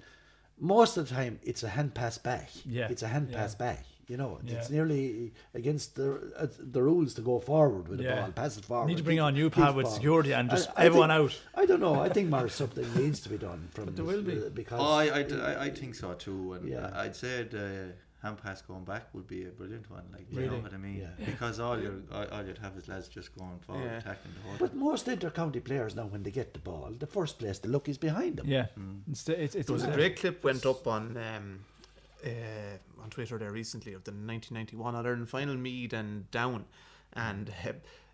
most 0.58 0.96
of 0.96 1.08
the 1.08 1.14
time 1.14 1.38
it's 1.42 1.62
a 1.62 1.68
hand 1.68 1.94
pass 1.94 2.16
back. 2.18 2.48
Yeah, 2.64 2.88
It's 2.92 3.02
a 3.02 3.08
hand 3.08 3.28
yeah. 3.30 3.38
pass 3.38 3.54
back. 3.54 3.84
You 4.06 4.18
know, 4.18 4.38
it's 4.46 4.68
nearly 4.68 5.32
against 5.54 5.94
the 5.96 6.08
uh, 6.38 6.46
the 6.76 6.82
rules 6.82 7.14
to 7.14 7.22
go 7.22 7.40
forward 7.40 7.88
with 7.88 8.00
Yeah. 8.02 8.14
the 8.16 8.20
ball, 8.20 8.32
pass 8.32 8.58
it 8.58 8.64
forward. 8.66 8.88
Need 8.88 8.98
to 8.98 9.02
bring 9.02 9.16
keep- 9.16 9.24
on 9.28 9.34
you, 9.34 9.48
keep 9.48 9.64
Pat, 9.64 9.74
with 9.74 9.86
forward. 9.86 9.96
security 9.96 10.32
and 10.38 10.50
just 10.50 10.68
I- 10.76 10.82
I 10.82 10.84
everyone 10.88 11.08
think- 11.08 11.32
out. 11.32 11.40
I 11.62 11.64
don't 11.66 11.80
know. 11.80 11.94
I 12.06 12.10
think 12.10 12.28
more 12.28 12.48
something 12.62 12.86
needs 12.94 13.20
to 13.20 13.30
be 13.30 13.38
done 13.38 13.68
from 13.72 13.86
But 13.86 13.96
there 13.96 14.04
this, 14.04 14.14
will 14.14 14.22
be. 14.22 14.36
uh, 14.46 14.50
because 14.50 14.80
oh, 14.80 14.92
I, 14.92 15.04
I, 15.06 15.22
I, 15.52 15.62
I 15.66 15.70
think 15.70 15.94
so 15.94 16.12
too, 16.26 16.52
and 16.52 16.68
Yeah. 16.68 16.90
I'd 17.02 17.16
say 17.16 17.44
the 17.44 17.94
hand 18.24 18.38
pass 18.42 18.62
going 18.62 18.84
back 18.84 19.04
would 19.14 19.26
be 19.26 19.40
a 19.44 19.52
brilliant 19.60 19.88
one. 19.90 20.02
Like, 20.12 20.26
you 20.30 20.46
know 20.50 20.58
what 20.64 20.72
I 20.72 20.76
mean? 20.78 20.98
Yeah. 21.02 21.26
Because 21.26 21.60
all 21.60 21.78
you 21.84 22.02
all, 22.12 22.26
all 22.32 22.44
you'd 22.46 22.58
have 22.66 22.76
is 22.80 22.88
lads 22.88 23.08
just 23.08 23.36
going 23.38 23.58
forward, 23.66 23.84
Yeah. 23.84 23.98
attacking 23.98 24.32
the 24.36 24.42
whole. 24.48 24.56
But 24.58 24.74
most 24.74 25.06
inter-county 25.08 25.60
players 25.60 25.94
now, 25.94 26.06
when 26.06 26.22
they 26.24 26.30
get 26.30 26.54
the 26.54 26.60
ball, 26.70 26.90
the 26.98 27.06
first 27.18 27.38
place 27.38 27.58
the 27.58 27.68
look 27.68 27.88
is 27.88 27.98
behind 27.98 28.36
them. 28.38 28.46
Yeah. 28.48 28.66
It's, 29.10 29.28
it's, 29.28 29.54
it's 29.54 29.66
There 29.66 29.74
was 29.74 29.84
a 29.84 29.88
mad. 29.88 29.96
great 29.96 30.16
clip 30.20 30.42
went 30.42 30.64
up 30.66 30.86
on 30.86 31.16
um, 31.16 31.60
uh, 32.24 32.30
on 33.02 33.10
Twitter 33.10 33.36
there 33.38 33.52
recently 33.52 33.92
of 33.92 34.02
the 34.04 34.10
1991 34.12 34.94
All 34.94 35.06
Ireland 35.06 35.28
final, 35.28 35.54
Meath 35.56 35.92
and 35.92 36.30
Down, 36.30 36.64
and 37.12 37.50
uh, 37.50 37.72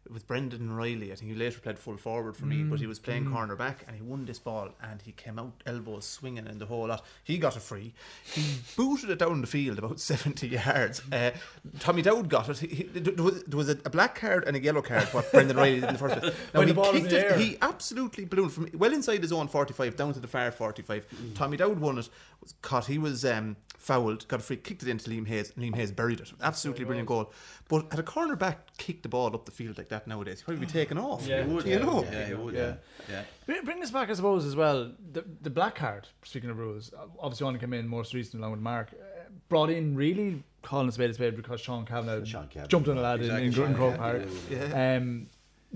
with 0.09 0.27
Brendan 0.27 0.73
Reilly. 0.73 1.13
I 1.13 1.15
think 1.15 1.31
he 1.31 1.37
later 1.37 1.61
played 1.61 1.79
full 1.79 1.97
forward 1.97 2.37
for 2.37 2.47
me, 2.47 2.63
but 2.63 2.81
he 2.81 2.87
was 2.87 2.99
playing 2.99 3.31
corner 3.31 3.55
back, 3.55 3.85
and 3.87 3.95
he 3.95 4.03
won 4.03 4.25
this 4.25 4.39
ball, 4.39 4.71
and 4.83 5.03
he 5.03 5.13
came 5.13 5.39
out 5.39 5.53
elbows 5.67 6.07
swinging 6.07 6.47
and 6.47 6.61
the 6.61 6.67
whole 6.67 6.89
lot. 6.89 7.05
He 7.23 7.39
got 7.39 7.57
a 7.57 7.61
free. 7.61 7.93
He 8.25 8.61
booted 8.77 9.11
it 9.11 9.19
down 9.19 9.41
the 9.41 9.47
field 9.47 9.79
about 9.79 10.01
70 10.11 10.49
yards. 10.49 11.03
Uh, 11.13 11.33
Tommy 11.79 12.03
Dowd 12.03 12.29
got 12.29 12.49
it. 12.49 12.59
He, 12.59 12.67
he, 12.69 12.83
there 12.85 13.25
was, 13.25 13.43
there 13.45 13.57
was 13.57 13.69
a, 13.69 13.77
black 13.91 14.15
card 14.15 14.45
and 14.47 14.57
a 14.57 14.61
yellow 14.61 14.83
card. 14.83 15.05
What 15.13 15.31
Brendan 15.33 15.57
Reilly 15.57 15.81
did 15.81 15.89
in 15.89 15.93
the 15.93 15.99
first 15.99 16.19
place. 16.19 16.35
Now 16.55 16.61
When 16.61 16.69
he 16.69 16.73
the 16.73 16.81
ball 16.81 16.93
was 16.93 17.05
in 17.05 17.09
kicked 17.09 17.29
the 17.29 17.35
it. 17.35 17.41
He 17.41 17.59
absolutely 17.61 18.25
ballooned 18.25 18.53
from 18.53 18.69
well 18.75 18.93
inside 18.93 19.23
his 19.23 19.33
own 19.33 19.49
45 19.49 19.97
down 19.97 20.13
to 20.15 20.21
the 20.21 20.27
far 20.27 20.51
45. 20.51 21.35
Tommy 21.35 21.57
Dowd 21.57 21.79
won 21.79 21.99
it, 21.99 22.09
was 22.41 22.55
caught. 22.63 22.87
He 22.87 22.99
was 22.99 23.25
um, 23.25 23.57
fouled, 23.77 24.27
got 24.29 24.41
a 24.41 24.43
free, 24.43 24.57
kicked 24.57 24.83
it 24.83 24.89
into 24.89 25.11
Liam 25.11 25.27
Hayes, 25.27 25.53
and 25.55 25.65
Liam 25.65 25.75
Hayes 25.77 25.91
buried 25.91 26.21
it. 26.21 26.33
Absolutely 26.43 26.85
brilliant 26.85 27.09
goal. 27.09 27.33
But 27.69 27.93
at 27.93 27.99
a 27.99 28.03
corner 28.03 28.37
back, 28.37 28.77
kick 28.77 29.03
the 29.03 29.09
ball 29.09 29.35
up 29.35 29.45
the 29.45 29.53
field 29.53 29.79
like 29.79 29.89
that 29.90 30.07
nowadays, 30.07 30.40
he'd 30.40 30.44
probably 30.46 30.66
be 30.66 30.72
taken 30.72 30.98
off. 30.98 31.26
Yeah. 31.26 31.44
He 31.44 31.53
would, 31.53 31.64
Do 31.64 31.70
you 31.70 31.79
yeah, 31.79 31.85
know? 31.85 32.05
Yeah, 32.11 32.26
he 32.26 32.35
would. 32.35 32.55
Yeah. 32.55 32.74
Yeah, 33.09 33.22
yeah. 33.46 33.61
Bring 33.62 33.79
this 33.81 33.90
back, 33.90 34.09
I 34.11 34.14
suppose, 34.14 34.44
as 34.46 34.57
well. 34.57 34.90
The 35.12 35.24
the 35.42 35.50
black 35.50 35.74
card. 35.74 36.09
Speaking 36.24 36.50
of 36.50 36.59
rules, 36.59 36.92
obviously 37.18 37.46
only 37.46 37.61
came 37.61 37.72
in 37.74 37.87
most 37.87 38.14
recently 38.14 38.40
along 38.42 38.53
with 38.53 38.61
Mark. 38.61 38.88
Uh, 38.92 39.29
brought 39.48 39.70
in 39.70 39.94
really 39.94 40.42
calling 40.62 40.88
a 40.88 40.92
spade 40.92 41.11
a 41.11 41.14
spade 41.14 41.37
because 41.37 41.61
Sean 41.61 41.85
Cavanagh 41.87 42.24
Sean 42.24 42.48
Cavanagh. 42.48 42.68
jumped 42.68 42.88
on 42.88 42.98
a 42.98 43.00
lad 43.00 43.20
in, 43.20 43.31
in, 43.31 43.37
Exactly. 43.44 43.64
in 43.72 43.74
Croke 43.76 43.92
Yeah, 43.92 43.96
Park. 43.98 44.22
Yeah. 44.50 44.96
Um, 44.96 45.26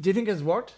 do 0.00 0.10
you 0.10 0.14
think 0.14 0.28
it's 0.28 0.42
worked? 0.42 0.74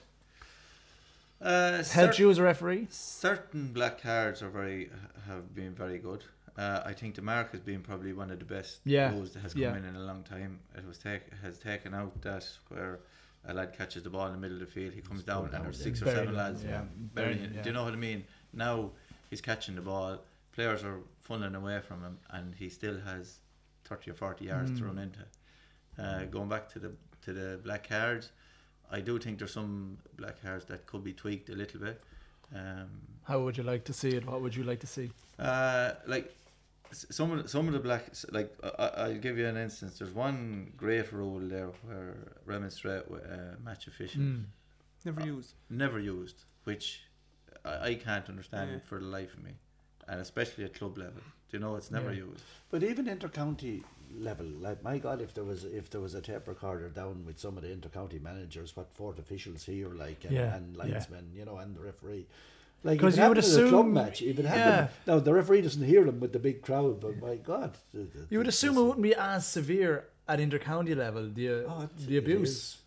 Uh, 1.41 1.83
Helped 1.85 2.15
cer- 2.17 2.23
you 2.23 2.31
as 2.31 2.39
a 2.39 2.43
referee? 2.43 2.87
certain 2.91 3.73
black 3.73 4.01
cards 4.03 4.43
are 4.43 4.49
very 4.49 4.91
have 5.29 5.55
been 5.55 5.75
very 5.75 5.99
good. 5.99 6.25
Uh, 6.57 6.81
I 6.87 6.95
think 6.95 7.15
the 7.17 7.21
mark 7.23 7.53
has 7.53 7.61
been 7.61 7.83
probably 7.83 8.15
one 8.15 8.31
of 8.31 8.39
the 8.39 8.47
best 8.47 8.81
Yeah, 8.85 9.11
rules 9.13 9.33
that 9.33 9.41
has 9.41 9.53
come 9.53 9.61
yeah. 9.63 9.77
in 9.77 9.85
in 9.85 9.95
a 9.97 10.01
long 10.01 10.23
time. 10.23 10.61
It 10.75 10.87
was 10.87 10.97
take 10.97 11.23
has 11.43 11.59
taken 11.59 11.93
out 11.93 12.23
that 12.23 12.49
where 12.69 13.01
a 13.49 13.55
lad 13.55 13.73
catches 13.77 14.03
the 14.03 14.11
ball 14.11 14.27
in 14.27 14.33
the 14.33 14.39
middle 14.39 14.57
of 14.57 14.61
the 14.61 14.67
field, 14.67 14.93
he 14.95 15.01
comes 15.01 15.23
down, 15.25 15.51
and 15.53 15.65
there's 15.65 15.83
six 15.83 16.03
or 16.03 16.07
seven 16.07 16.35
lads 16.37 16.63
yeah. 16.65 16.71
burying 16.71 17.11
Burying, 17.15 17.39
him. 17.39 17.53
yeah. 17.55 17.63
Do 17.63 17.69
you 17.71 17.75
know 17.75 17.85
what 17.85 17.93
I 17.93 17.97
mean? 17.97 18.25
Now 18.53 18.91
he's 19.31 19.41
catching 19.41 19.75
the 19.77 19.83
ball, 19.83 20.19
players 20.53 20.83
are 20.85 20.99
funneling 21.29 21.57
away 21.57 21.81
from 21.81 22.03
him, 22.03 22.19
and 22.31 22.55
he 22.55 22.69
still 22.69 22.99
has 23.01 23.39
thirty 23.85 24.11
or 24.11 24.15
forty 24.15 24.47
yards 24.47 24.71
Mm. 24.71 24.79
to 24.79 24.85
run 24.85 24.99
into. 24.99 25.21
Uh, 25.99 26.25
going 26.25 26.49
back 26.49 26.69
to 26.73 26.79
the 26.79 26.93
to 27.23 27.33
the 27.33 27.59
black 27.65 27.89
cards, 27.89 28.31
I 28.91 29.01
do 29.01 29.19
think 29.19 29.39
there's 29.39 29.53
some 29.53 29.99
black 30.17 30.41
cards 30.43 30.65
that 30.67 30.87
could 30.87 31.03
be 31.05 31.13
tweaked 31.13 31.49
a 31.49 31.55
little 31.55 31.81
bit. 31.81 32.03
Um, 32.55 32.89
How 33.25 33.41
would 33.41 33.57
you 33.57 33.65
like 33.65 33.85
to 33.85 33.93
see 33.93 34.11
it? 34.11 34.25
What 34.27 34.41
would 34.43 34.55
you 34.55 34.63
like 34.65 34.81
to 34.81 34.87
see? 34.87 35.11
uh, 35.39 35.93
like 36.07 36.27
s- 36.27 36.46
some 36.93 37.33
of 37.33 37.43
the, 37.43 37.49
some 37.49 37.67
of 37.69 37.75
the 37.75 37.81
black 37.81 38.05
like 38.33 38.53
I, 38.63 38.69
I- 38.85 38.89
I'll 39.05 39.15
give 39.19 39.39
you 39.39 39.47
an 39.47 39.57
instance. 39.57 39.99
There's 39.99 40.13
one 40.15 40.73
great 40.77 41.13
rule 41.13 41.41
there 41.41 41.71
where 41.87 42.15
remonstrate 42.45 43.11
with 43.11 43.25
uh, 43.25 43.57
match 43.65 43.87
officials 43.87 44.25
Mm. 44.25 44.45
Never 45.05 45.25
used. 45.25 45.55
never 45.71 45.99
used, 46.01 46.45
which 46.65 47.03
I, 47.65 47.89
I 47.91 47.95
can't 47.95 48.29
understand 48.29 48.71
Yeah. 48.73 48.79
for 48.89 48.99
the 48.99 49.07
life 49.07 49.33
of 49.35 49.45
me, 49.45 49.53
and 50.09 50.21
especially 50.21 50.65
at 50.65 50.75
club 50.75 50.99
level. 50.99 51.23
Do 51.49 51.57
you 51.57 51.61
know 51.61 51.77
it's 51.77 51.91
never 51.93 52.13
Yeah. 52.13 52.25
used? 52.25 52.43
But 52.71 52.83
even 52.83 53.07
inter-county 53.07 53.85
level, 54.19 54.47
like 54.47 54.83
my 54.83 54.99
God, 54.99 55.21
if 55.21 55.33
there 55.35 55.45
was 55.45 55.63
if 55.65 55.91
there 55.91 56.01
was 56.01 56.15
a 56.15 56.21
tape 56.21 56.49
recorder 56.49 56.89
down 56.89 57.25
with 57.25 57.39
some 57.39 57.57
of 57.57 57.63
the 57.63 57.71
inter-county 57.71 58.19
managers, 58.19 58.75
what 58.77 58.89
fourth 58.95 59.19
officials 59.21 59.65
here, 59.65 59.91
like 59.91 60.25
and, 60.25 60.35
Yeah, 60.35 60.57
and 60.57 60.75
yeah. 60.75 60.83
linesmen, 60.83 61.31
you 61.35 61.45
know, 61.45 61.59
and 61.59 61.77
the 61.77 61.81
referee. 61.81 62.27
Like 62.85 63.01
'Cause 63.01 63.15
if 63.15 63.19
it 63.19 63.23
you 63.23 63.29
would 63.31 63.37
happened 63.39 63.55
in 63.61 63.67
a 63.67 63.69
club 63.71 63.81
assume- 63.87 63.93
match, 63.95 64.23
if 64.23 64.39
it 64.39 64.43
yeah. 64.45 64.51
happened, 64.55 64.91
now 65.07 65.19
the 65.19 65.35
referee 65.35 65.63
doesn't 65.63 65.83
hear 65.85 66.05
them 66.05 66.21
with 66.21 66.33
the 66.33 66.39
big 66.39 66.63
crowd, 66.63 67.01
but 67.01 67.19
my 67.19 67.37
God, 67.37 67.77
the- 67.93 68.05
the- 68.05 68.27
You 68.31 68.39
would 68.39 68.47
assume 68.49 68.77
it 68.77 68.83
wouldn't 68.83 69.03
be 69.03 69.15
as 69.15 69.47
severe 69.47 70.05
at 70.29 70.39
intercounty 70.39 70.95
level. 70.97 71.29
The 71.29 71.49
uh, 71.49 71.53
Oh, 71.69 71.89
the 72.07 72.17
abuse 72.19 72.51
is. 72.51 72.79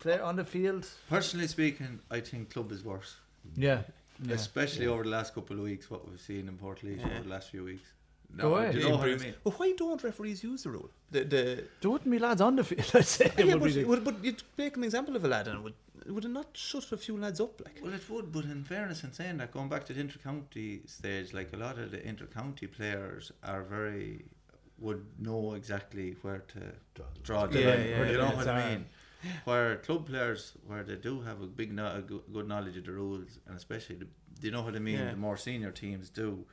Play 0.00 0.18
on 0.20 0.36
the 0.36 0.44
field. 0.44 0.88
Personally 1.08 1.48
speaking, 1.48 2.00
I 2.10 2.20
think 2.20 2.50
club 2.50 2.70
is 2.70 2.84
worse, 2.84 3.16
Yeah. 3.56 3.82
yeah. 4.22 4.34
especially 4.34 4.86
over 4.86 5.02
the 5.02 5.08
last 5.10 5.34
couple 5.34 5.56
of 5.56 5.62
weeks. 5.64 5.90
What 5.90 6.08
we've 6.08 6.20
seen 6.20 6.46
in 6.48 6.56
Port 6.56 6.82
Yeah. 6.84 7.04
over 7.04 7.22
the 7.24 7.28
last 7.28 7.50
few 7.50 7.64
weeks. 7.64 7.88
No, 8.30 8.50
Go 8.50 8.56
ahead. 8.56 8.72
do 8.72 8.78
you 8.80 8.88
know 8.90 8.96
what 8.96 9.08
I 9.08 9.16
mean? 9.16 9.34
Well, 9.42 9.54
why 9.56 9.72
don't 9.76 10.02
referees 10.04 10.44
use 10.44 10.62
the 10.62 10.70
rule? 10.70 10.90
The, 11.10 11.24
the 11.24 11.64
There 11.80 11.90
wouldn't 11.90 12.10
be 12.10 12.18
lads 12.18 12.40
on 12.42 12.56
the 12.56 12.64
field, 12.64 12.90
I'd 12.94 13.06
say. 13.06 13.32
Oh, 13.38 13.42
yeah, 13.42 13.54
would 13.54 13.60
but, 13.60 13.66
be 13.66 13.72
the- 13.72 13.84
would, 13.84 14.04
but 14.04 14.22
you'd 14.24 14.42
make 14.58 14.76
an 14.76 14.84
example 14.84 15.16
of 15.16 15.24
a 15.24 15.28
lad, 15.28 15.48
and 15.48 15.58
it 15.58 15.62
would 15.62 15.74
would 16.06 16.24
it 16.24 16.28
not 16.30 16.46
shut 16.54 16.90
a 16.92 16.96
few 16.96 17.16
lads 17.18 17.40
up? 17.40 17.60
Like, 17.64 17.80
Well, 17.82 17.92
it 17.92 18.08
would, 18.08 18.32
but 18.32 18.44
in 18.44 18.64
fairness, 18.64 19.02
in 19.04 19.12
saying 19.12 19.38
that, 19.38 19.52
going 19.52 19.68
back 19.68 19.84
to 19.86 19.92
the 19.92 20.00
inter-county 20.00 20.82
stage, 20.86 21.34
like 21.34 21.52
a 21.52 21.56
lot 21.56 21.78
of 21.78 21.90
the 21.90 22.06
inter-county 22.06 22.66
players 22.68 23.30
are 23.42 23.62
very 23.62 24.24
would 24.78 25.04
know 25.18 25.54
exactly 25.54 26.16
where 26.22 26.44
to 26.54 27.02
draw 27.24 27.46
the 27.46 27.60
Yeah, 27.60 27.68
line. 27.70 27.80
yeah, 27.88 28.10
you 28.10 28.16
know 28.18 28.28
it's 28.28 28.36
what 28.36 28.48
I 28.48 28.60
hard. 28.60 28.72
mean? 28.72 28.86
Where 29.44 29.76
club 29.76 30.06
players, 30.06 30.52
where 30.66 30.82
they 30.84 30.94
do 30.94 31.20
have 31.22 31.42
a 31.42 31.46
big, 31.46 31.72
no- 31.72 31.96
a 31.96 32.00
go- 32.00 32.22
good 32.32 32.46
knowledge 32.46 32.76
of 32.76 32.84
the 32.86 32.92
rules, 32.92 33.40
and 33.46 33.56
especially, 33.56 33.96
the, 33.96 34.04
do 34.40 34.46
you 34.46 34.50
know 34.52 34.62
what 34.62 34.76
I 34.76 34.78
mean? 34.78 34.98
Yeah. 35.00 35.10
The 35.10 35.16
more 35.16 35.36
senior 35.36 35.72
teams 35.72 36.08
do. 36.10 36.46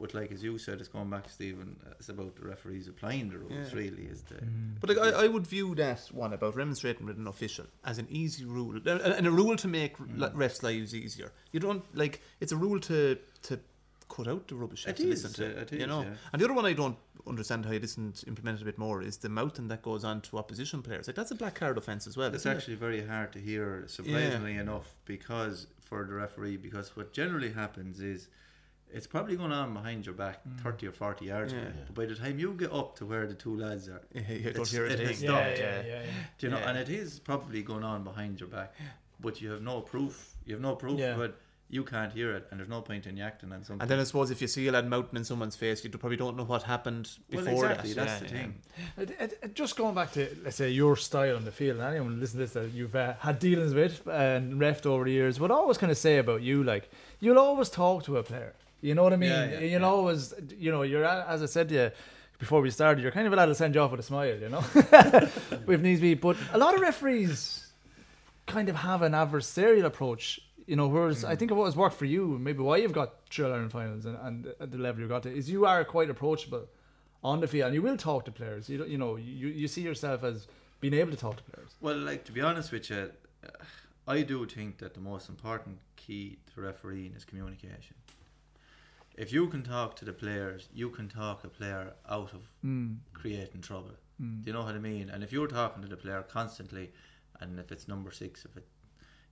But 0.00 0.14
like 0.14 0.32
as 0.32 0.42
you 0.42 0.56
said, 0.58 0.80
it's 0.80 0.88
going 0.88 1.10
back, 1.10 1.28
Stephen. 1.28 1.76
It's 1.98 2.08
about 2.08 2.34
the 2.36 2.46
referees 2.48 2.88
applying 2.88 3.28
the 3.30 3.38
rules. 3.38 3.52
Yeah. 3.72 3.78
Really, 3.78 4.04
is 4.04 4.22
the 4.22 4.36
But 4.80 4.88
like, 4.90 4.98
I, 4.98 5.24
I 5.24 5.28
would 5.28 5.46
view 5.46 5.74
that 5.76 6.00
one 6.12 6.32
about 6.32 6.56
remonstrating 6.56 7.06
with 7.06 7.18
an 7.18 7.26
official 7.26 7.66
as 7.84 7.98
an 7.98 8.06
easy 8.10 8.44
rule, 8.44 8.76
and 8.76 8.88
and 8.88 9.26
a 9.26 9.30
rule 9.30 9.56
to 9.56 9.68
make 9.68 9.96
Mm. 9.98 10.34
refs' 10.34 10.62
lives 10.62 10.94
easier. 10.94 11.32
You 11.52 11.60
don't 11.60 11.84
like 11.94 12.20
it's 12.40 12.52
a 12.52 12.56
rule 12.56 12.80
to 12.80 13.18
to 13.42 13.60
cut 14.08 14.26
out 14.26 14.48
the 14.48 14.54
rubbish. 14.56 14.86
you 14.86 14.90
It 14.90 14.96
to 14.96 15.02
is, 15.08 15.22
listen 15.24 15.32
to, 15.34 15.60
it 15.60 15.72
you 15.72 15.86
know. 15.86 16.02
yeah. 16.02 16.14
And 16.32 16.40
the 16.40 16.46
other 16.46 16.54
one 16.54 16.66
I 16.66 16.72
don't 16.72 16.96
understand 17.26 17.64
how 17.66 17.72
it 17.72 17.84
isn't 17.84 18.24
implemented 18.26 18.62
a 18.62 18.64
bit 18.64 18.78
more 18.78 19.02
is 19.02 19.18
the 19.18 19.28
mouthing 19.28 19.68
that 19.68 19.82
goes 19.82 20.02
on 20.04 20.20
to 20.22 20.38
opposition 20.38 20.82
players. 20.82 21.06
Like 21.06 21.14
that's 21.16 21.30
a 21.30 21.34
black 21.36 21.54
card 21.54 21.76
offence 21.78 22.06
as 22.08 22.16
well. 22.16 22.28
It's 22.28 22.38
isn't 22.38 22.52
it? 22.52 22.56
actually 22.56 22.76
very 22.76 23.06
hard 23.06 23.32
to 23.34 23.38
hear, 23.38 23.84
surprisingly 23.86 24.56
enough, 24.56 24.96
because 25.04 25.66
for 25.80 26.04
the 26.04 26.14
referee, 26.14 26.56
because 26.56 26.96
what 26.96 27.12
generally 27.12 27.52
happens 27.52 28.00
is 28.00 28.28
it's 28.92 29.06
probably 29.06 29.36
going 29.36 29.52
on 29.52 29.72
behind 29.74 30.04
your 30.06 30.14
back, 30.14 30.40
thirty 30.62 30.86
or 30.86 30.92
forty 30.92 31.26
yards. 31.26 31.52
Mm. 31.52 31.56
Yeah. 31.56 31.62
away. 31.64 31.72
But 31.86 31.94
by 31.94 32.06
the 32.06 32.14
time 32.14 32.38
you 32.38 32.52
get 32.54 32.72
up 32.72 32.96
to 32.98 33.06
where 33.06 33.26
the 33.26 33.34
two 33.34 33.56
lads 33.56 33.88
are, 33.88 34.02
Yeah, 34.12 34.20
you 34.28 34.48
it's- 34.50 34.70
hear 34.70 34.86
it 34.86 34.98
has 34.98 35.18
stopped. 35.18 35.58
yeah, 35.58 35.82
yeah, 35.82 35.82
yeah. 35.86 36.02
Do 36.38 36.46
you 36.46 36.50
know? 36.52 36.58
Yeah. 36.58 36.68
And 36.70 36.78
it 36.78 36.88
is 36.88 37.18
probably 37.20 37.62
going 37.62 37.84
on 37.84 38.04
behind 38.04 38.40
your 38.40 38.48
back, 38.48 38.74
but 39.20 39.40
you 39.40 39.50
have 39.50 39.62
no 39.62 39.80
proof. 39.80 40.34
You 40.46 40.54
have 40.54 40.62
no 40.62 40.74
proof 40.76 40.98
Yeah. 40.98 41.20
of. 41.20 41.32
You 41.72 41.84
can't 41.84 42.12
hear 42.12 42.34
it, 42.34 42.48
and 42.50 42.58
there's 42.58 42.68
no 42.68 42.80
point 42.82 43.06
in 43.06 43.16
you 43.16 43.22
acting 43.22 43.52
on 43.52 43.62
something. 43.62 43.80
And 43.82 43.88
then 43.88 44.00
I 44.00 44.02
suppose 44.02 44.32
if 44.32 44.42
you 44.42 44.48
see 44.48 44.66
a 44.66 44.72
lad 44.72 44.88
mouthing 44.88 45.16
in 45.16 45.22
someone's 45.22 45.54
face, 45.54 45.84
you 45.84 45.90
probably 45.90 46.16
don't 46.16 46.36
know 46.36 46.42
what 46.42 46.64
happened 46.64 47.08
well, 47.32 47.44
before 47.44 47.66
exactly. 47.66 47.92
that. 47.92 48.06
That's 48.06 48.22
Yeah, 48.22 48.28
the 48.28 48.34
yeah. 48.34 48.40
thing. 48.42 48.54
It- 48.96 49.10
it- 49.20 49.38
it- 49.40 49.54
just 49.54 49.76
going 49.76 49.94
back 49.94 50.10
to 50.14 50.36
let's 50.42 50.56
say 50.56 50.68
your 50.68 50.96
style 50.96 51.36
on 51.36 51.44
the 51.44 51.52
field, 51.52 51.76
and 51.78 51.86
anyone 51.86 52.18
listen 52.18 52.40
to 52.40 52.44
this 52.46 52.54
that 52.54 52.72
you've 52.72 52.96
uh, 52.96 53.12
had 53.20 53.38
dealings 53.38 53.72
with 53.72 54.04
and 54.08 54.54
refed 54.60 54.84
over 54.84 55.04
the 55.04 55.12
years, 55.12 55.38
what 55.38 55.52
I 55.52 55.54
always 55.54 55.78
kind 55.78 55.92
of 55.92 55.98
say 55.98 56.18
about 56.18 56.42
you, 56.42 56.64
like 56.64 56.90
you'll 57.20 57.38
always 57.38 57.68
talk 57.68 58.02
to 58.06 58.16
a 58.16 58.24
player. 58.24 58.52
You 58.80 58.94
know 58.94 59.02
what 59.02 59.12
I 59.12 59.16
mean? 59.16 59.30
Yeah, 59.30 59.50
yeah, 59.50 59.58
you'll 59.60 59.80
yeah. 59.82 59.86
always, 59.86 60.34
you 60.58 60.70
know, 60.70 60.82
you're 60.82 61.04
as 61.04 61.42
I 61.42 61.46
said 61.46 61.68
to 61.70 61.74
you 61.74 61.90
before 62.38 62.62
we 62.62 62.70
started, 62.70 63.02
you're 63.02 63.12
kind 63.12 63.26
of 63.26 63.32
allowed 63.32 63.46
to 63.46 63.54
send 63.54 63.74
you 63.74 63.80
off 63.82 63.90
with 63.90 64.00
a 64.00 64.02
smile, 64.02 64.36
you 64.38 64.48
know, 64.48 64.64
if 65.68 65.80
needs 65.80 66.00
be. 66.00 66.14
But 66.14 66.36
a 66.52 66.58
lot 66.58 66.74
of 66.74 66.80
referees 66.80 67.70
kind 68.46 68.68
of 68.68 68.76
have 68.76 69.02
an 69.02 69.12
adversarial 69.12 69.84
approach. 69.84 70.40
You 70.66 70.76
know, 70.76 70.88
whereas 70.88 71.24
I 71.24 71.34
mm. 71.34 71.38
think 71.38 71.50
what 71.50 71.64
has 71.64 71.76
worked 71.76 71.96
for 71.96 72.04
you, 72.04 72.38
maybe 72.38 72.62
why 72.62 72.76
you've 72.76 72.92
got 72.92 73.28
Trill 73.28 73.52
Ireland 73.52 73.72
finals 73.72 74.06
and, 74.06 74.16
and 74.22 74.46
at 74.60 74.70
the 74.70 74.78
level 74.78 75.00
you've 75.00 75.10
got 75.10 75.24
to, 75.24 75.34
is 75.34 75.50
you 75.50 75.66
are 75.66 75.84
quite 75.84 76.08
approachable 76.08 76.66
on 77.22 77.40
the 77.40 77.48
field, 77.48 77.66
and 77.66 77.74
you 77.74 77.82
will 77.82 77.96
talk 77.96 78.24
to 78.24 78.32
players. 78.32 78.68
You 78.68 78.78
don't, 78.78 78.88
you 78.88 78.96
know, 78.96 79.16
you, 79.16 79.48
you 79.48 79.68
see 79.68 79.82
yourself 79.82 80.24
as 80.24 80.46
being 80.80 80.94
able 80.94 81.10
to 81.10 81.16
talk 81.16 81.36
to 81.36 81.42
players. 81.42 81.74
Well, 81.80 81.98
like 81.98 82.24
to 82.24 82.32
be 82.32 82.40
honest 82.40 82.72
with 82.72 82.88
you, 82.88 83.10
I 84.06 84.22
do 84.22 84.46
think 84.46 84.78
that 84.78 84.94
the 84.94 85.00
most 85.00 85.28
important 85.28 85.78
key 85.96 86.38
to 86.54 86.60
refereeing 86.60 87.14
is 87.14 87.24
communication. 87.24 87.96
If 89.24 89.32
you 89.36 89.42
can 89.48 89.62
talk 89.62 89.96
to 89.96 90.04
the 90.10 90.12
players, 90.24 90.68
you 90.80 90.88
can 90.96 91.06
talk 91.08 91.44
a 91.44 91.48
player 91.58 91.92
out 92.16 92.32
of 92.38 92.42
Mm. 92.64 92.98
creating 93.20 93.60
trouble. 93.70 93.94
Do 94.18 94.46
you 94.48 94.52
know 94.56 94.62
what 94.68 94.74
I 94.74 94.78
mean? 94.92 95.06
And 95.12 95.22
if 95.26 95.30
you're 95.32 95.46
talking 95.60 95.80
to 95.82 95.88
the 95.88 95.96
player 96.04 96.22
constantly, 96.38 96.86
and 97.40 97.58
if 97.58 97.68
it's 97.72 97.86
number 97.88 98.10
six, 98.10 98.44
if 98.48 98.56
it, 98.60 98.66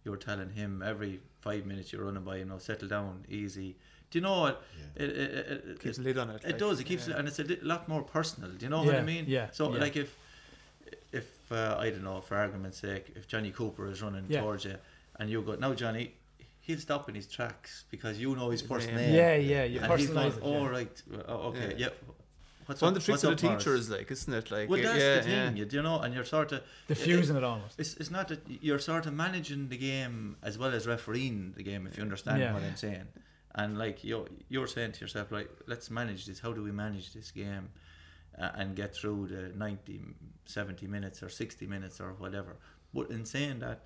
you're 0.05 0.17
telling 0.29 0.51
him 0.61 0.83
every 0.83 1.21
five 1.47 1.63
minutes 1.67 1.93
you're 1.93 2.05
running 2.09 2.25
by 2.25 2.37
you 2.37 2.47
know, 2.51 2.59
settle 2.59 2.89
down, 2.97 3.25
easy. 3.29 3.77
Do 4.11 4.19
you 4.19 4.23
know 4.23 4.41
what? 4.45 4.63
It, 4.97 5.11
it, 5.11 5.31
it, 5.53 5.65
it, 5.71 5.81
Keeps 5.81 5.99
a 5.99 6.03
lid 6.09 6.17
on 6.19 6.31
it. 6.31 6.37
it 6.43 6.47
like, 6.47 6.59
does. 6.59 6.81
It 6.81 6.85
keeps 6.85 7.07
yeah. 7.07 7.15
it, 7.15 7.19
and 7.19 7.29
it's 7.29 7.39
a 7.39 7.45
li- 7.45 7.59
lot 7.63 7.83
more 7.89 8.03
personal. 8.03 8.51
Do 8.59 8.63
you 8.67 8.71
know 8.71 8.83
what 8.83 8.95
I 8.95 9.03
mean? 9.15 9.25
yeah, 9.29 9.51
So 9.59 9.63
yeah. 9.73 9.81
like 9.85 9.97
if 10.05 10.11
if 11.13 11.29
uh, 11.53 11.77
I 11.85 11.91
don't 11.91 12.05
know, 12.05 12.21
for 12.21 12.37
argument's 12.37 12.79
sake, 12.79 13.13
if 13.15 13.27
Johnny 13.33 13.51
Cooper 13.51 13.87
is 13.93 14.01
running 14.03 14.27
Yeah. 14.29 14.41
towards 14.41 14.65
you, 14.65 14.77
and 15.19 15.29
you 15.31 15.43
go, 15.43 15.55
now 15.57 15.75
Johnny, 15.75 16.15
he'll 16.69 16.79
stop 16.79 17.09
in 17.09 17.15
his 17.15 17.27
tracks 17.27 17.85
because 17.91 18.21
you 18.21 18.37
know 18.37 18.51
his 18.51 18.63
first 18.63 18.89
Yeah. 18.89 18.97
name. 18.97 19.15
Yeah, 19.15 19.35
yeah, 19.35 19.65
you 19.65 19.81
And 19.81 19.93
he's 19.99 20.11
personalise 20.11 20.15
going, 20.15 20.33
it. 20.33 20.59
oh 20.59 20.63
yeah. 20.65 20.69
right, 20.79 21.03
uh, 21.29 21.49
okay, 21.49 21.71
Yeah. 21.77 21.87
yeah. 21.87 21.89
What's 22.67 22.77
It's 22.77 22.83
one 22.83 22.89
of 22.91 22.95
the 22.97 23.05
tricks 23.07 23.25
of 23.25 23.39
the 23.39 23.47
Maurice? 23.47 23.65
teachers, 23.65 23.91
like, 23.97 24.11
isn't 24.11 24.35
it? 24.41 24.51
Like, 24.51 24.69
Well, 24.69 24.83
that's 24.83 24.99
yeah, 25.01 25.15
the 25.17 25.23
thing, 25.23 25.57
yeah. 25.57 25.65
you, 25.65 25.69
you 25.77 25.83
know, 25.83 26.01
and 26.03 26.11
you're 26.15 26.27
sort 26.37 26.53
of 26.53 26.61
Diffusing 26.87 27.37
it 27.37 27.43
almost. 27.53 27.81
It's, 27.81 27.95
it's 27.97 28.11
not 28.11 28.29
that 28.29 28.41
you're 28.67 28.79
sort 28.91 29.07
of 29.07 29.15
managing 29.15 29.71
the 29.71 29.79
game 29.79 30.37
as 30.43 30.59
well 30.59 30.73
as 30.79 30.87
refereeing 30.87 31.55
the 31.57 31.63
game, 31.63 31.87
if 31.87 31.97
you 31.97 32.03
understand 32.03 32.41
Yeah. 32.43 32.53
what 32.53 32.63
I'm 32.63 32.77
saying. 32.77 33.09
And 33.55 33.79
like 33.79 34.05
you're 34.05 34.29
you're 34.51 34.67
saying 34.77 34.93
to 34.97 35.01
yourself, 35.01 35.33
like, 35.33 35.49
let's 35.67 35.89
manage 35.91 36.27
this. 36.27 36.39
How 36.45 36.53
do 36.53 36.63
we 36.63 36.71
manage 36.71 37.07
this 37.15 37.31
game 37.31 37.71
uh, 38.39 38.51
and 38.61 38.77
get 38.77 38.95
through 38.95 39.29
the 39.29 39.43
90, 39.57 40.03
70 40.45 40.87
minutes 40.87 41.23
or 41.23 41.31
60 41.31 41.67
minutes 41.67 41.97
or 42.03 42.11
whatever? 42.23 42.53
But 42.93 43.11
in 43.11 43.25
saying 43.25 43.61
that, 43.61 43.79
uh, 43.79 43.81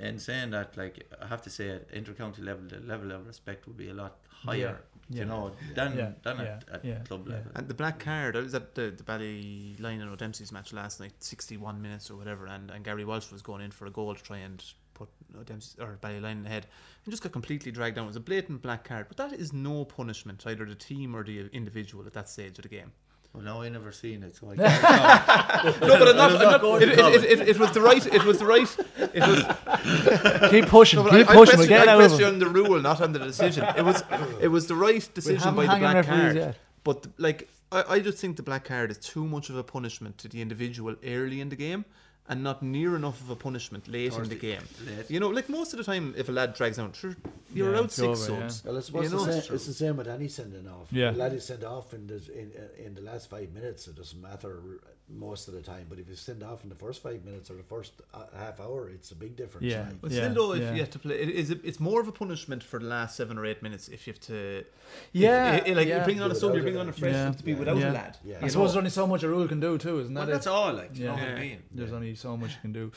in 0.00 0.18
saying 0.18 0.50
that, 0.50 0.76
like 0.76 1.06
I 1.20 1.26
have 1.26 1.42
to 1.42 1.50
say, 1.50 1.70
at 1.70 1.90
intercounty 1.92 2.44
level, 2.44 2.64
the 2.68 2.80
level 2.80 3.12
of 3.12 3.26
respect 3.26 3.66
would 3.66 3.76
be 3.76 3.88
a 3.90 3.94
lot 3.94 4.18
higher, 4.28 4.80
Yeah. 5.08 5.20
you 5.20 5.24
know, 5.24 5.52
than 5.74 5.96
Yeah. 5.96 6.12
than 6.22 6.36
Yeah. 6.38 6.44
at, 6.44 6.68
at 6.70 6.84
Yeah. 6.84 6.98
club 7.04 7.26
Yeah. 7.28 7.34
level. 7.36 7.52
And 7.54 7.68
the 7.68 7.74
black 7.74 7.98
card, 7.98 8.36
I 8.36 8.40
was 8.40 8.54
at 8.54 8.74
the, 8.74 8.90
the 8.90 9.04
Ballyline 9.04 10.00
and 10.00 10.10
O'Dempsey's 10.10 10.52
match 10.52 10.72
last 10.72 11.00
night, 11.00 11.12
61 11.22 11.80
minutes 11.80 12.10
or 12.10 12.16
whatever, 12.16 12.46
and, 12.46 12.70
and 12.70 12.84
Gary 12.84 13.04
Walsh 13.04 13.30
was 13.30 13.42
going 13.42 13.62
in 13.62 13.70
for 13.70 13.86
a 13.86 13.90
goal 13.90 14.14
to 14.14 14.22
try 14.22 14.38
and 14.38 14.62
put 14.94 15.08
O'Dempsey 15.38 15.80
or 15.80 15.98
Ballyline 16.02 16.44
ahead, 16.44 16.66
and 17.04 17.12
just 17.12 17.22
got 17.22 17.32
completely 17.32 17.72
dragged 17.72 17.96
down. 17.96 18.04
It 18.04 18.08
was 18.08 18.16
a 18.16 18.20
blatant 18.20 18.62
black 18.62 18.84
card, 18.84 19.06
but 19.08 19.16
that 19.16 19.32
is 19.32 19.52
no 19.52 19.84
punishment 19.84 20.40
to 20.40 20.50
either 20.50 20.66
the 20.66 20.74
team 20.74 21.14
or 21.16 21.24
the 21.24 21.46
individual 21.52 22.06
at 22.06 22.12
that 22.14 22.28
stage 22.28 22.58
of 22.58 22.62
the 22.62 22.68
game. 22.68 22.92
Well, 23.34 23.42
no, 23.42 23.62
I 23.62 23.68
never 23.70 23.92
seen 23.92 24.22
it, 24.22 24.36
so 24.36 24.50
I 24.50 24.56
can't. 24.56 25.80
No, 25.80 25.98
but 25.98 26.08
I'm 26.08 26.16
not, 26.16 26.30
I'm 26.32 26.36
I'm 26.36 26.42
not 26.42 26.50
not- 26.52 26.60
going 26.60 26.82
it, 26.82 26.88
it, 26.90 26.98
it, 26.98 27.24
it, 27.40 27.48
it 27.48 27.58
was 27.58 27.72
the 27.72 27.80
right, 27.80 28.06
it 28.06 28.24
was 28.24 28.38
the 28.38 28.44
right, 28.46 28.76
it 28.98 29.22
was 29.26 30.50
keep 30.50 30.66
pushing, 30.66 31.02
No, 31.02 31.08
keep 31.10 31.30
I, 31.30 31.34
pushing. 31.34 31.34
I 31.34 31.36
We'll 31.36 31.46
question, 31.46 31.68
get 31.68 31.88
I 31.88 31.92
out 31.92 32.00
of 32.02 32.10
question 32.10 32.38
the 32.38 32.48
rule, 32.48 32.80
not 32.80 33.00
on 33.00 33.12
the 33.12 33.18
decision. 33.20 33.64
It 33.76 33.84
was 33.84 34.02
it 34.40 34.48
was 34.48 34.66
the 34.66 34.74
right 34.74 35.08
decision 35.14 35.54
by 35.54 35.66
the 35.66 35.76
black 35.78 36.04
card. 36.06 36.36
yet. 36.36 36.56
But 36.84 37.06
like 37.18 37.48
I, 37.70 37.84
I 37.94 38.00
just 38.00 38.18
think 38.18 38.36
the 38.36 38.42
black 38.42 38.64
card 38.64 38.90
is 38.90 38.98
too 38.98 39.24
much 39.24 39.48
of 39.48 39.56
a 39.56 39.62
punishment 39.64 40.18
to 40.18 40.28
the 40.28 40.42
individual 40.42 40.94
early 41.06 41.40
in 41.40 41.48
the 41.48 41.56
game 41.56 41.84
and 42.28 42.42
not 42.42 42.62
near 42.62 42.94
enough 42.96 43.20
of 43.20 43.30
a 43.30 43.36
punishment 43.36 43.88
late 43.88 44.12
Towards 44.12 44.28
in 44.28 44.34
the 44.34 44.40
the- 44.40 44.40
game. 44.40 44.62
late. 44.86 45.10
You 45.10 45.20
know, 45.20 45.28
like 45.28 45.48
most 45.48 45.72
of 45.72 45.78
the 45.78 45.84
time 45.84 46.14
if 46.16 46.28
a 46.28 46.32
lad 46.32 46.54
drags 46.54 46.78
out, 46.78 46.94
sure, 46.96 47.16
you're 47.52 47.72
Yeah, 47.72 47.80
out 47.80 47.90
six 47.92 48.02
over, 48.28 48.40
yeah. 48.40 48.48
subs. 48.48 48.64
Well, 48.64 48.76
I 48.78 48.80
suppose 48.80 49.04
You 49.12 49.16
know? 49.18 49.24
the 49.24 49.40
same, 49.42 49.54
it's 49.54 49.66
the 49.66 49.74
same 49.74 49.96
with 49.96 50.08
any 50.08 50.28
sending 50.28 50.68
off. 50.68 50.88
Yeah. 50.92 51.10
The 51.10 51.18
lad 51.18 51.32
is 51.34 51.44
sent 51.44 51.64
off 51.64 51.92
in 51.94 52.06
the 52.06 52.20
in, 52.32 52.52
in 52.86 52.94
the 52.94 53.00
last 53.02 53.28
five 53.28 53.52
minutes. 53.52 53.88
It 53.88 53.96
doesn't 53.96 54.20
matter 54.20 54.60
most 55.08 55.48
of 55.48 55.54
the 55.54 55.60
time. 55.60 55.86
But 55.88 55.98
if 55.98 56.08
you 56.08 56.14
send 56.14 56.42
off 56.42 56.62
in 56.62 56.68
the 56.70 56.74
first 56.74 57.02
five 57.02 57.24
minutes 57.24 57.50
or 57.50 57.54
the 57.54 57.62
first 57.62 57.92
uh, 58.14 58.24
half 58.36 58.60
hour, 58.60 58.88
it's 58.88 59.10
a 59.10 59.14
big 59.14 59.36
difference. 59.36 59.66
Yeah. 59.66 59.82
like. 59.82 60.00
But 60.00 60.10
Yeah, 60.12 60.30
still, 60.30 60.48
though, 60.48 60.54
if 60.54 60.62
yeah. 60.62 60.72
you 60.74 60.80
have 60.80 60.90
to 60.90 60.98
play, 60.98 61.16
it 61.20 61.28
is 61.30 61.50
a, 61.50 61.60
it's 61.66 61.80
more 61.80 62.00
of 62.00 62.08
a 62.08 62.12
punishment 62.12 62.62
for 62.62 62.78
the 62.78 62.86
last 62.86 63.16
seven 63.16 63.36
or 63.36 63.44
eight 63.44 63.62
minutes 63.62 63.88
if 63.88 64.06
you 64.06 64.12
have 64.12 64.20
to. 64.22 64.64
Yeah, 65.12 65.54
if, 65.56 65.66
if- 65.66 65.76
like 65.76 65.88
yeah. 65.88 65.96
you're 65.96 66.04
bringing 66.04 66.22
on 66.22 66.30
a 66.30 66.34
sub, 66.34 66.54
you're 66.54 66.62
bringing 66.62 66.80
on 66.80 66.86
a 66.86 66.90
lad. 66.90 66.98
fresh 66.98 67.12
Yeah. 67.12 67.32
to 67.32 67.44
be 67.44 67.52
Yeah. 67.52 67.58
without 67.58 67.76
Yeah. 67.78 67.90
a 67.90 67.92
lad. 67.92 68.16
Yeah. 68.24 68.38
I 68.42 68.48
suppose 68.48 68.70
there's 68.70 68.76
only 68.78 68.90
so 68.90 69.06
much 69.06 69.22
a 69.22 69.28
rule 69.28 69.46
can 69.48 69.60
do 69.60 69.76
too, 69.78 69.98
isn't 70.00 70.14
that 70.14 70.20
Well, 70.20 70.28
it? 70.28 70.32
that's 70.32 70.46
all, 70.46 70.72
like, 70.72 70.96
you 70.96 71.04
Yeah. 71.04 71.10
know 71.10 71.14
what 71.18 71.28
Yeah. 71.28 71.36
I 71.36 71.40
mean? 71.40 71.62
There's 71.72 71.92
only 71.92 72.14
so 72.14 72.36
much 72.36 72.50
you 72.52 72.60
can 72.62 72.72
do. 72.72 72.92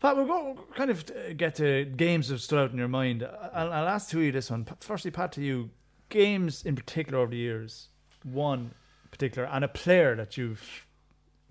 Pat, 0.00 0.14
we'll 0.16 0.26
go 0.26 0.66
kind 0.74 0.90
of 0.90 1.04
uh, 1.10 1.32
get 1.32 1.54
to 1.54 1.86
games 1.86 2.28
that 2.28 2.34
have 2.34 2.42
stood 2.42 2.58
out 2.58 2.70
in 2.70 2.76
your 2.76 2.86
mind. 2.88 3.26
I'll, 3.54 3.72
I'll 3.72 3.88
ask 3.88 4.10
two 4.10 4.18
of 4.18 4.24
you 4.24 4.32
this 4.32 4.50
one. 4.50 4.66
Firstly, 4.80 5.10
Pat, 5.10 5.32
to 5.32 5.40
you, 5.42 5.70
games 6.10 6.64
in 6.66 6.76
particular 6.76 7.18
over 7.18 7.30
the 7.30 7.38
years, 7.38 7.88
one 8.22 8.72
particular, 9.10 9.48
and 9.48 9.64
a 9.64 9.68
player 9.68 10.14
that 10.14 10.36
you've 10.36 10.85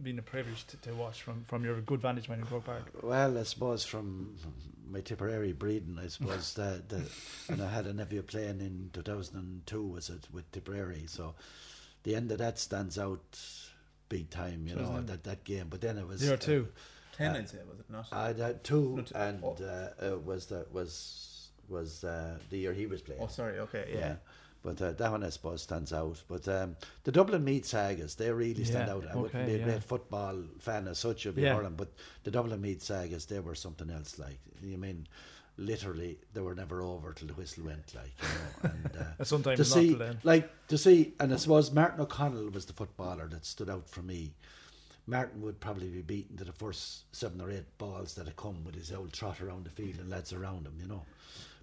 been 0.01 0.19
a 0.19 0.21
privilege 0.21 0.65
to, 0.67 0.77
to 0.77 0.93
watch 0.93 1.21
from, 1.21 1.43
from 1.47 1.63
your 1.63 1.79
good 1.81 2.01
vantage 2.01 2.27
point 2.27 2.41
in 2.41 2.45
Croke 2.45 2.65
Park. 2.65 2.83
Well, 3.01 3.37
I 3.37 3.43
suppose 3.43 3.85
from 3.85 4.35
my 4.89 5.01
Tipperary 5.01 5.53
breeding, 5.53 5.97
I 6.03 6.07
suppose 6.07 6.53
that 6.55 6.89
the, 6.89 7.03
and 7.49 7.61
I 7.61 7.69
had 7.69 7.85
a 7.87 7.93
nephew 7.93 8.21
playing 8.21 8.59
in 8.59 8.89
2002 8.93 9.81
was 9.83 10.09
it 10.09 10.27
with 10.33 10.51
Tipperary, 10.51 11.05
so 11.07 11.35
the 12.03 12.15
end 12.15 12.31
of 12.31 12.37
that 12.39 12.59
stands 12.59 12.99
out 12.99 13.39
big 14.09 14.29
time, 14.29 14.67
you 14.67 14.75
know, 14.75 15.01
that 15.01 15.23
that 15.23 15.43
game. 15.43 15.67
But 15.69 15.81
then 15.81 15.97
it 15.97 16.07
was 16.07 16.19
Zero 16.19 16.37
two. 16.37 16.67
Ten, 17.17 17.35
I'd 17.35 17.49
say, 17.49 17.59
was 17.69 17.79
it 17.79 17.89
not? 17.89 18.07
I 18.11 18.33
had 18.33 18.63
two, 18.63 18.97
No, 18.97 19.01
two. 19.03 19.15
and 19.15 19.41
Oh. 19.43 19.55
uh, 20.01 20.05
it 20.13 20.21
was 20.25 20.47
that 20.47 20.71
was 20.73 21.49
was 21.69 22.03
uh, 22.03 22.37
the 22.49 22.57
year 22.57 22.73
he 22.73 22.85
was 22.85 23.01
playing. 23.01 23.21
oh, 23.23 23.27
sorry. 23.27 23.57
Okay, 23.59 23.85
yeah. 23.93 23.97
yeah. 23.99 24.15
But 24.65 24.81
uh, 24.81 24.91
that 24.93 25.11
one, 25.11 25.23
I 25.23 25.29
suppose, 25.29 25.61
stands 25.61 25.93
out. 25.93 26.21
But 26.27 26.47
um, 26.47 26.75
the 27.03 27.11
Dublin 27.11 27.43
Meath 27.43 27.65
Sagas, 27.65 28.15
they 28.15 28.31
really 28.31 28.63
stand 28.65 28.87
Yeah, 28.87 28.93
out. 28.95 29.05
I 29.05 29.13
okay, 29.13 29.19
wouldn't 29.21 29.45
be 29.45 29.53
a 29.53 29.57
yeah. 29.59 29.63
great 29.63 29.83
football 29.83 30.35
fan 30.59 30.87
as 30.87 30.99
such 30.99 31.27
of 31.27 31.37
Yeah. 31.37 31.55
Ireland, 31.55 31.77
but 31.77 31.93
the 32.23 32.31
Dublin 32.31 32.61
Meath 32.61 32.81
Sagas, 32.81 33.27
they 33.27 33.39
were 33.39 33.55
something 33.55 33.91
else. 33.91 34.17
Like 34.19 34.39
you 34.63 34.77
mean, 34.77 35.07
literally 35.57 36.17
they 36.33 36.41
were 36.41 36.55
never 36.55 36.81
over 36.81 37.13
till 37.13 37.27
the 37.27 37.33
whistle 37.35 37.65
went. 37.65 37.93
Like 37.95 38.13
you 38.21 38.27
know, 38.27 38.71
and 38.73 38.97
uh, 38.97 39.23
Sometimes 39.23 39.57
to 39.59 39.63
not 39.63 39.73
see 39.73 39.97
like 40.23 40.67
to 40.69 40.77
see, 40.77 41.13
and 41.19 41.31
I 41.33 41.37
suppose 41.37 41.71
Martin 41.71 42.01
O'Connell 42.01 42.49
was 42.49 42.65
the 42.65 42.73
footballer 42.73 43.27
that 43.29 43.45
stood 43.45 43.69
out 43.69 43.87
for 43.89 44.01
me. 44.01 44.33
Martin 45.07 45.41
would 45.43 45.59
probably 45.59 45.87
be 45.89 46.01
beaten 46.01 46.35
to 46.37 46.43
the 46.43 46.51
first 46.51 47.03
seven 47.15 47.39
or 47.39 47.51
eight 47.51 47.77
balls 47.77 48.15
that 48.15 48.25
had 48.25 48.35
come 48.35 48.63
with 48.63 48.73
his 48.73 48.91
old 48.91 49.13
trot 49.13 49.39
around 49.39 49.65
the 49.65 49.69
field 49.69 49.99
and 49.99 50.09
lads 50.09 50.33
around 50.33 50.65
him, 50.65 50.73
you 50.81 50.87
know. 50.87 51.03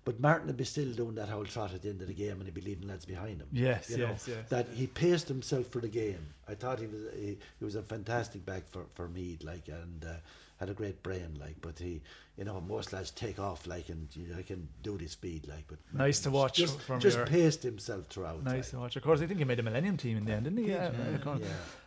But 0.04 0.18
Martin 0.18 0.48
would 0.48 0.56
be 0.56 0.64
still 0.64 0.92
doing 0.92 1.14
that 1.14 1.28
whole 1.28 1.44
trot 1.44 1.72
at 1.72 1.82
the 1.82 1.88
end 1.88 2.02
of 2.02 2.08
the 2.08 2.14
game 2.14 2.32
and 2.32 2.44
he'd 2.44 2.54
be 2.54 2.60
leaving 2.60 2.88
lads 2.88 3.04
behind 3.04 3.40
him. 3.40 3.46
Yes, 3.52 3.88
you 3.88 3.98
know, 3.98 4.08
yes, 4.08 4.26
yes. 4.28 4.48
That 4.48 4.66
he 4.74 4.88
paced 4.88 5.28
himself 5.28 5.68
for 5.68 5.80
the 5.80 5.88
game. 5.88 6.26
I 6.48 6.54
thought 6.54 6.80
he 6.80 6.86
was 6.86 7.02
he, 7.14 7.38
he 7.58 7.64
was 7.64 7.76
a 7.76 7.82
fantastic 7.82 8.44
back 8.44 8.68
for, 8.68 8.86
for 8.94 9.08
Meath, 9.08 9.44
like, 9.44 9.68
and 9.68 10.04
uh, 10.04 10.14
had 10.58 10.70
a 10.70 10.74
great 10.74 11.02
brain, 11.04 11.38
like. 11.40 11.54
But 11.60 11.78
he, 11.78 12.00
you 12.36 12.44
know, 12.44 12.60
most 12.60 12.92
lads 12.92 13.12
take 13.12 13.38
off, 13.38 13.66
like, 13.68 13.90
and 13.90 14.08
you 14.16 14.26
know, 14.26 14.38
I 14.38 14.42
can 14.42 14.68
do 14.82 14.98
the 14.98 15.06
speed, 15.06 15.46
like. 15.48 15.64
But 15.68 15.78
Nice 15.92 16.18
to 16.20 16.30
watch 16.30 16.56
Just, 16.56 16.80
from 16.80 16.98
just 16.98 17.24
paced 17.26 17.62
himself 17.62 18.06
throughout. 18.06 18.42
Nice 18.42 18.54
like. 18.54 18.70
to 18.70 18.78
watch. 18.78 18.96
Of 18.96 19.04
course, 19.04 19.20
I 19.20 19.26
think 19.26 19.38
he 19.38 19.44
made 19.44 19.60
a 19.60 19.62
Millennium 19.62 19.96
team 19.96 20.16
in 20.16 20.24
the 20.24 20.32
end, 20.32 20.44
didn't 20.44 20.64
he? 20.64 20.70
Yeah. 20.70 20.90
yeah, 20.90 21.30
uh, 21.30 21.38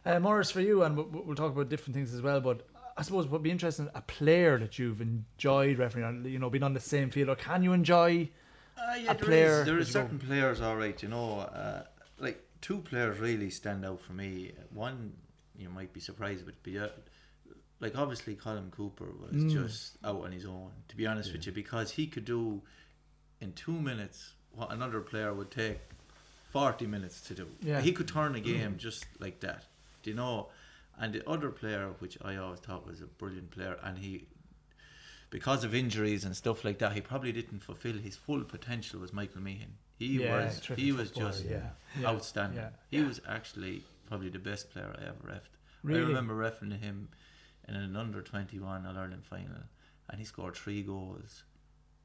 yeah. 0.05 0.15
Uh, 0.15 0.19
Maurice, 0.21 0.51
for 0.51 0.61
you, 0.61 0.83
and 0.83 0.95
we'll, 0.95 1.23
we'll 1.25 1.35
talk 1.35 1.51
about 1.51 1.67
different 1.67 1.95
things 1.95 2.13
as 2.13 2.21
well. 2.21 2.39
But 2.39 2.65
I 2.97 3.01
suppose 3.01 3.27
would 3.27 3.43
be 3.43 3.51
interesting, 3.51 3.89
a 3.93 4.01
player 4.01 4.57
that 4.57 4.79
you've 4.79 5.01
enjoyed 5.01 5.77
refereeing, 5.79 6.05
on, 6.07 6.25
you 6.25 6.39
know, 6.39 6.49
being 6.49 6.63
on 6.63 6.73
the 6.73 6.79
same 6.79 7.09
field, 7.09 7.29
or 7.29 7.35
can 7.35 7.61
you 7.61 7.73
enjoy? 7.73 8.29
Uh, 8.77 8.95
yeah, 8.95 9.11
a 9.11 9.13
there 9.13 9.15
is- 9.15 9.21
player 9.25 9.63
there 9.65 9.75
are 9.75 9.79
you 9.79 9.85
go- 9.85 9.91
certain 9.91 10.19
players, 10.19 10.61
all 10.61 10.77
right. 10.77 11.01
You 11.03 11.09
know, 11.09 11.39
uh, 11.39 11.83
like 12.19 12.41
two 12.61 12.79
players 12.79 13.19
really 13.19 13.49
stand 13.49 13.85
out 13.85 13.99
for 14.01 14.13
me. 14.13 14.53
One 14.73 15.13
you 15.57 15.69
might 15.69 15.91
be 15.93 15.99
surprised, 15.99 16.45
but 16.45 16.61
be, 16.63 16.77
uh, 16.79 16.87
like 17.79 17.97
obviously 17.97 18.35
Colm 18.35 18.71
Cooper 18.71 19.11
was 19.21 19.31
Mm. 19.43 19.51
just 19.51 19.97
out 20.03 20.23
on 20.23 20.31
his 20.31 20.45
own. 20.45 20.71
To 20.89 20.95
be 20.95 21.05
honest 21.07 21.31
with 21.33 21.45
you, 21.45 21.51
because 21.51 21.91
he 21.91 22.07
could 22.07 22.25
do 22.25 22.61
in 23.41 23.51
two 23.53 23.71
minutes 23.79 24.33
what 24.51 24.71
another 24.71 25.01
player 25.01 25.33
would 25.33 25.51
take 25.51 25.79
forty 26.51 26.87
minutes 26.87 27.19
to 27.27 27.33
do. 27.35 27.47
Yeah. 27.61 27.81
He 27.81 27.91
could 27.91 28.07
turn 28.07 28.35
a 28.35 28.39
game 28.39 28.77
just 28.77 29.05
like 29.19 29.41
that. 29.41 29.65
Do 30.03 30.09
you 30.11 30.15
know? 30.15 30.49
And 30.99 31.13
the 31.13 31.27
other 31.29 31.49
player, 31.49 31.89
which 31.99 32.17
I 32.23 32.37
always 32.37 32.59
thought 32.59 32.87
was 32.87 33.01
a 33.01 33.05
brilliant 33.05 33.51
player, 33.51 33.77
and 33.83 33.97
he 33.97 34.27
because 35.29 35.63
of 35.63 35.75
injuries 35.75 36.23
and 36.23 36.35
stuff 36.35 36.63
like 36.63 36.79
that, 36.79 36.93
he 36.93 37.01
probably 37.01 37.31
didn't 37.31 37.59
fulfill 37.59 37.97
his 37.97 38.15
full 38.15 38.41
potential. 38.43 38.99
Was 39.01 39.11
Michael 39.11 39.41
Meehan? 39.41 39.73
He 39.97 40.05
Yeah, 40.23 40.45
was 40.45 40.61
he 40.77 40.91
was 40.91 41.11
just 41.11 41.45
yeah. 41.45 41.69
Outstanding. 42.05 42.59
yeah. 42.59 42.69
He 42.89 43.03
was 43.03 43.19
actually 43.27 43.83
probably 44.07 44.29
the 44.29 44.39
best 44.39 44.69
player 44.71 44.95
I 44.97 45.03
ever 45.03 45.33
refed. 45.33 45.49
Really? 45.83 46.01
I 46.03 46.07
remember 46.07 46.35
refing 46.35 46.79
him 46.79 47.09
in 47.67 47.75
an 47.75 47.95
under 47.95 48.21
twenty 48.21 48.59
one 48.59 48.85
All 48.85 48.97
Ireland 48.97 49.25
final, 49.25 49.63
and 50.09 50.19
he 50.19 50.25
scored 50.25 50.55
three 50.55 50.83
goals 50.83 51.43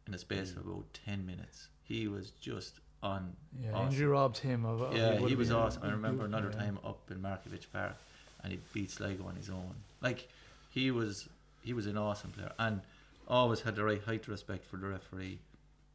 in 0.07 0.12
the 0.12 0.18
space 0.18 0.50
of 0.53 0.66
about 0.66 0.87
ten 1.07 1.24
minutes. 1.26 1.68
He 1.83 2.09
was 2.09 2.31
just 2.33 2.81
on. 3.03 3.37
Yeah, 3.62 3.72
awesome. 3.72 3.87
injury 3.92 4.07
robbed 4.09 4.38
him 4.38 4.64
of. 4.64 4.96
Yeah, 4.96 5.18
he 5.26 5.35
was 5.37 5.50
awesome. 5.53 5.83
I 5.85 5.90
remember 5.90 6.24
another 6.24 6.50
time 6.50 6.79
up 6.85 7.11
in 7.11 7.18
Markievicz 7.18 7.66
Park, 7.72 7.96
and 8.42 8.53
he 8.53 8.59
beat 8.72 8.90
Sligo 8.90 9.24
on 9.26 9.37
his 9.37 9.50
own. 9.50 9.74
Like 10.00 10.29
he 10.70 10.90
was, 10.90 11.29
he 11.62 11.72
was 11.72 11.87
an 11.87 11.96
awesome 11.98 12.31
player, 12.31 12.53
and 12.59 12.81
always 13.29 13.61
had 13.61 13.76
the 13.76 13.85
right 13.85 14.03
height 14.03 14.26
respect 14.29 14.64
for 14.64 14.76
the 14.76 14.87
referee. 14.88 15.38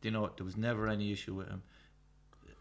Do 0.01 0.08
You 0.08 0.12
know, 0.12 0.29
there 0.38 0.45
was 0.45 0.55
never 0.58 0.88
any 0.88 1.12
issue 1.12 1.34
with 1.34 1.47
him. 1.49 1.62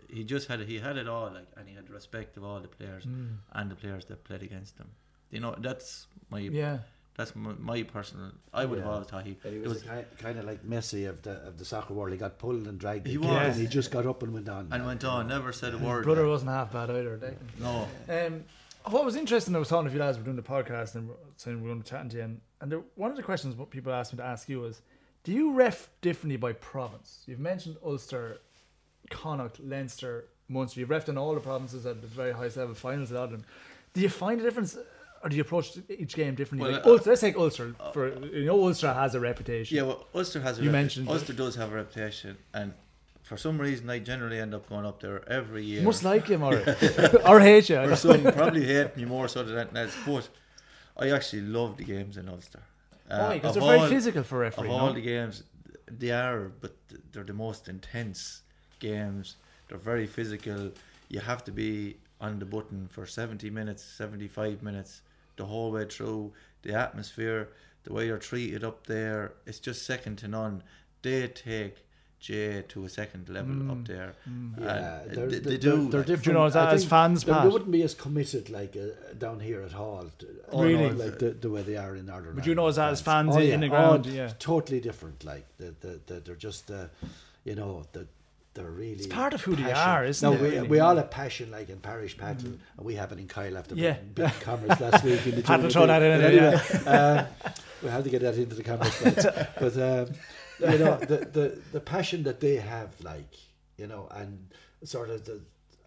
He 0.09 0.23
just 0.25 0.49
had 0.49 0.61
he 0.61 0.79
had 0.79 0.97
it 0.97 1.09
all, 1.09 1.27
like, 1.33 1.47
and 1.57 1.69
he 1.69 1.75
had 1.75 1.87
the 1.89 1.93
respect 1.93 2.37
of 2.37 2.45
all 2.45 2.61
the 2.61 2.69
players 2.69 3.05
Mm. 3.05 3.37
and 3.53 3.71
the 3.71 3.75
players 3.75 4.05
that 4.07 4.23
played 4.25 4.43
against 4.43 4.77
him. 4.79 4.89
You 5.31 5.41
know, 5.41 5.55
that's 5.59 6.07
my 6.31 6.39
Yeah, 6.41 6.79
that's 7.17 7.35
my, 7.35 7.53
my 7.59 7.83
personal. 7.83 8.31
I 8.53 8.65
would 8.65 8.79
have 8.79 8.87
always 8.89 9.09
thought 9.09 9.25
he. 9.25 9.37
And 9.43 9.53
he 9.55 9.59
it 9.61 9.67
was, 9.67 9.83
was- 9.85 10.05
kind 10.19 10.39
of 10.39 10.45
like 10.45 10.63
Messi 10.65 11.09
of 11.09 11.23
the 11.23 11.33
of 11.49 11.59
the 11.59 11.65
soccer 11.65 11.95
world. 11.95 12.13
He 12.13 12.19
got 12.19 12.39
pulled 12.39 12.67
and 12.69 12.79
dragged. 12.79 13.07
He 13.07 13.19
was. 13.19 13.29
and 13.29 13.55
he 13.57 13.67
just 13.67 13.91
got 13.91 14.07
up 14.07 14.23
and 14.23 14.33
went 14.33 14.49
on. 14.49 14.69
and 14.71 14.87
went 14.87 15.05
on, 15.05 15.27
never 15.27 15.53
said 15.53 15.75
a 15.75 15.79
word. 15.79 16.05
brother 16.05 16.23
like. 16.23 16.31
wasn't 16.31 16.51
half 16.51 16.73
bad 16.73 16.91
either. 16.91 17.17
Declan. 17.19 17.61
no, 17.61 17.89
Um, 18.27 18.45
what 18.93 19.05
was 19.05 19.17
interesting, 19.17 19.55
I 19.57 19.59
was 19.59 19.69
talking 19.69 19.89
to 19.89 19.95
you 19.95 20.01
lads, 20.01 20.19
we're 20.19 20.25
doing 20.25 20.37
the 20.37 20.43
podcast 20.43 20.95
and 20.95 21.11
saying 21.37 21.63
we're 21.63 21.69
going 21.71 21.83
to 21.83 21.89
chat 21.89 22.11
to 22.11 22.17
you, 22.17 22.23
and, 22.23 22.41
and 22.61 22.71
there, 22.73 22.81
one 22.97 23.11
of 23.11 23.17
the 23.17 23.23
questions 23.23 23.57
what 23.57 23.71
people 23.71 23.93
asked 23.93 24.13
me 24.13 24.19
to 24.19 24.25
ask 24.25 24.49
you 24.49 24.61
was, 24.61 24.83
do 25.23 25.33
you 25.33 25.53
ref 25.53 25.89
differently 26.03 26.37
by 26.37 26.53
province? 26.53 27.23
You've 27.27 27.41
mentioned 27.41 27.77
Ulster, 27.85 28.41
Connacht, 29.11 29.59
Leinster, 29.61 30.27
Munster. 30.49 30.81
You've 30.81 30.91
refed 30.91 31.09
in 31.09 31.17
all 31.17 31.35
the 31.35 31.41
provinces 31.41 31.87
at 31.87 32.03
the 32.03 32.07
very 32.07 32.33
highest 32.33 32.57
level, 32.59 32.75
finals, 32.75 33.11
a 33.11 33.15
lot 33.15 33.25
of 33.25 33.31
them. 33.31 33.45
Do 33.95 34.03
you 34.03 34.11
find 34.11 34.39
a 34.41 34.45
difference, 34.45 34.77
or 35.23 35.31
do 35.31 35.37
you 35.37 35.43
approach 35.43 35.79
each 35.89 36.15
game 36.15 36.35
differently? 36.35 36.69
Well, 36.69 36.77
like 36.79 36.87
uh, 36.87 36.91
Ulster, 36.91 37.11
let's 37.11 37.21
take 37.23 37.37
Ulster. 37.37 37.75
For 37.95 38.15
you 38.27 38.45
know, 38.45 38.63
Ulster 38.67 38.93
has 38.93 39.15
a 39.15 39.21
reputation. 39.21 39.77
Yeah, 39.77 39.85
well, 39.85 40.07
Ulster 40.15 40.41
has 40.43 40.59
a 40.59 40.63
You 40.63 40.69
repu- 40.69 40.73
mentioned. 40.73 41.09
Ulster 41.09 41.33
does 41.33 41.55
have 41.57 41.73
a 41.73 41.77
reputation, 41.77 42.37
and 42.53 42.75
for 43.25 43.39
some 43.39 43.59
reason, 43.59 43.89
I 43.89 43.99
generally 44.01 44.39
end 44.39 44.55
up 44.55 44.69
going 44.69 44.85
up 44.85 45.01
there 45.01 45.27
every 45.29 45.65
year. 45.65 45.83
Must 45.83 46.05
like 46.05 46.27
him 46.27 46.43
or 46.43 46.55
or 47.27 47.41
hate 47.41 47.71
you. 47.71 47.79
Or 47.79 47.97
some 47.97 48.23
probably 48.23 48.67
hate 48.67 48.97
me 48.97 49.07
more 49.07 49.29
so 49.29 49.43
than 49.43 49.57
anything 49.59 49.79
else. 49.79 49.97
But 50.07 50.29
I 50.97 51.11
actually 51.11 51.43
love 51.43 51.79
the 51.79 51.85
games 51.85 52.19
in 52.19 52.29
Ulster. 52.29 52.63
Uh, 53.11 53.19
Why? 53.19 53.35
Because 53.35 53.55
they're 53.55 53.79
very 53.79 53.89
physical 53.89 54.23
for 54.23 54.45
Of 54.45 54.59
referee. 54.59 54.69
all 54.69 54.93
the 54.93 55.01
games, 55.01 55.43
they 55.91 56.11
are, 56.11 56.53
but 56.61 56.75
they're 57.13 57.25
the 57.25 57.33
most 57.33 57.69
intense 57.69 58.43
games. 58.79 59.37
They're 59.69 59.79
very 59.79 60.07
physical. 60.07 60.71
You 61.09 61.21
have 61.21 61.43
to 61.45 61.53
be 61.53 61.97
on 62.21 62.39
the 62.39 62.45
button 62.45 62.89
for 62.89 63.07
70 63.07 63.49
minutes, 63.49 63.83
75 63.83 64.63
minutes, 64.63 65.01
the 65.37 65.47
whole 65.47 65.73
way 65.73 65.87
through. 65.87 66.33
The 66.63 66.75
atmosphere, 66.75 67.51
the 67.85 67.93
way 67.93 68.07
you're 68.07 68.19
treated 68.19 68.65
up 68.65 68.87
there, 68.87 69.33
it's 69.47 69.59
just 69.59 69.85
second 69.85 70.17
to 70.19 70.29
none. 70.29 70.63
They 71.03 71.29
take 71.29 71.85
Jay 72.25 72.65
to 72.69 72.85
a 72.85 72.89
second 72.89 73.29
level 73.29 73.71
up 73.71 73.87
there. 73.87 74.15
Yeah, 74.59 75.03
they're, 75.07 75.27
they, 75.27 75.39
they're, 75.39 75.41
they 75.41 75.59
do. 75.59 75.89
They're, 75.91 76.01
different. 76.01 76.25
Do 76.25 76.31
you 76.31 76.35
know, 76.35 76.47
is 76.47 76.55
that 76.55 76.71
I 76.71 76.73
as 76.73 76.85
fans, 76.85 77.25
they, 77.25 77.33
they 77.33 77.49
wouldn't 77.49 77.71
be 77.71 77.83
as 77.83 77.95
committed 77.95 78.49
like 78.49 78.75
uh, 78.77 79.13
down 79.19 79.41
here 79.41 79.61
at 79.63 79.75
all. 79.75 80.07
to- 80.21 80.27
Oh, 80.51 80.63
Really? 80.65 80.89
no, 80.89 81.05
like 81.05 81.19
the, 81.19 81.31
the 81.31 81.51
way 81.51 81.63
they 81.63 81.77
are 81.77 81.95
in 81.97 82.07
Northern. 82.07 82.35
Would 82.37 82.47
you 82.47 82.55
know 82.55 82.63
Ireland, 82.63 82.79
as- 82.93 83.01
as 83.01 83.03
fans 83.03 83.37
Oh, 83.37 83.41
in- 83.41 83.49
yeah. 83.49 83.55
in 83.55 83.61
the 83.61 83.67
Oh, 83.67 83.71
ground, 83.71 84.05
t- 84.05 84.11
yeah. 84.17 84.31
totally 84.39 84.81
different. 84.81 85.23
Like 85.25 85.45
the, 85.59 85.75
the, 85.81 86.01
the, 86.07 86.21
they're 86.21 86.35
just, 86.35 86.71
uh, 86.71 86.87
you 87.45 87.57
know, 87.57 87.85
the, 87.93 88.07
they're 88.55 88.71
really. 88.71 88.93
It's 88.93 89.07
part 89.07 89.35
of 89.35 89.43
who 89.43 89.55
they 89.57 89.73
are, 89.73 90.05
isn't 90.07 90.27
no, 90.27 90.35
it, 90.35 90.41
We, 90.41 90.49
really? 90.49 90.67
Mm. 90.67 90.71
we 90.71 90.79
all 90.81 90.97
have 90.97 91.11
passion, 91.11 91.51
like 91.51 91.69
in 91.69 91.79
Parish 91.81 92.17
Pattle, 92.17 92.53
and 92.79 92.87
we 92.87 92.95
have 92.95 93.13
it 93.13 93.19
in 93.19 93.29
Kyle 93.29 93.59
after 93.59 93.75
Yeah. 93.75 93.99
big 94.15 94.33
commerce 94.41 94.81
last 94.81 95.05
week. 95.05 95.27
In 95.27 95.35
the 95.37 95.43
Pat 95.51 95.61
will 95.61 95.69
throw 95.71 95.87
that 95.87 96.01
in 96.03 96.21
But 96.23 96.31
there, 96.33 96.87
anyway, 96.87 97.21
um, 97.21 97.27
we 97.83 97.89
have 97.91 98.05
to 98.05 98.11
get 98.11 98.23
that 98.23 98.37
into 98.37 98.55
the 98.55 98.63
cameras. 98.63 98.97
But, 99.05 99.55
but 99.61 99.77
um, 99.77 100.15
you 100.61 100.79
know, 100.79 100.97
the, 100.99 101.29
the 101.33 101.59
the 101.73 101.81
passion 101.81 102.23
that 102.25 102.41
they 102.41 102.57
have, 102.57 102.91
like 103.03 103.35
you 103.77 103.87
know, 103.87 104.09
and 104.11 104.49
sort 104.85 105.11
of 105.11 105.25
the, 105.25 105.41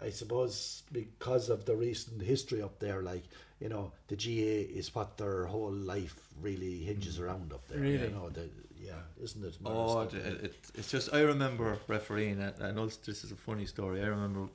I 0.04 0.10
suppose 0.10 0.84
because 0.92 1.50
of 1.50 1.66
the 1.66 1.76
recent 1.76 2.22
history 2.22 2.62
up 2.62 2.80
there, 2.80 3.02
like 3.02 3.24
you 3.60 3.70
know, 3.70 3.92
the 4.08 4.16
GAA 4.16 4.78
is 4.78 4.94
what 4.94 5.18
their 5.18 5.46
whole 5.46 5.72
life 5.72 6.16
really 6.42 6.80
hinges 6.80 7.20
around 7.20 7.52
up 7.54 7.68
there. 7.68 7.80
Really? 7.80 8.04
you 8.04 8.10
know, 8.12 8.30
the, 8.30 8.50
yeah, 8.80 8.94
isn't 9.22 9.44
it? 9.44 9.56
Oh, 9.66 10.02
it, 10.02 10.14
it, 10.14 10.56
it's 10.76 10.92
just 10.92 11.14
I 11.14 11.22
remember 11.22 11.80
refereeing, 11.88 12.42
and, 12.42 12.54
and 12.60 12.80
also 12.80 13.00
this 13.06 13.24
is 13.24 13.32
a 13.32 13.36
funny 13.36 13.66
story. 13.66 14.04
I 14.04 14.08
remember 14.08 14.50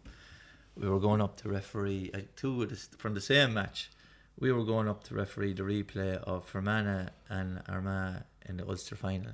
we 0.76 0.88
were 0.88 1.00
going 1.00 1.20
up 1.20 1.36
to 1.38 1.48
referee 1.48 2.10
uh, 2.14 2.20
two 2.36 2.62
of 2.62 2.70
the, 2.70 2.76
from 2.98 3.14
the 3.14 3.20
same 3.20 3.54
match. 3.54 3.90
We 4.38 4.52
were 4.52 4.64
going 4.64 4.88
up 4.88 5.04
to 5.04 5.14
referee 5.14 5.52
the 5.52 5.62
replay 5.62 6.16
of 6.16 6.46
Fermanagh 6.46 7.10
and 7.28 7.62
Armagh 7.68 8.22
in 8.48 8.56
the 8.56 8.66
Ulster 8.66 8.96
final. 8.96 9.32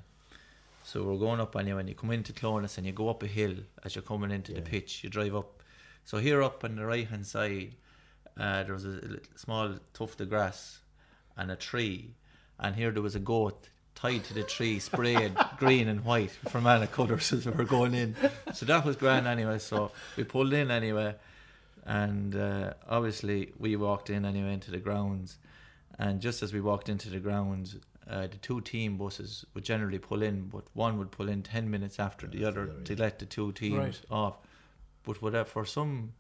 So 0.88 1.02
we're 1.02 1.18
going 1.18 1.38
up 1.38 1.54
anyway, 1.54 1.80
and 1.80 1.88
you 1.90 1.94
come 1.94 2.12
into 2.12 2.32
Clones 2.32 2.78
and 2.78 2.86
you 2.86 2.94
go 2.94 3.10
up 3.10 3.22
a 3.22 3.26
hill 3.26 3.56
as 3.84 3.94
you're 3.94 4.00
coming 4.00 4.30
into 4.30 4.54
the 4.54 4.62
pitch. 4.62 5.04
You 5.04 5.10
drive 5.10 5.36
up. 5.36 5.62
So 6.06 6.16
here 6.16 6.42
up 6.42 6.64
on 6.64 6.76
the 6.76 6.86
right 6.86 7.06
hand 7.06 7.26
side, 7.26 7.74
uh, 8.40 8.62
there 8.62 8.72
was 8.72 8.86
a, 8.86 9.20
small 9.36 9.74
tuft 9.92 10.18
of 10.22 10.30
grass 10.30 10.78
and 11.36 11.50
a 11.50 11.56
tree, 11.56 12.14
and 12.58 12.74
here 12.74 12.90
there 12.90 13.02
was 13.02 13.14
a 13.14 13.20
goat 13.20 13.68
tied 13.94 14.24
to 14.24 14.32
the 14.32 14.44
tree, 14.44 14.78
sprayed 14.78 15.34
green 15.58 15.88
and 15.88 16.06
white 16.06 16.30
Fermanagh 16.30 16.86
colours 16.86 17.34
as 17.34 17.44
we 17.44 17.52
were 17.52 17.64
going 17.64 17.92
in. 17.92 18.16
So 18.54 18.64
that 18.64 18.86
was 18.86 18.96
grand 18.96 19.26
anyway. 19.26 19.58
So 19.58 19.90
we 20.16 20.24
pulled 20.24 20.54
in 20.54 20.70
anyway, 20.70 21.16
and 21.84 22.34
uh, 22.34 22.72
obviously 22.88 23.52
we 23.58 23.76
walked 23.76 24.08
in 24.08 24.24
anyway 24.24 24.54
into 24.54 24.70
the 24.70 24.78
grounds, 24.78 25.36
and 25.98 26.22
just 26.22 26.42
as 26.42 26.54
we 26.54 26.62
walked 26.62 26.88
into 26.88 27.10
the 27.10 27.20
grounds. 27.20 27.76
Uh, 28.08 28.26
the 28.26 28.38
two 28.38 28.60
team 28.62 28.96
buses 28.96 29.44
would 29.52 29.64
generally 29.64 29.98
pull 29.98 30.22
in, 30.22 30.48
but 30.48 30.64
one 30.72 30.96
would 30.98 31.10
pull 31.10 31.28
in 31.28 31.42
ten 31.42 31.70
minutes 31.70 31.98
after 32.00 32.26
the 32.26 32.44
other 32.44 32.72
to 32.84 32.96
let 32.96 33.18
the 33.18 33.26
two 33.26 33.52
teams 33.52 33.76
Right. 33.76 34.00
off. 34.10 34.38
But 35.04 35.20
whatever, 35.20 35.48
for 35.48 35.66
some 35.66 36.12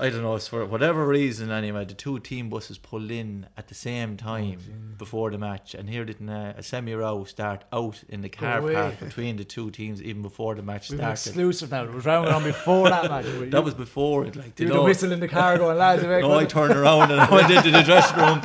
I 0.00 0.10
don't 0.10 0.22
know, 0.22 0.34
it's 0.34 0.48
for 0.48 0.64
whatever 0.66 1.06
reason 1.06 1.52
anyway, 1.52 1.84
the 1.84 1.94
two 1.94 2.18
team 2.18 2.48
buses 2.48 2.78
pulled 2.78 3.12
in 3.12 3.46
at 3.56 3.68
the 3.68 3.74
same 3.76 4.16
time 4.16 4.58
before 4.98 5.30
the 5.30 5.38
match, 5.38 5.74
and 5.74 5.88
here 5.88 6.04
didn't 6.04 6.28
uh, 6.28 6.54
a 6.56 6.62
semi 6.64 6.94
row 6.94 7.22
start 7.24 7.62
out 7.72 8.02
in 8.08 8.20
the 8.20 8.28
car 8.28 8.58
away. 8.58 8.74
park 8.74 8.98
between 8.98 9.36
the 9.36 9.44
two 9.44 9.70
teams 9.70 10.02
even 10.02 10.20
before 10.22 10.56
the 10.56 10.62
match 10.62 10.90
We've 10.90 10.98
started. 10.98 11.12
exclusive 11.12 11.70
now. 11.70 11.84
It 11.84 11.92
was 11.92 12.04
round 12.04 12.28
on 12.28 12.42
before 12.42 12.88
that 12.90 13.08
match. 13.08 13.24
You- 13.34 13.50
That 13.50 13.62
was 13.62 13.74
before 13.74 14.24
it, 14.26 14.34
like 14.34 14.58
you 14.58 14.66
you 14.66 14.68
the 14.68 14.74
know. 14.74 14.84
whistle 14.84 15.12
in 15.12 15.20
the 15.20 15.28
car 15.28 15.58
going, 15.58 15.78
lads. 15.78 16.02
you 16.02 16.08
No, 16.20 16.38
I 16.38 16.44
turned 16.44 16.74
around 16.74 17.12
and 17.12 17.20
I 17.20 17.30
went 17.30 17.50
into 17.52 17.70
the 17.70 17.82
dressing 17.82 18.16
room. 18.16 18.40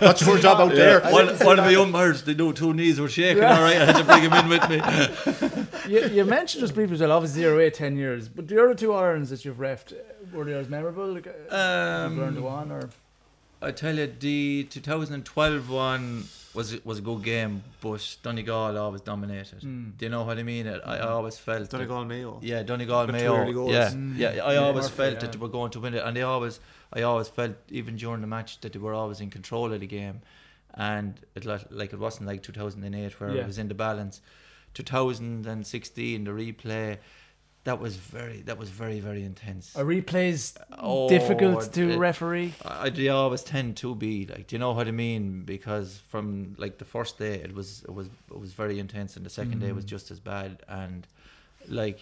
That's 0.00 0.24
your 0.24 0.38
job 0.38 0.60
out 0.60 0.74
there. 0.76 1.00
One, 1.00 1.26
one 1.38 1.58
of 1.58 1.64
my 1.64 1.74
umpires, 1.74 2.22
the 2.22 2.34
no 2.34 2.52
two 2.52 2.72
knees 2.72 3.00
were 3.00 3.08
shaking. 3.08 3.42
All 3.42 3.62
right, 3.62 3.76
I 3.76 3.84
had 3.84 3.96
to 3.96 4.04
bring 4.04 4.22
him 4.22 4.32
in 4.32 4.48
with 4.48 4.68
me. 4.70 5.47
You, 5.88 6.06
you 6.08 6.24
mentioned 6.24 6.60
just 6.60 6.74
briefly 6.74 6.94
as 6.94 7.00
well, 7.00 7.12
obviously 7.12 7.42
zero 7.42 7.58
eight, 7.60 7.74
10 7.74 7.96
years, 7.96 8.28
but 8.28 8.46
the 8.48 8.62
other 8.62 8.74
two 8.74 8.92
irons 8.92 9.30
that 9.30 9.44
you've 9.44 9.56
refed, 9.58 9.92
uh, 9.92 9.96
were 10.32 10.44
they 10.44 10.54
as 10.54 10.68
memorable? 10.68 11.12
Like, 11.12 11.26
uh, 11.50 11.54
Um, 12.06 12.18
learned 12.18 12.40
one 12.42 12.70
or 12.70 12.90
I 13.60 13.72
tell 13.72 13.96
you, 13.98 14.06
the 14.20 14.64
2012 14.70 15.68
one 15.68 16.24
was 16.54 16.82
was 16.84 16.98
a 16.98 17.02
good 17.02 17.22
game, 17.24 17.62
but 17.80 18.16
Donegal 18.22 18.78
always 18.78 19.00
dominated. 19.00 19.60
Mm. 19.62 19.96
Do 19.98 20.04
you 20.06 20.10
know 20.10 20.22
what 20.24 20.38
I 20.38 20.42
mean? 20.44 20.66
I, 20.68 20.74
I 20.78 20.98
always 21.08 21.38
felt 21.38 21.60
that- 21.62 21.70
Donegal 21.70 22.04
Mayo. 22.04 22.38
Yeah, 22.42 22.62
Donegal 22.62 23.06
Got 23.06 23.18
two 23.18 23.18
Mayo. 23.18 23.52
goals. 23.52 23.72
Yeah, 23.72 23.90
Mm. 23.90 24.16
yeah. 24.16 24.28
I 24.44 24.52
Yeah, 24.54 24.58
always 24.60 24.84
Murphy, 24.84 24.96
felt 24.96 25.14
yeah. 25.14 25.20
that 25.20 25.32
they 25.32 25.38
were 25.38 25.48
going 25.48 25.70
to 25.72 25.80
win 25.80 25.94
it, 25.94 26.02
and 26.04 26.16
they 26.16 26.22
always, 26.22 26.60
I 26.92 27.02
always 27.02 27.28
felt 27.28 27.56
even 27.70 27.96
during 27.96 28.20
the 28.20 28.26
match 28.28 28.60
that 28.60 28.72
they 28.72 28.78
were 28.78 28.94
always 28.94 29.20
in 29.20 29.28
control 29.30 29.72
of 29.72 29.80
the 29.80 29.86
game, 29.88 30.20
and 30.74 31.14
it 31.34 31.44
like, 31.44 31.62
like 31.70 31.92
it 31.92 31.98
wasn't 31.98 32.26
like 32.28 32.42
2008 32.44 33.18
where 33.20 33.30
Yeah. 33.34 33.40
it 33.42 33.46
was 33.46 33.58
in 33.58 33.66
the 33.68 33.74
balance. 33.74 34.20
2016, 34.82 36.24
the 36.24 36.30
replay, 36.30 36.98
that 37.64 37.78
was 37.80 37.96
very, 37.96 38.42
that 38.42 38.56
was 38.58 38.70
very, 38.70 39.00
very 39.00 39.22
intense. 39.24 39.74
a 39.76 39.82
replay's 39.82 40.54
Oh, 40.78 41.08
difficult 41.08 41.72
to 41.74 41.90
it- 41.90 41.98
referee. 41.98 42.54
I, 42.64 42.88
they 42.90 43.08
always 43.08 43.42
tend 43.42 43.76
to 43.78 43.94
be 43.94 44.26
like, 44.26 44.46
do 44.46 44.56
you 44.56 44.60
know 44.60 44.72
what 44.72 44.88
I 44.88 44.90
mean? 44.92 45.42
Because 45.42 45.98
from 46.08 46.54
like 46.58 46.78
the 46.78 46.84
first 46.86 47.18
day, 47.18 47.34
it 47.34 47.54
was 47.54 47.82
it 47.84 47.92
was 47.92 48.06
it 48.30 48.38
was 48.38 48.52
very 48.52 48.78
intense, 48.78 49.16
and 49.16 49.26
the 49.26 49.30
second 49.30 49.60
day 49.60 49.72
was 49.72 49.84
Mm. 49.84 49.88
just 49.88 50.10
as 50.10 50.20
bad. 50.20 50.62
And 50.68 51.06
like, 51.68 52.00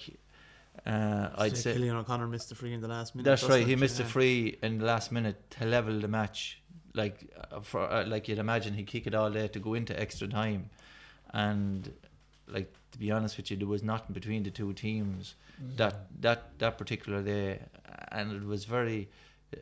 uh, 0.87 1.31
I'd 1.37 1.57
say 1.57 1.75
Cillian 1.75 1.95
O'Connor 1.97 2.29
missed 2.29 2.49
the 2.51 2.55
free 2.55 2.73
in 2.73 2.81
the 2.81 2.89
last 2.89 3.15
minute. 3.15 3.25
that's 3.25 3.43
right. 3.45 3.63
it? 3.63 3.67
He 3.67 3.75
missed 3.77 3.99
a 3.99 4.03
Yeah. 4.05 4.09
free 4.09 4.59
in 4.63 4.79
the 4.79 4.85
last 4.85 5.11
minute 5.11 5.51
to 5.59 5.65
level 5.65 5.99
the 5.99 6.09
match. 6.09 6.61
Like 6.95 7.17
uh, 7.51 7.61
for 7.61 7.81
uh, 7.91 8.07
like 8.07 8.29
you'd 8.29 8.39
imagine 8.39 8.73
he'd 8.75 8.87
kick 8.87 9.07
it 9.07 9.15
all 9.15 9.31
day 9.31 9.49
to 9.49 9.59
go 9.59 9.75
into 9.75 9.99
extra 10.01 10.29
time, 10.29 10.71
and 11.35 11.93
like 12.49 12.73
to 12.93 12.99
be 12.99 13.11
honest 13.11 13.37
with 13.37 13.51
you, 13.51 13.57
there 13.57 13.67
was 13.67 13.83
nothing 13.83 14.13
between 14.15 14.43
the 14.43 14.51
two 14.51 14.73
teams 14.73 15.35
that 15.77 16.07
that 16.23 16.59
that 16.59 16.79
particular 16.79 17.23
day, 17.23 17.61
and 18.13 18.33
it 18.33 18.45
was 18.45 18.65
very 18.65 19.09
uh, 19.55 19.59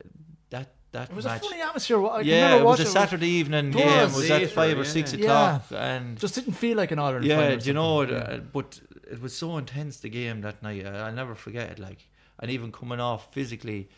that 0.50 0.72
that 0.92 1.10
It 1.10 1.16
was 1.16 1.24
match. 1.24 1.42
a 1.42 1.48
funny 1.48 1.60
atmosphere. 1.62 2.06
I 2.06 2.18
can 2.18 2.26
yeah, 2.26 2.34
remember 2.44 2.60
it 2.62 2.64
was 2.66 2.80
a 2.80 2.82
watching 2.84 2.92
Saturday 2.92 3.28
evening 3.28 3.70
game. 3.70 3.86
was. 3.86 4.16
It 4.16 4.16
was 4.20 4.30
at 4.30 4.50
five 4.50 4.78
or 4.78 4.82
yeah. 4.84 4.88
six 4.88 5.12
Yeah. 5.12 5.24
o'clock, 5.24 5.62
and 5.72 6.18
Just 6.18 6.34
didn't 6.36 6.52
feel 6.54 6.76
like 6.76 6.90
an 6.92 6.98
Ireland 6.98 7.24
yeah, 7.24 7.36
final 7.36 7.56
or 7.58 7.60
you 7.60 7.72
know, 7.72 8.06
something. 8.06 8.16
uh, 8.40 8.40
but 8.52 8.80
it 9.10 9.20
was 9.20 9.34
so 9.36 9.56
intense 9.58 9.98
the 9.98 10.08
game 10.08 10.40
that 10.42 10.62
night. 10.62 10.86
I, 10.86 11.06
I'll 11.06 11.12
never 11.12 11.34
forget 11.34 11.70
it. 11.70 11.78
Like, 11.78 12.08
and 12.38 12.50
even 12.50 12.70
coming 12.72 13.00
off 13.00 13.32
physically, 13.32 13.88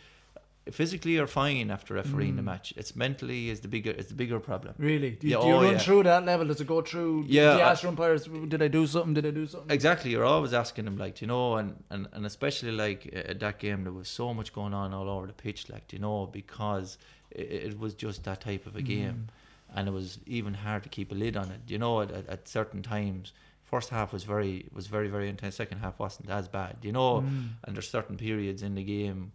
physically 0.72 1.12
you're 1.12 1.26
fine 1.26 1.70
after 1.70 1.94
refereeing 1.94 2.36
the 2.36 2.42
Mm. 2.42 2.46
match. 2.46 2.74
It's 2.76 2.96
mentally 2.96 3.50
is 3.50 3.60
the 3.60 3.68
bigger 3.68 3.92
is 3.92 4.06
the 4.08 4.14
bigger 4.14 4.40
problem. 4.40 4.74
Really? 4.78 5.10
Do 5.12 5.26
you, 5.26 5.34
Yeah, 5.36 5.42
do 5.42 5.48
you 5.48 5.54
oh, 5.54 5.62
run 5.62 5.72
yeah. 5.74 5.78
through 5.78 6.02
that 6.04 6.24
level? 6.24 6.46
Does 6.46 6.60
it 6.60 6.66
go 6.66 6.82
through? 6.82 7.24
Yeah, 7.28 7.52
Do 7.52 7.58
you 7.58 7.64
I- 7.64 7.70
ask 7.70 7.82
your 7.82 7.90
umpires, 7.90 8.24
did 8.48 8.62
I 8.62 8.68
do 8.68 8.86
something? 8.86 9.14
Did 9.14 9.26
I 9.26 9.30
do 9.30 9.46
something? 9.46 9.70
Exactly, 9.70 10.10
you're 10.10 10.24
always 10.24 10.52
asking 10.52 10.84
them, 10.86 10.96
like, 10.98 11.20
you 11.20 11.26
know, 11.28 11.56
and, 11.56 11.82
and, 11.90 12.08
and 12.12 12.26
especially 12.26 12.72
like 12.72 13.10
uh, 13.14 13.30
at 13.32 13.38
that 13.40 13.58
game, 13.58 13.84
there 13.84 13.92
was 13.92 14.08
so 14.08 14.34
much 14.34 14.52
going 14.52 14.74
on 14.74 14.92
all 14.92 15.08
over 15.08 15.26
the 15.26 15.32
pitch, 15.32 15.68
like, 15.68 15.92
you 15.92 15.98
know, 16.00 16.26
because 16.26 16.98
it, 17.30 17.48
it 17.68 17.78
was 17.78 17.94
just 17.94 18.24
that 18.24 18.40
type 18.40 18.66
of 18.66 18.74
a 18.76 18.82
game, 18.82 19.28
and 19.74 19.88
it 19.88 19.92
was 19.92 20.18
even 20.26 20.54
hard 20.54 20.82
to 20.82 20.88
keep 20.88 21.12
a 21.12 21.14
lid 21.14 21.36
on 21.36 21.50
it. 21.50 21.60
You 21.68 21.78
know, 21.78 22.00
at, 22.00 22.10
at, 22.10 22.28
at 22.28 22.48
certain 22.48 22.82
times, 22.82 23.32
first 23.64 23.88
half 23.90 24.12
was 24.12 24.22
very 24.24 24.66
was 24.72 24.86
very 24.86 25.08
very 25.08 25.28
intense. 25.28 25.56
Second 25.56 25.78
half 25.78 25.98
wasn't 25.98 26.30
as 26.30 26.48
bad, 26.48 26.76
you 26.82 26.92
know, 26.92 27.20
Mm. 27.22 27.48
and 27.64 27.74
there's 27.76 27.90
certain 27.90 28.16
periods 28.16 28.62
in 28.62 28.74
the 28.74 28.82
game. 28.84 29.32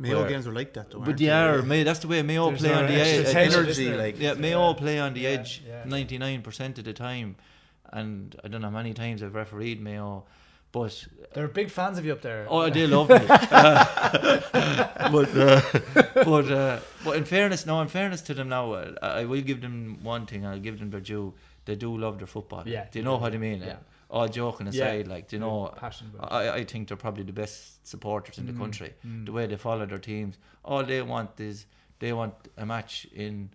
Mayo 0.00 0.20
where- 0.20 0.28
games 0.28 0.46
were 0.46 0.52
like 0.52 0.72
that 0.74 0.90
though. 0.90 0.98
But 1.00 1.08
aren't 1.08 1.18
they 1.18 1.26
they? 1.26 1.30
are, 1.32 1.62
May, 1.62 1.82
that's 1.82 1.98
the 2.00 2.08
way 2.08 2.22
Mayo 2.22 2.48
There's 2.48 2.60
play 2.60 2.70
no 2.70 2.78
on 2.80 2.86
the 2.86 2.94
edge. 2.94 3.32
tension, 3.32 3.60
energy, 3.64 3.94
like- 3.94 4.18
Yeah, 4.20 4.34
Mayo 4.34 4.74
play 4.74 4.98
on 4.98 5.14
the 5.14 5.20
Yeah, 5.20 5.28
edge 5.30 5.62
ninety 5.84 6.18
nine 6.18 6.42
percent 6.42 6.78
of 6.78 6.84
the 6.84 6.92
time, 6.92 7.36
and 7.92 8.34
I 8.44 8.48
don't 8.48 8.60
know 8.62 8.70
how 8.70 8.76
many 8.76 8.94
times 8.94 9.22
I've 9.22 9.34
refereed 9.34 9.80
Mayo, 9.80 10.24
but 10.72 11.06
They're 11.34 11.48
big 11.48 11.70
fans 11.70 11.98
of 11.98 12.04
you 12.06 12.12
up 12.12 12.22
there. 12.22 12.46
oh, 12.48 12.70
they 12.70 12.86
love 12.96 13.08
me. 13.10 13.16
Uh, 13.28 14.40
but 15.12 15.36
uh, 15.36 15.60
but 16.24 16.50
uh, 16.50 16.78
but 17.04 17.16
in 17.16 17.24
fairness, 17.24 17.66
no, 17.66 17.80
in 17.80 17.88
fairness 17.88 18.20
to 18.22 18.34
them 18.34 18.48
now, 18.48 18.72
uh, 18.72 18.92
I 19.02 19.24
will 19.24 19.42
give 19.42 19.60
them 19.60 19.98
one 20.02 20.26
thing. 20.26 20.46
I'll 20.46 20.58
give 20.60 20.78
them 20.78 20.90
their 20.90 21.00
due. 21.00 21.34
They 21.64 21.76
do 21.76 21.96
love 21.96 22.18
their 22.18 22.26
football. 22.26 22.62
Yeah, 22.66 22.86
do 22.90 22.98
you 22.98 23.04
know 23.04 23.16
what 23.16 23.34
I 23.34 23.38
mean? 23.38 23.60
yeah. 23.62 23.76
All 24.10 24.28
joking 24.28 24.66
Yeah. 24.66 24.72
aside, 24.72 25.06
like 25.08 25.28
do 25.28 25.36
you 25.36 25.40
know, 25.40 25.72
passionate 25.76 26.14
I, 26.20 26.50
I 26.60 26.64
think 26.64 26.88
they're 26.88 26.96
probably 26.96 27.22
the 27.24 27.32
best 27.32 27.86
supporters 27.86 28.38
in 28.38 28.46
the 28.46 28.52
Mm, 28.52 28.58
country. 28.58 28.92
mm. 29.06 29.24
The 29.26 29.32
way 29.32 29.46
they 29.46 29.56
follow 29.56 29.86
their 29.86 29.98
teams, 30.00 30.36
all 30.64 30.82
they 30.84 31.00
want 31.02 31.38
is 31.40 31.66
they 32.00 32.12
want 32.12 32.34
a 32.56 32.66
match 32.66 33.06
in 33.14 33.50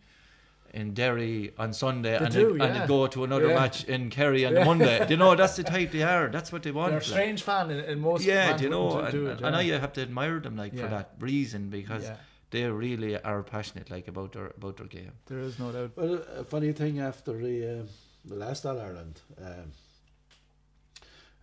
in 0.74 0.93
Derry 0.93 1.53
on 1.58 1.72
Sunday, 1.74 2.18
They 2.18 2.26
and 2.26 2.34
do, 2.34 2.58
they, 2.58 2.66
and 2.66 2.76
yeah. 2.76 2.82
they 2.82 2.88
go 2.88 3.08
to 3.08 3.24
another 3.24 3.47
Yeah. 3.49 3.60
match 3.62 3.86
in 3.86 4.10
Kerry 4.10 4.45
on 4.45 4.53
Yeah. 4.56 4.66
Monday. 4.66 4.97
Do 5.06 5.14
you 5.14 5.18
know 5.18 5.34
that's 5.36 5.56
the 5.56 5.64
type 5.76 5.91
they 5.91 6.03
are. 6.03 6.28
That's 6.30 6.51
what 6.51 6.64
they 6.64 6.72
want. 6.72 6.89
They're 6.91 6.97
a 6.99 7.12
like. 7.16 7.18
strange 7.18 7.43
fan 7.43 7.72
in, 7.72 7.80
in 7.91 7.99
most 7.99 8.26
Yeah, 8.26 8.58
do 8.58 8.64
you 8.66 8.70
know, 8.70 8.86
wouldn't 8.88 9.03
and, 9.06 9.12
do 9.14 9.28
it, 9.28 9.41
and 9.41 9.56
I 9.56 9.62
yeah. 9.62 9.80
have 9.80 9.93
to 9.93 10.01
admire 10.01 10.39
them 10.41 10.58
like 10.58 10.74
Yeah. 10.74 10.84
for 10.84 10.89
that 10.89 11.12
reason 11.20 11.70
because 11.70 12.03
Yeah, 12.03 12.18
they 12.51 12.64
really 12.70 13.18
are 13.22 13.41
passionate 13.43 13.89
like 13.89 14.08
about 14.10 14.32
their 14.34 14.47
about 14.58 14.76
their 14.78 14.88
game. 14.88 15.12
there 15.28 15.39
is 15.39 15.60
no 15.60 15.72
doubt. 15.72 15.91
Well, 15.95 16.16
a 16.38 16.43
funny 16.43 16.74
thing 16.74 16.99
after 16.99 17.34
the, 17.38 17.56
uh, 17.80 17.84
the 18.26 18.36
last 18.36 18.66
All 18.66 18.78
Ireland, 18.80 19.22
um, 19.41 19.72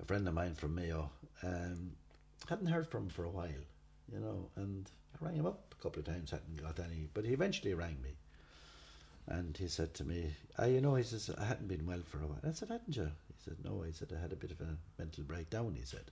a 0.03 0.05
friend 0.05 0.27
of 0.27 0.35
mine 0.35 0.55
from 0.55 0.75
Mayo 0.75 1.11
um, 1.43 1.93
hadn't 2.49 2.67
heard 2.67 2.89
from 2.89 3.05
him 3.05 3.11
for 3.11 3.25
a 3.25 3.31
while, 3.31 3.49
you 4.13 4.19
know, 4.19 4.49
and 4.57 4.91
I 5.15 5.25
rang 5.25 5.37
him 5.37 5.47
up 5.47 5.75
a 5.79 5.83
couple 5.83 6.01
of 6.01 6.07
times, 6.07 6.31
hadn't 6.31 6.63
got 6.63 6.81
any, 6.81 7.09
but 7.15 7.25
he 7.25 7.33
eventually 7.33 7.75
rang 7.75 7.97
me. 8.03 8.11
And 9.29 9.57
he 9.57 9.69
said 9.69 9.95
to 9.95 10.05
me, 10.05 10.35
ah, 10.59 10.65
you 10.65 10.81
know, 10.81 10.97
he 10.97 11.05
says, 11.05 11.31
I 11.39 11.45
hadn't 11.45 11.69
been 11.69 11.87
well 11.87 12.03
for 12.05 12.19
a 12.19 12.27
while. 12.27 12.41
I 12.47 12.53
said, 12.53 12.71
hadn't 12.71 12.97
you? 12.97 13.05
He 13.29 13.45
said, 13.45 13.57
no, 13.65 13.83
he 13.83 13.93
said, 13.93 14.13
I 14.17 14.21
had 14.21 14.33
a 14.33 14.37
bit 14.37 14.51
of 14.51 14.61
a 14.61 14.77
mental 14.99 15.23
breakdown, 15.23 15.77
he 15.79 15.85
said. 15.85 16.11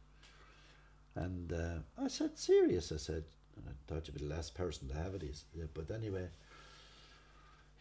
And 1.16 1.52
uh, 1.52 2.02
I 2.02 2.06
said, 2.06 2.38
serious? 2.38 2.92
I 2.92 2.96
said, 2.98 3.24
I 3.66 3.72
thought 3.88 4.06
you'd 4.06 4.16
be 4.16 4.24
the 4.24 4.32
last 4.32 4.54
person 4.54 4.86
to 4.88 4.94
have 4.94 5.14
it. 5.14 5.22
He 5.22 5.32
said, 5.32 5.68
but 5.74 5.90
anyway, 5.90 6.28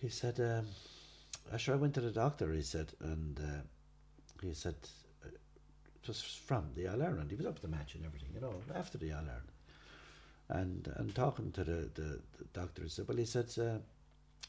he 0.01 0.09
said, 0.09 0.39
um, 0.39 0.65
I 1.53 1.57
sure 1.57 1.75
I 1.75 1.77
went 1.77 1.93
to 1.93 2.01
the 2.01 2.11
doctor, 2.11 2.51
he 2.51 2.63
said, 2.63 2.91
and 2.99 3.39
uh, 3.39 3.61
he 4.41 4.55
said, 4.55 4.75
it 6.01 6.07
was 6.07 6.21
from 6.21 6.65
the 6.75 6.87
All 6.87 7.01
Ireland. 7.01 7.29
He 7.31 7.35
was 7.37 7.45
up 7.45 7.55
to 7.57 7.61
the 7.61 7.67
match 7.67 7.95
and 7.95 8.05
everything, 8.05 8.29
you 8.33 8.41
know, 8.41 8.53
after 8.75 8.97
the 8.97 9.11
All 9.11 9.19
Ireland. 9.19 9.51
And, 10.51 10.91
and 10.95 11.13
talking 11.13 11.51
to 11.51 11.63
the, 11.63 11.89
the, 11.93 12.19
the 12.37 12.45
doctor, 12.53 12.81
he 12.83 12.89
said, 12.89 13.07
well, 13.07 13.17
he 13.17 13.25
said, 13.25 13.47
uh, 13.59 13.77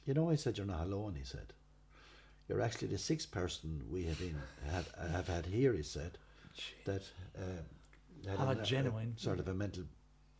you 0.07 0.15
know, 0.15 0.31
he 0.31 0.37
said, 0.39 0.57
you're 0.57 0.67
not 0.67 0.87
alone, 0.87 1.15
he 1.19 1.25
said. 1.25 1.53
You're 2.49 2.63
actually 2.63 2.89
the 2.89 2.99
sixth 2.99 3.31
person 3.31 3.83
we 3.91 4.05
have 4.05 4.19
been 4.19 4.37
had, 4.71 4.87
have 5.13 5.29
had 5.29 5.47
here, 5.47 5.73
he 5.75 5.83
said, 5.83 6.17
that 6.87 7.03
uh, 7.37 8.31
had 8.31 8.57
a- 8.57 8.61
a 8.61 8.65
genuine. 8.65 9.13
sort 9.19 9.39
of 9.41 9.49
a 9.49 9.55
mental 9.55 9.85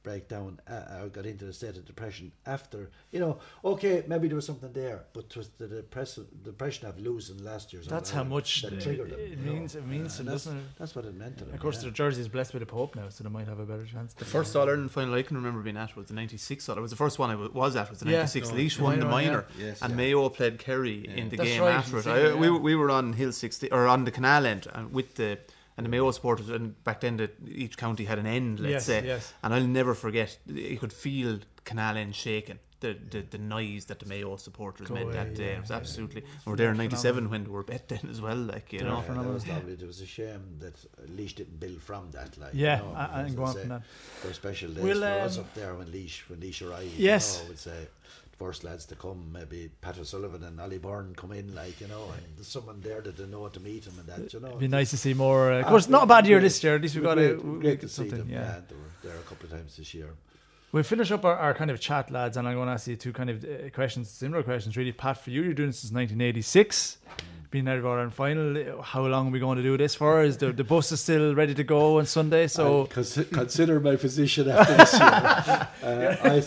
breakdown 0.03 0.59
uh, 0.69 1.01
or 1.03 1.09
got 1.09 1.27
into 1.27 1.47
a 1.47 1.53
state 1.53 1.77
of 1.77 1.85
depression 1.85 2.33
after 2.47 2.91
you 3.13 3.21
know 3.21 3.39
okay 3.65 4.03
maybe 4.07 4.29
there 4.29 4.37
was 4.37 4.47
something 4.47 4.73
there 4.73 5.05
but 5.13 5.25
it 5.25 5.37
was 5.37 5.49
the 5.59 5.67
depression 5.69 6.27
depression 6.43 6.89
of 6.89 6.99
losing 6.99 7.43
last 7.45 7.73
year's 7.73 7.87
That's 7.87 8.11
All 8.13 8.19
how 8.19 8.25
much 8.25 8.63
that 8.63 8.73
it, 8.73 8.81
triggered 8.81 9.11
them, 9.11 9.21
it 9.21 9.39
know. 9.39 9.53
means. 9.53 9.75
It 9.77 9.87
means, 9.87 10.19
and 10.19 10.27
to 10.27 10.33
that's, 10.33 10.45
doesn't 10.45 10.59
it? 10.59 10.65
that's 10.79 10.95
what 10.95 11.05
it 11.05 11.15
meant 11.15 11.37
to 11.39 11.45
them 11.45 11.55
Of 11.55 11.61
course, 11.61 11.77
yeah. 11.77 11.83
their 11.83 11.91
jersey 11.91 12.21
is 12.23 12.29
blessed 12.29 12.55
with 12.55 12.63
a 12.63 12.67
pope 12.67 12.97
now, 12.97 13.09
so 13.11 13.23
they 13.25 13.31
might 13.31 13.47
have 13.49 13.59
a 13.61 13.67
better 13.67 13.85
chance. 13.85 14.15
The 14.15 14.25
first 14.25 14.57
All 14.57 14.67
Ireland 14.69 14.91
final 14.91 15.15
I 15.15 15.23
can 15.23 15.37
remember 15.37 15.61
being 15.61 15.77
at 15.77 15.95
was 15.97 16.07
the 16.07 16.15
'96 16.15 16.69
All. 16.69 16.79
It 16.79 16.81
was 16.81 16.91
the 16.91 16.97
first 16.97 17.19
one 17.19 17.31
I 17.31 17.35
was 17.35 17.77
at. 17.77 17.91
Was 17.91 18.01
the 18.01 18.07
Yeah. 18.11 18.19
'96. 18.19 18.49
No, 18.49 18.55
Laois 18.57 18.77
the 18.77 18.83
won 18.83 19.01
the 19.01 19.07
minor 19.07 19.47
yeah. 19.59 19.67
Yes, 19.67 19.83
and 19.83 19.91
yeah. 19.91 19.97
Mayo 19.97 20.29
played 20.31 20.59
Kerry 20.59 21.05
Yeah. 21.07 21.15
in 21.17 21.29
the 21.29 21.37
That's 21.37 21.49
game 21.51 21.63
right, 21.63 21.75
after 21.75 21.99
it. 21.99 22.07
I, 22.07 22.31
see, 22.33 22.39
we, 22.39 22.49
were- 22.51 22.59
we 22.59 22.75
were 22.75 22.91
on 22.91 23.13
Hill 23.13 23.33
60 23.33 23.71
or 23.71 23.87
on 23.87 24.05
the 24.05 24.11
canal 24.11 24.47
end 24.47 24.67
and 24.75 24.93
with 24.93 25.17
the 25.17 25.39
and 25.81 25.87
the 25.87 25.91
Mayo 25.91 26.11
supporters. 26.11 26.51
And 26.51 26.83
back 26.85 27.01
then, 27.01 27.17
the, 27.17 27.31
each 27.49 27.79
county 27.79 28.05
had 28.05 28.19
an 28.19 28.27
end. 28.27 28.61
Let's 28.61 28.71
yes, 28.73 28.85
say, 28.85 29.07
yes. 29.07 29.33
and 29.43 29.55
I'll 29.55 29.67
never 29.67 29.95
forget. 29.95 30.37
You 30.47 30.77
could 30.79 30.93
feel 30.93 31.39
canal 31.65 31.97
end 31.97 32.15
shaking. 32.15 32.59
The, 32.81 32.97
the, 33.11 33.21
the 33.21 33.37
noise 33.39 33.85
that 33.87 33.99
the 33.99 34.07
Mayo 34.07 34.37
supporters 34.37 34.89
Go 34.89 34.95
made 34.95 35.03
away, 35.03 35.13
that 35.13 35.35
day 35.35 35.49
yeah, 35.51 35.57
it 35.57 35.61
was 35.61 35.69
yeah. 35.71 35.77
absolutely. 35.77 36.23
And 36.23 36.31
We 36.47 36.51
were 36.53 36.57
there 36.57 36.71
in 36.71 36.79
'97 36.79 37.29
when 37.29 37.45
they 37.45 37.51
were 37.51 37.63
bet 37.63 37.89
then 37.89 38.09
as 38.11 38.23
well, 38.23 38.37
like 38.37 38.73
you 38.73 38.79
Yeah, 38.81 38.87
know. 38.89 38.97
Yeah, 38.97 39.03
phenomenal. 39.03 39.25
that 39.33 39.35
was 39.35 39.49
lovely. 39.49 39.73
It 39.75 39.87
was 39.87 40.01
a 40.01 40.07
shame 40.07 40.43
that 40.61 40.77
Laois 41.09 41.35
didn't 41.37 41.61
build 41.61 41.81
from 41.83 42.11
that. 42.13 42.39
Like, 42.39 42.53
Yeah, 42.55 42.79
you 42.79 42.83
know, 42.85 42.95
I- 42.95 43.03
I 43.03 43.07
because 43.07 43.27
can 43.27 43.37
go 43.37 43.45
on 43.45 43.55
from 43.55 43.69
that. 43.69 43.83
There 44.23 44.31
were 44.31 44.35
special 44.35 44.71
days 44.71 44.83
We'll, 44.83 45.01
for 45.01 45.07
us 45.27 45.37
um, 45.37 45.45
up 45.45 45.55
there 45.55 45.75
when 45.75 45.89
Laois 45.93 46.23
when 46.29 46.41
Laois 46.41 46.63
arrived. 46.63 46.95
Yes. 46.97 47.25
you 47.37 47.41
know, 47.41 47.45
I 47.45 47.49
would 47.51 47.59
say 47.59 47.79
the 47.81 48.20
first 48.41 48.65
lads 48.65 48.87
to 48.87 48.95
come, 48.95 49.21
maybe 49.39 49.71
Pat 49.83 49.99
O'Sullivan 49.99 50.43
and 50.45 50.59
Ollie 50.65 50.79
Byrne 50.79 51.15
come 51.15 51.33
in, 51.33 51.55
like 51.55 51.79
you 51.83 51.89
know, 51.89 52.05
and 52.17 52.23
there's 52.37 52.49
someone 52.57 52.81
there 52.81 53.03
that 53.03 53.17
they 53.19 53.27
know 53.27 53.47
to 53.49 53.61
meet 53.61 53.85
him 53.89 53.93
and 54.01 54.09
that, 54.09 54.33
you 54.33 54.41
know. 54.41 54.49
It'd 54.49 54.61
be 54.61 54.69
nice 54.69 54.91
to 54.91 54.97
see 54.97 55.13
more. 55.15 55.53
Uh, 55.53 55.59
of 55.61 55.67
Ah, 55.67 55.69
course, 55.69 55.89
not 55.89 56.05
a 56.05 56.07
bad 56.07 56.27
year 56.27 56.39
great. 56.39 56.47
this 56.49 56.65
year. 56.65 56.75
At 56.77 56.83
least 56.83 56.95
we've 56.95 57.05
got 57.05 57.17
great, 57.19 57.33
a 57.33 57.35
great 57.37 57.63
did 57.63 57.81
to 57.83 57.89
see 57.89 57.95
something. 57.97 58.19
them. 58.19 58.31
Yeah. 58.31 58.41
Yeah. 58.41 58.61
they 58.69 58.75
were 58.77 58.91
there 59.13 59.17
a 59.21 59.23
couple 59.29 59.45
of 59.47 59.53
times 59.53 59.77
this 59.77 59.93
year. 59.95 60.11
We'll 60.73 60.85
finish 60.85 61.11
up 61.11 61.25
our, 61.25 61.37
our 61.37 61.53
kind 61.53 61.71
of 61.71 61.81
chat, 61.81 62.11
lads, 62.11 62.37
and 62.39 62.47
I'm 62.49 62.55
going 62.55 62.69
to 62.69 62.73
ask 62.73 62.87
you 62.87 62.97
two 62.97 63.13
kind 63.13 63.29
of 63.29 63.45
uh, 63.45 63.49
questions, 63.75 64.09
similar 64.09 64.43
questions, 64.43 64.77
really. 64.77 64.93
Pat, 64.93 65.19
for 65.23 65.31
you, 65.31 65.43
you're 65.43 65.53
doing 65.53 65.71
this 65.71 65.81
since 65.81 65.93
1986, 65.93 66.99
being 67.51 67.67
out 67.69 67.79
of 67.79 67.85
our 67.87 68.09
final. 68.11 68.81
How 68.81 69.05
long 69.05 69.29
are 69.29 69.31
we 69.33 69.41
going 69.41 69.57
to 69.59 69.65
do 69.65 69.77
this 69.77 69.97
for? 69.97 70.23
Is 70.23 70.37
the, 70.39 70.53
the 70.53 70.63
bus 70.65 70.93
is 70.93 71.01
still 71.01 71.35
ready 71.35 71.55
to 71.55 71.65
go 71.65 71.99
on 71.99 72.07
Sunday? 72.07 72.47
So, 72.47 72.85
I 72.85 72.87
consi- 72.87 73.31
consider 73.33 73.81
my 73.81 73.97
position 73.97 74.49
after 74.49 74.77
this 74.77 74.93
year. 74.99 75.69
Uh, 75.83 76.17
I, 76.23 76.43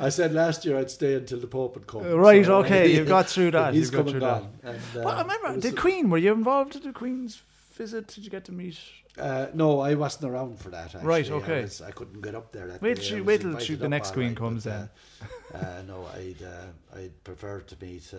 I 0.00 0.08
said 0.08 0.32
last 0.32 0.64
year 0.64 0.78
I'd 0.78 0.90
stay 0.90 1.14
until 1.14 1.38
the 1.38 1.46
Pope 1.46 1.74
would 1.74 1.86
come. 1.86 2.02
right, 2.14 2.44
so- 2.44 2.56
okay, 2.60 2.92
you've 2.92 3.08
got 3.18 3.28
through 3.28 3.50
that. 3.52 3.74
He's 3.74 3.84
you've 3.84 3.92
coming 3.92 4.12
through 4.12 4.20
that. 4.20 4.42
on. 4.42 4.52
And, 4.62 4.80
Well, 4.94 5.08
I 5.08 5.20
uh, 5.20 5.22
remember 5.24 5.60
the 5.60 5.72
Queen. 5.72 6.10
Were 6.10 6.18
you 6.18 6.32
involved 6.32 6.74
in 6.76 6.82
the 6.82 6.92
Queen's 6.92 7.42
visit? 7.74 8.08
Did 8.08 8.24
you 8.24 8.30
get 8.30 8.44
to 8.46 8.52
meet? 8.52 8.78
Uh, 9.18 9.46
no, 9.54 9.80
I 9.80 9.94
wasn't 9.94 10.32
around 10.32 10.58
for 10.58 10.70
that. 10.70 10.94
Actually. 10.94 11.04
Right, 11.04 11.30
I 11.30 11.34
okay. 11.34 11.62
was- 11.62 11.82
I, 11.82 11.90
couldn't 11.90 12.20
get 12.22 12.34
up 12.34 12.52
there. 12.52 12.68
That 12.68 12.80
Wait 12.80 12.98
wait 13.24 13.40
till 13.42 13.58
she- 13.58 13.74
the 13.74 13.88
next 13.88 14.12
queen 14.12 14.28
right, 14.28 14.36
comes 14.36 14.64
but, 14.64 14.88
Uh, 15.54 15.56
uh, 15.58 15.82
no, 15.86 16.06
I'd 16.14 16.42
uh, 16.42 16.96
I'd 16.98 17.24
prefer 17.24 17.60
to 17.60 17.76
meet. 17.84 18.12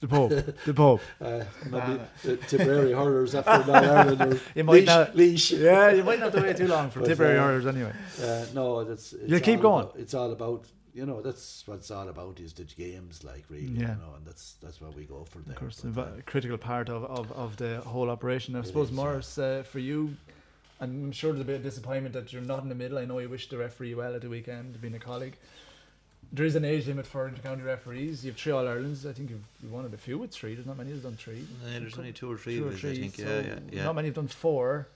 The 0.00 0.06
Pope. 0.08 0.30
the 0.64 0.74
Pope. 0.74 1.00
uh, 1.20 1.44
maybe 1.70 2.00
the 2.22 2.36
Tipperary 2.36 2.92
hurlers 2.92 3.34
after 3.34 3.64
that 3.72 3.84
Ireland 3.84 4.34
or 4.34 4.40
You 4.54 4.64
might 4.64 4.84
Laois, 4.84 4.86
not- 4.86 5.16
Laois. 5.16 5.50
Yeah, 5.58 5.90
you 5.92 6.04
might 6.04 6.20
not 6.20 6.32
have 6.32 6.40
to 6.42 6.46
wait 6.48 6.56
too 6.56 6.68
long 6.68 6.90
for 6.90 7.00
But, 7.00 7.08
Tipperary 7.08 7.38
uh, 7.38 7.44
Oilers 7.46 7.66
anyway. 7.66 7.92
Uh, 8.22 8.46
no, 8.54 8.84
that's 8.84 9.12
it's 9.12 9.28
You'll 9.28 9.40
keep 9.40 9.60
going. 9.60 9.84
about- 9.86 9.96
it's 9.98 10.14
all 10.14 10.30
about 10.32 10.66
you 10.94 11.04
know 11.06 11.20
that's 11.20 11.62
what 11.66 11.76
it's 11.78 11.90
all 11.90 12.08
about 12.08 12.40
is 12.40 12.52
the 12.52 12.64
games 12.64 13.22
like 13.22 13.44
really 13.50 13.66
Yeah. 13.66 13.80
you 13.80 13.86
know 14.02 14.14
and 14.16 14.24
that's 14.26 14.54
that's 14.62 14.80
what 14.80 14.94
we 14.94 15.04
go 15.04 15.24
for 15.24 15.38
there. 15.40 15.54
Of 15.54 15.60
course, 15.60 15.80
But, 15.84 16.08
a 16.08 16.10
uh, 16.10 16.20
critical 16.26 16.58
part 16.58 16.88
of, 16.88 17.04
of, 17.04 17.30
of 17.32 17.56
the 17.56 17.80
whole 17.80 18.08
operation. 18.10 18.54
I 18.56 18.60
It 18.60 18.66
suppose, 18.66 18.88
is, 18.90 18.96
yeah. 18.96 19.02
Maurice, 19.02 19.38
uh, 19.38 19.62
for 19.64 19.78
you, 19.80 20.16
I'm 20.80 21.10
sure 21.12 21.32
there's 21.32 21.42
a 21.42 21.44
bit 21.44 21.56
of 21.56 21.62
disappointment 21.64 22.14
that 22.14 22.32
you're 22.32 22.42
not 22.42 22.62
in 22.62 22.68
the 22.68 22.74
middle. 22.74 22.98
I 22.98 23.04
know 23.04 23.18
you 23.18 23.28
wish 23.28 23.48
the 23.48 23.58
referee 23.58 23.94
well 23.96 24.14
at 24.14 24.22
the 24.22 24.28
weekend, 24.28 24.80
being 24.80 24.94
a 24.94 24.98
colleague. 25.00 25.36
There 26.30 26.44
is 26.44 26.56
an 26.56 26.64
age 26.64 26.86
limit 26.86 27.06
for 27.06 27.30
intercounty 27.30 27.64
referees. 27.64 28.22
You 28.22 28.32
have 28.32 28.38
three 28.38 28.52
All 28.52 28.64
Irelands. 28.66 29.06
I 29.06 29.12
think 29.12 29.30
you've 29.30 29.40
you 29.62 29.74
of 29.78 29.90
the 29.90 29.96
few 29.96 30.18
with 30.18 30.30
three. 30.30 30.54
There's 30.54 30.66
not 30.66 30.76
many 30.76 30.90
who've 30.90 31.02
done 31.02 31.16
three. 31.16 31.42
Yeah, 31.72 31.78
there's 31.78 31.96
only 31.98 32.12
two 32.12 32.30
or 32.30 32.36
three 32.36 32.58
Two 32.58 32.68
or 32.68 32.72
three. 32.72 32.90
I 32.90 32.94
think. 32.96 33.16
so 33.16 33.22
Yeah, 33.22 33.40
yeah, 33.40 33.58
yeah. 33.72 33.84
Not 33.84 33.94
many 33.94 34.08
have 34.08 34.14
done 34.14 34.28
four. 34.28 34.88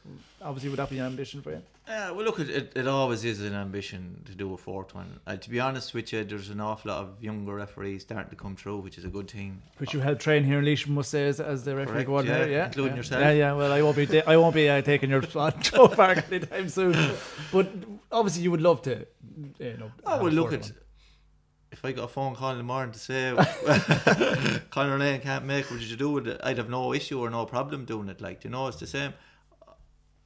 Obviously, 0.42 0.68
would 0.68 0.78
that 0.78 0.90
be 0.90 0.98
an 0.98 1.06
ambition 1.06 1.40
for 1.40 1.52
you? 1.52 1.62
Yeah, 1.88 2.10
well, 2.12 2.24
look, 2.24 2.38
it, 2.38 2.48
it, 2.50 2.72
it 2.76 2.86
always 2.86 3.24
is 3.24 3.40
an 3.40 3.54
ambition 3.54 4.22
to 4.26 4.34
do 4.34 4.52
a 4.54 4.56
fourth 4.56 4.94
one. 4.94 5.18
Uh, 5.26 5.36
to 5.36 5.50
be 5.50 5.58
honest 5.58 5.94
with 5.94 6.12
you, 6.12 6.22
there's 6.22 6.50
an 6.50 6.60
awful 6.60 6.90
lot 6.92 7.00
of 7.02 7.22
younger 7.22 7.54
referees 7.54 8.02
starting 8.02 8.30
to 8.30 8.36
come 8.36 8.54
through, 8.54 8.78
which 8.78 8.98
is 8.98 9.04
a 9.04 9.08
good 9.08 9.28
thing. 9.28 9.60
Which 9.78 9.92
you 9.94 10.00
helped 10.00 10.20
train 10.20 10.44
here 10.44 10.58
in 10.58 10.64
Laois, 10.64 10.86
must 10.86 11.10
say, 11.10 11.26
as, 11.26 11.40
as 11.40 11.64
the 11.64 11.74
referee 11.74 11.92
Correct, 11.94 12.06
coordinator. 12.08 12.46
yeah, 12.48 12.56
Yeah, 12.56 12.66
including 12.66 12.92
yeah. 12.92 12.96
yourself. 12.98 13.20
Yeah, 13.22 13.32
yeah. 13.32 13.52
Well, 13.54 13.72
I 13.72 13.82
won't 13.82 13.96
be. 13.96 14.22
I 14.22 14.36
won't 14.36 14.54
be 14.54 14.68
uh, 14.68 14.82
taking 14.82 15.10
your 15.10 15.22
spot, 15.22 15.60
Joe 15.62 15.88
Park, 15.88 16.24
anytime 16.30 16.68
soon. 16.68 16.92
But 17.50 17.68
obviously, 18.12 18.42
you 18.42 18.50
would 18.50 18.62
love 18.62 18.82
to. 18.82 19.06
You 19.58 19.76
know. 19.78 19.90
Oh, 20.06 20.10
have 20.12 20.22
well, 20.22 20.32
look, 20.32 20.52
at. 20.52 20.70
If 21.72 21.84
I 21.84 21.92
got 21.92 22.04
a 22.04 22.08
phone 22.08 22.34
call 22.36 22.50
in 22.52 22.58
the 22.58 22.62
morning 22.64 22.92
to 22.92 22.98
say 22.98 23.34
Conor 24.70 24.98
Lane 24.98 25.20
can't 25.20 25.44
make, 25.46 25.70
what 25.70 25.80
did 25.80 25.88
you 25.88 25.96
do 25.96 26.10
with 26.10 26.28
it? 26.28 26.40
I'd 26.44 26.58
have 26.58 26.68
no 26.68 26.92
issue 26.92 27.18
or 27.18 27.30
no 27.30 27.46
problem 27.46 27.86
doing 27.86 28.08
it. 28.08 28.20
Like, 28.20 28.44
you 28.44 28.50
know, 28.50 28.66
it's 28.68 28.78
the 28.78 28.86
same. 28.86 29.14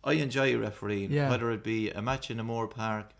I 0.02 0.14
enjoy 0.14 0.56
refereeing, 0.58 1.10
Yeah. 1.12 1.30
whether 1.30 1.50
it 1.52 1.62
be 1.62 1.90
a 1.90 2.02
match 2.02 2.30
in 2.30 2.36
the 2.38 2.42
Moore 2.42 2.68
Park, 2.68 3.10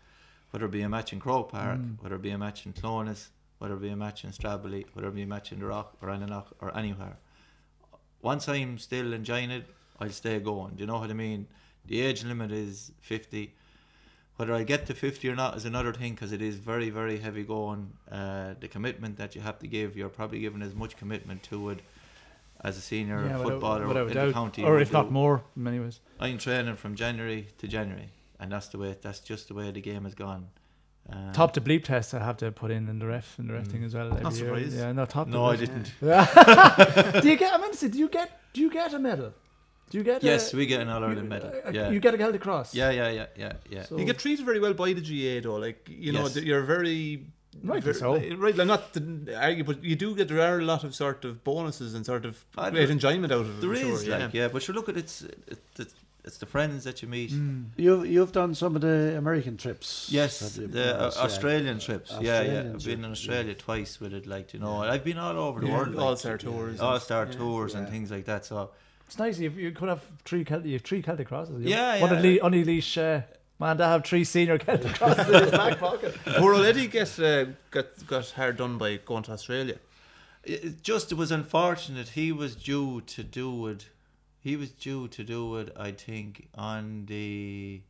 whether 0.51 0.65
it 0.65 0.71
be 0.71 0.81
a 0.81 0.89
match 0.89 1.13
in 1.13 1.19
Croke 1.19 1.51
Park, 1.51 1.79
Mm. 1.79 2.01
whether 2.01 2.15
it 2.15 2.21
be 2.21 2.29
a 2.31 2.37
match 2.37 2.65
in 2.65 2.73
Clones, 2.73 3.29
whether 3.59 3.75
it 3.75 3.81
be 3.81 3.89
a 3.89 3.95
match 3.95 4.23
in 4.23 4.31
Stradbally, 4.31 4.85
whether 4.93 5.07
it 5.07 5.15
be 5.15 5.23
a 5.23 5.27
match 5.27 5.51
in 5.51 5.59
the 5.59 5.65
Rock 5.65 5.95
or 6.01 6.09
Annanock 6.09 6.47
or 6.61 6.77
anywhere. 6.77 7.17
Once 8.21 8.47
I'm 8.49 8.77
still 8.77 9.13
enjoying 9.13 9.51
it, 9.51 9.65
I'll 9.99 10.09
stay 10.09 10.39
going. 10.39 10.75
Do 10.75 10.81
you 10.81 10.87
know 10.87 10.99
what 10.99 11.09
I 11.09 11.13
mean? 11.13 11.47
The 11.85 12.01
age 12.01 12.23
limit 12.25 12.51
is 12.51 12.91
50. 13.01 13.53
Whether 14.37 14.53
I 14.53 14.63
get 14.63 14.85
to 14.85 14.93
50 14.93 15.27
or 15.29 15.35
not 15.35 15.57
is 15.57 15.65
another 15.65 15.91
thing 15.93 16.13
because 16.13 16.31
it 16.31 16.41
is 16.41 16.55
very, 16.57 16.89
very 16.91 17.17
heavy 17.19 17.43
going. 17.43 17.91
Uh, 18.11 18.53
the 18.59 18.67
commitment 18.67 19.17
that 19.17 19.35
you 19.35 19.41
have 19.41 19.57
to 19.59 19.67
give, 19.67 19.97
you're 19.97 20.09
probably 20.09 20.39
giving 20.39 20.61
as 20.61 20.75
much 20.75 20.95
commitment 20.95 21.41
to 21.43 21.69
it 21.71 21.79
as 22.61 22.77
a 22.77 22.81
senior 22.81 23.25
Yeah, 23.25 23.37
footballer 23.43 23.87
without 23.87 24.07
in 24.11 24.27
the 24.27 24.33
county. 24.33 24.63
or 24.63 24.73
would 24.73 24.81
if 24.83 24.93
not 24.93 25.11
more, 25.11 25.43
in 25.55 25.63
many 25.63 25.79
ways. 25.79 25.99
I'm 26.19 26.37
training 26.37 26.75
from 26.75 26.95
January 26.95 27.47
to 27.57 27.67
January, 27.67 28.09
and 28.39 28.51
that's 28.51 28.67
the 28.67 28.77
way. 28.77 28.95
That's 29.01 29.19
just 29.19 29.47
the 29.47 29.53
way 29.55 29.71
the 29.71 29.81
game 29.81 30.03
has 30.03 30.13
gone. 30.15 30.47
Um, 31.09 31.31
Top 31.33 31.53
to 31.53 31.61
bleep 31.61 31.83
test 31.85 32.13
I 32.13 32.19
have 32.23 32.37
to 32.37 32.51
put 32.51 32.69
in 32.69 32.89
in 32.89 32.99
the 32.99 33.07
ref 33.07 33.39
and 33.39 33.49
the 33.49 33.53
ref 33.53 33.65
Mm. 33.67 33.71
thing 33.71 33.83
as 33.85 33.95
well. 33.95 34.07
every 34.07 34.21
year. 34.23 34.31
surprised. 34.31 34.77
Yeah, 34.77 34.91
no 34.91 35.05
top. 35.05 35.27
to 35.27 35.31
No, 35.33 35.45
I 35.45 35.55
didn't. 35.55 35.85
do 36.01 37.29
you 37.29 37.37
get? 37.37 37.53
I 37.53 37.57
mean, 37.61 37.71
do 37.91 37.97
you 37.97 38.09
get? 38.09 38.29
Do 38.53 38.61
you 38.61 38.69
get 38.69 38.93
a 38.93 38.99
medal? 38.99 39.33
Do 39.89 39.97
you 39.97 40.03
get? 40.03 40.21
Yes, 40.23 40.53
a, 40.53 40.57
we 40.57 40.65
get 40.65 40.81
an 40.81 40.89
All 40.89 40.99
you, 40.99 41.05
Ireland 41.07 41.29
medal. 41.29 41.51
a- 41.63 41.71
Yeah, 41.73 41.89
You 41.89 41.99
get 41.99 42.13
a 42.13 42.17
Celtic 42.17 42.41
Cross. 42.41 42.75
yeah, 42.75 42.89
yeah, 42.91 43.09
yeah, 43.09 43.25
yeah, 43.37 43.53
yeah. 43.69 43.83
So- 43.83 43.97
You 43.97 44.05
get 44.05 44.19
treated 44.19 44.45
very 44.45 44.59
well 44.59 44.73
by 44.73 44.93
the 44.93 45.01
GAA 45.01 45.41
though. 45.41 45.55
Like 45.55 45.87
you 45.89 46.11
know, 46.11 46.23
Yes. 46.23 46.35
you're 46.37 46.63
very. 46.63 47.25
Rightly 47.63 47.81
ver- 47.93 47.93
so. 47.99 48.19
Right, 48.35 48.59
I'm 48.59 48.67
not 48.67 48.93
to 48.93 49.01
argue, 49.35 49.63
but 49.63 49.83
you 49.83 49.95
do 49.95 50.13
get 50.15 50.27
there 50.27 50.41
are 50.41 50.59
a 50.59 50.63
lot 50.63 50.83
of 50.83 50.93
sort 50.93 51.25
of 51.25 51.43
bonuses 51.43 51.95
and 51.95 52.05
sort 52.05 52.25
of 52.25 52.45
Ah, 52.57 52.69
great 52.69 52.81
there- 52.85 52.91
enjoyment 52.91 53.31
out 53.33 53.41
of 53.41 53.57
it. 53.57 53.61
There 53.61 53.71
I'm 53.71 53.97
sure, 53.97 54.19
like, 54.19 54.33
yeah. 54.33 54.47
but 54.49 54.67
you 54.67 54.73
look 54.75 54.89
at 54.89 54.97
it's, 54.97 55.23
it's, 55.47 55.95
it's 56.23 56.37
the 56.37 56.45
friends 56.45 56.83
that 56.83 57.01
you 57.01 57.07
meet. 57.07 57.31
Mm. 57.31 57.67
you 57.77 58.03
you've 58.03 58.31
done 58.33 58.53
some 58.53 58.75
of 58.75 58.81
the 58.81 59.15
American 59.17 59.55
trips. 59.57 60.07
Yes, 60.11 60.55
have 60.57 60.71
the 60.71 60.99
uh, 60.99 61.05
Yes, 61.05 61.15
yeah. 61.15 61.23
Australian 61.23 61.79
trips. 61.79 62.11
yeah, 62.11 62.19
yeah. 62.21 62.31
Australian 62.41 62.75
I've 62.75 62.85
been 62.85 62.93
in 62.93 62.99
trip, 63.01 63.11
Australia 63.13 63.55
twice 63.55 63.99
with 64.01 64.13
it. 64.13 64.27
Like 64.27 64.53
you 64.53 64.59
know, 64.59 64.83
I've 64.83 65.05
been 65.05 65.17
all 65.17 65.37
over 65.47 65.61
the 65.61 65.67
Yeah, 65.67 65.77
world. 65.77 65.95
Like, 65.95 66.05
All-Star 66.05 66.37
tours. 66.37 66.79
all 66.81 66.99
star 66.99 67.25
Yeah. 67.25 67.31
tours 67.39 67.73
and 67.75 67.85
Yeah. 67.87 67.91
things 67.93 68.11
like 68.11 68.25
that. 68.25 68.45
So 68.45 68.69
It's 69.07 69.17
nice. 69.17 69.39
You, 69.39 69.49
you 69.51 69.71
could 69.71 69.89
have 69.89 70.03
three 70.25 70.43
Celtic. 70.43 70.67
You 70.67 70.73
have 70.73 70.81
three 70.83 71.01
Celtic 71.01 71.27
crosses. 71.27 71.63
You 71.63 71.69
Yeah, 71.69 72.01
One 72.01 72.11
yeah. 72.11 72.17
of 72.17 72.23
Le- 72.25 72.39
only 72.39 72.63
Laois. 72.63 72.97
Uh, 72.97 73.21
man, 73.59 73.77
to 73.77 73.85
have 73.85 74.05
three 74.05 74.23
senior 74.23 74.57
Celtic 74.57 74.93
crosses 74.95 75.27
in 75.27 75.41
his 75.43 75.51
back 75.51 75.79
pocket. 75.79 76.15
Poor 76.37 76.53
old 76.53 76.65
Eddie 76.65 76.87
get, 76.87 77.17
uh, 77.19 77.45
got 77.71 77.87
got 78.05 78.29
hard 78.31 78.57
done 78.57 78.77
by 78.77 78.97
going 79.05 79.23
to 79.23 79.31
Australia. 79.31 79.77
it, 80.43 80.63
it 80.65 80.83
just 80.83 81.11
it 81.11 81.15
was 81.15 81.31
unfortunate. 81.31 82.09
He 82.09 82.31
was 82.31 82.55
due 82.55 83.01
to 83.01 83.23
do 83.23 83.67
it. 83.67 83.87
He 84.41 84.55
was 84.57 84.69
due 84.71 85.07
to 85.09 85.23
do 85.23 85.55
it. 85.57 85.73
I 85.77 85.91
think 85.91 86.47
on 86.55 87.05
the. 87.07 87.81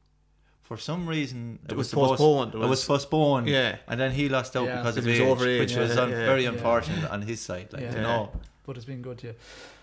For 0.63 0.75
some 0.77 1.07
reason, 1.07 1.59
it, 1.65 1.71
It 1.71 1.77
was, 1.77 1.85
was 1.85 1.89
supposed- 1.91 2.09
postponed. 2.19 2.53
It 2.53 2.57
It 2.57 2.59
was 2.59 2.69
was- 2.69 2.85
postponed. 2.85 3.47
Yeah. 3.47 3.77
and 3.87 3.97
then 3.99 4.11
he 4.11 4.27
lost 4.29 4.55
out 4.57 4.65
Yeah. 4.65 4.77
because 4.77 4.97
of 4.97 5.05
Because 5.05 5.17
he 5.17 5.23
age, 5.23 5.29
over 5.31 5.47
age, 5.47 5.59
which 5.61 5.75
was 5.77 5.95
yeah, 5.95 6.01
un- 6.03 6.09
yeah, 6.11 6.25
very 6.25 6.43
yeah. 6.43 6.49
unfortunate 6.49 7.09
on 7.09 7.21
his 7.21 7.39
side. 7.41 7.69
Like 7.71 7.83
Yeah. 7.83 7.95
you 7.95 8.01
know, 8.01 8.31
But 8.67 8.75
it's 8.75 8.85
been 8.85 9.01
good 9.01 9.17
to 9.19 9.27
you. 9.27 9.35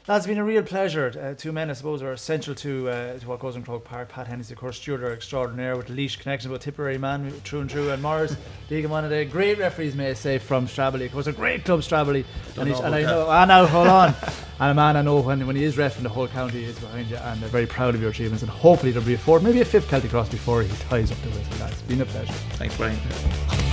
Lads, 0.06 0.26
it's 0.26 0.30
been 0.30 0.36
a 0.36 0.44
real 0.44 0.62
pleasure. 0.62 1.10
Uh, 1.18 1.32
two 1.32 1.52
men, 1.52 1.70
I 1.70 1.72
suppose, 1.72 2.02
are 2.02 2.12
essential 2.12 2.54
to 2.56 2.90
uh, 2.90 3.18
to 3.18 3.26
what 3.26 3.40
goes 3.40 3.56
in 3.56 3.62
Croke 3.62 3.82
Park. 3.82 4.10
Pat 4.10 4.26
Hennessy, 4.26 4.52
of 4.52 4.60
course, 4.60 4.76
Stuart 4.76 5.02
are 5.02 5.14
extraordinaire 5.14 5.74
with 5.74 5.86
the 5.86 5.94
Laois 5.94 6.18
connection, 6.20 6.50
but 6.50 6.60
Tipperary 6.60 6.98
man, 6.98 7.32
true 7.44 7.62
and 7.62 7.70
true. 7.70 7.88
And 7.88 8.02
Maurice, 8.02 8.36
Deegan, 8.68 8.88
one 8.88 9.02
of 9.02 9.08
the 9.08 9.24
great 9.24 9.56
referees, 9.56 9.94
may 9.94 10.10
I 10.10 10.12
say, 10.12 10.36
from 10.36 10.66
Stradbally. 10.66 11.06
Of 11.06 11.12
course, 11.12 11.26
a 11.28 11.32
great 11.32 11.64
club, 11.64 11.80
Stradbally. 11.80 12.26
And, 12.58 12.68
he's, 12.68 12.78
know 12.78 12.84
and 12.84 12.94
I 12.94 13.02
know, 13.04 13.30
I 13.30 13.44
know, 13.46 13.66
hold 13.66 13.86
on. 13.88 14.14
and 14.60 14.70
a 14.70 14.74
man 14.74 14.98
I 14.98 15.00
know 15.00 15.20
when, 15.20 15.46
when 15.46 15.56
he 15.56 15.64
is 15.64 15.78
ref 15.78 15.98
the 16.02 16.06
whole 16.10 16.28
county 16.28 16.64
is 16.64 16.78
behind 16.78 17.08
you, 17.08 17.16
and 17.16 17.40
they're 17.40 17.48
very 17.48 17.66
proud 17.66 17.94
of 17.94 18.02
your 18.02 18.10
achievements. 18.10 18.42
And 18.42 18.50
hopefully, 18.50 18.92
there'll 18.92 19.08
be 19.08 19.14
a 19.14 19.18
fourth, 19.18 19.42
maybe 19.42 19.62
a 19.62 19.64
fifth 19.64 19.88
Celtic 19.88 20.10
Cross 20.10 20.28
before 20.28 20.62
he 20.62 20.68
ties 20.90 21.10
up 21.10 21.16
the 21.22 21.30
whistle. 21.30 21.58
Lads, 21.58 21.72
it's 21.72 21.82
been 21.82 22.02
a 22.02 22.04
pleasure. 22.04 22.34
thanks, 22.58 22.76
Brian. 22.76 23.63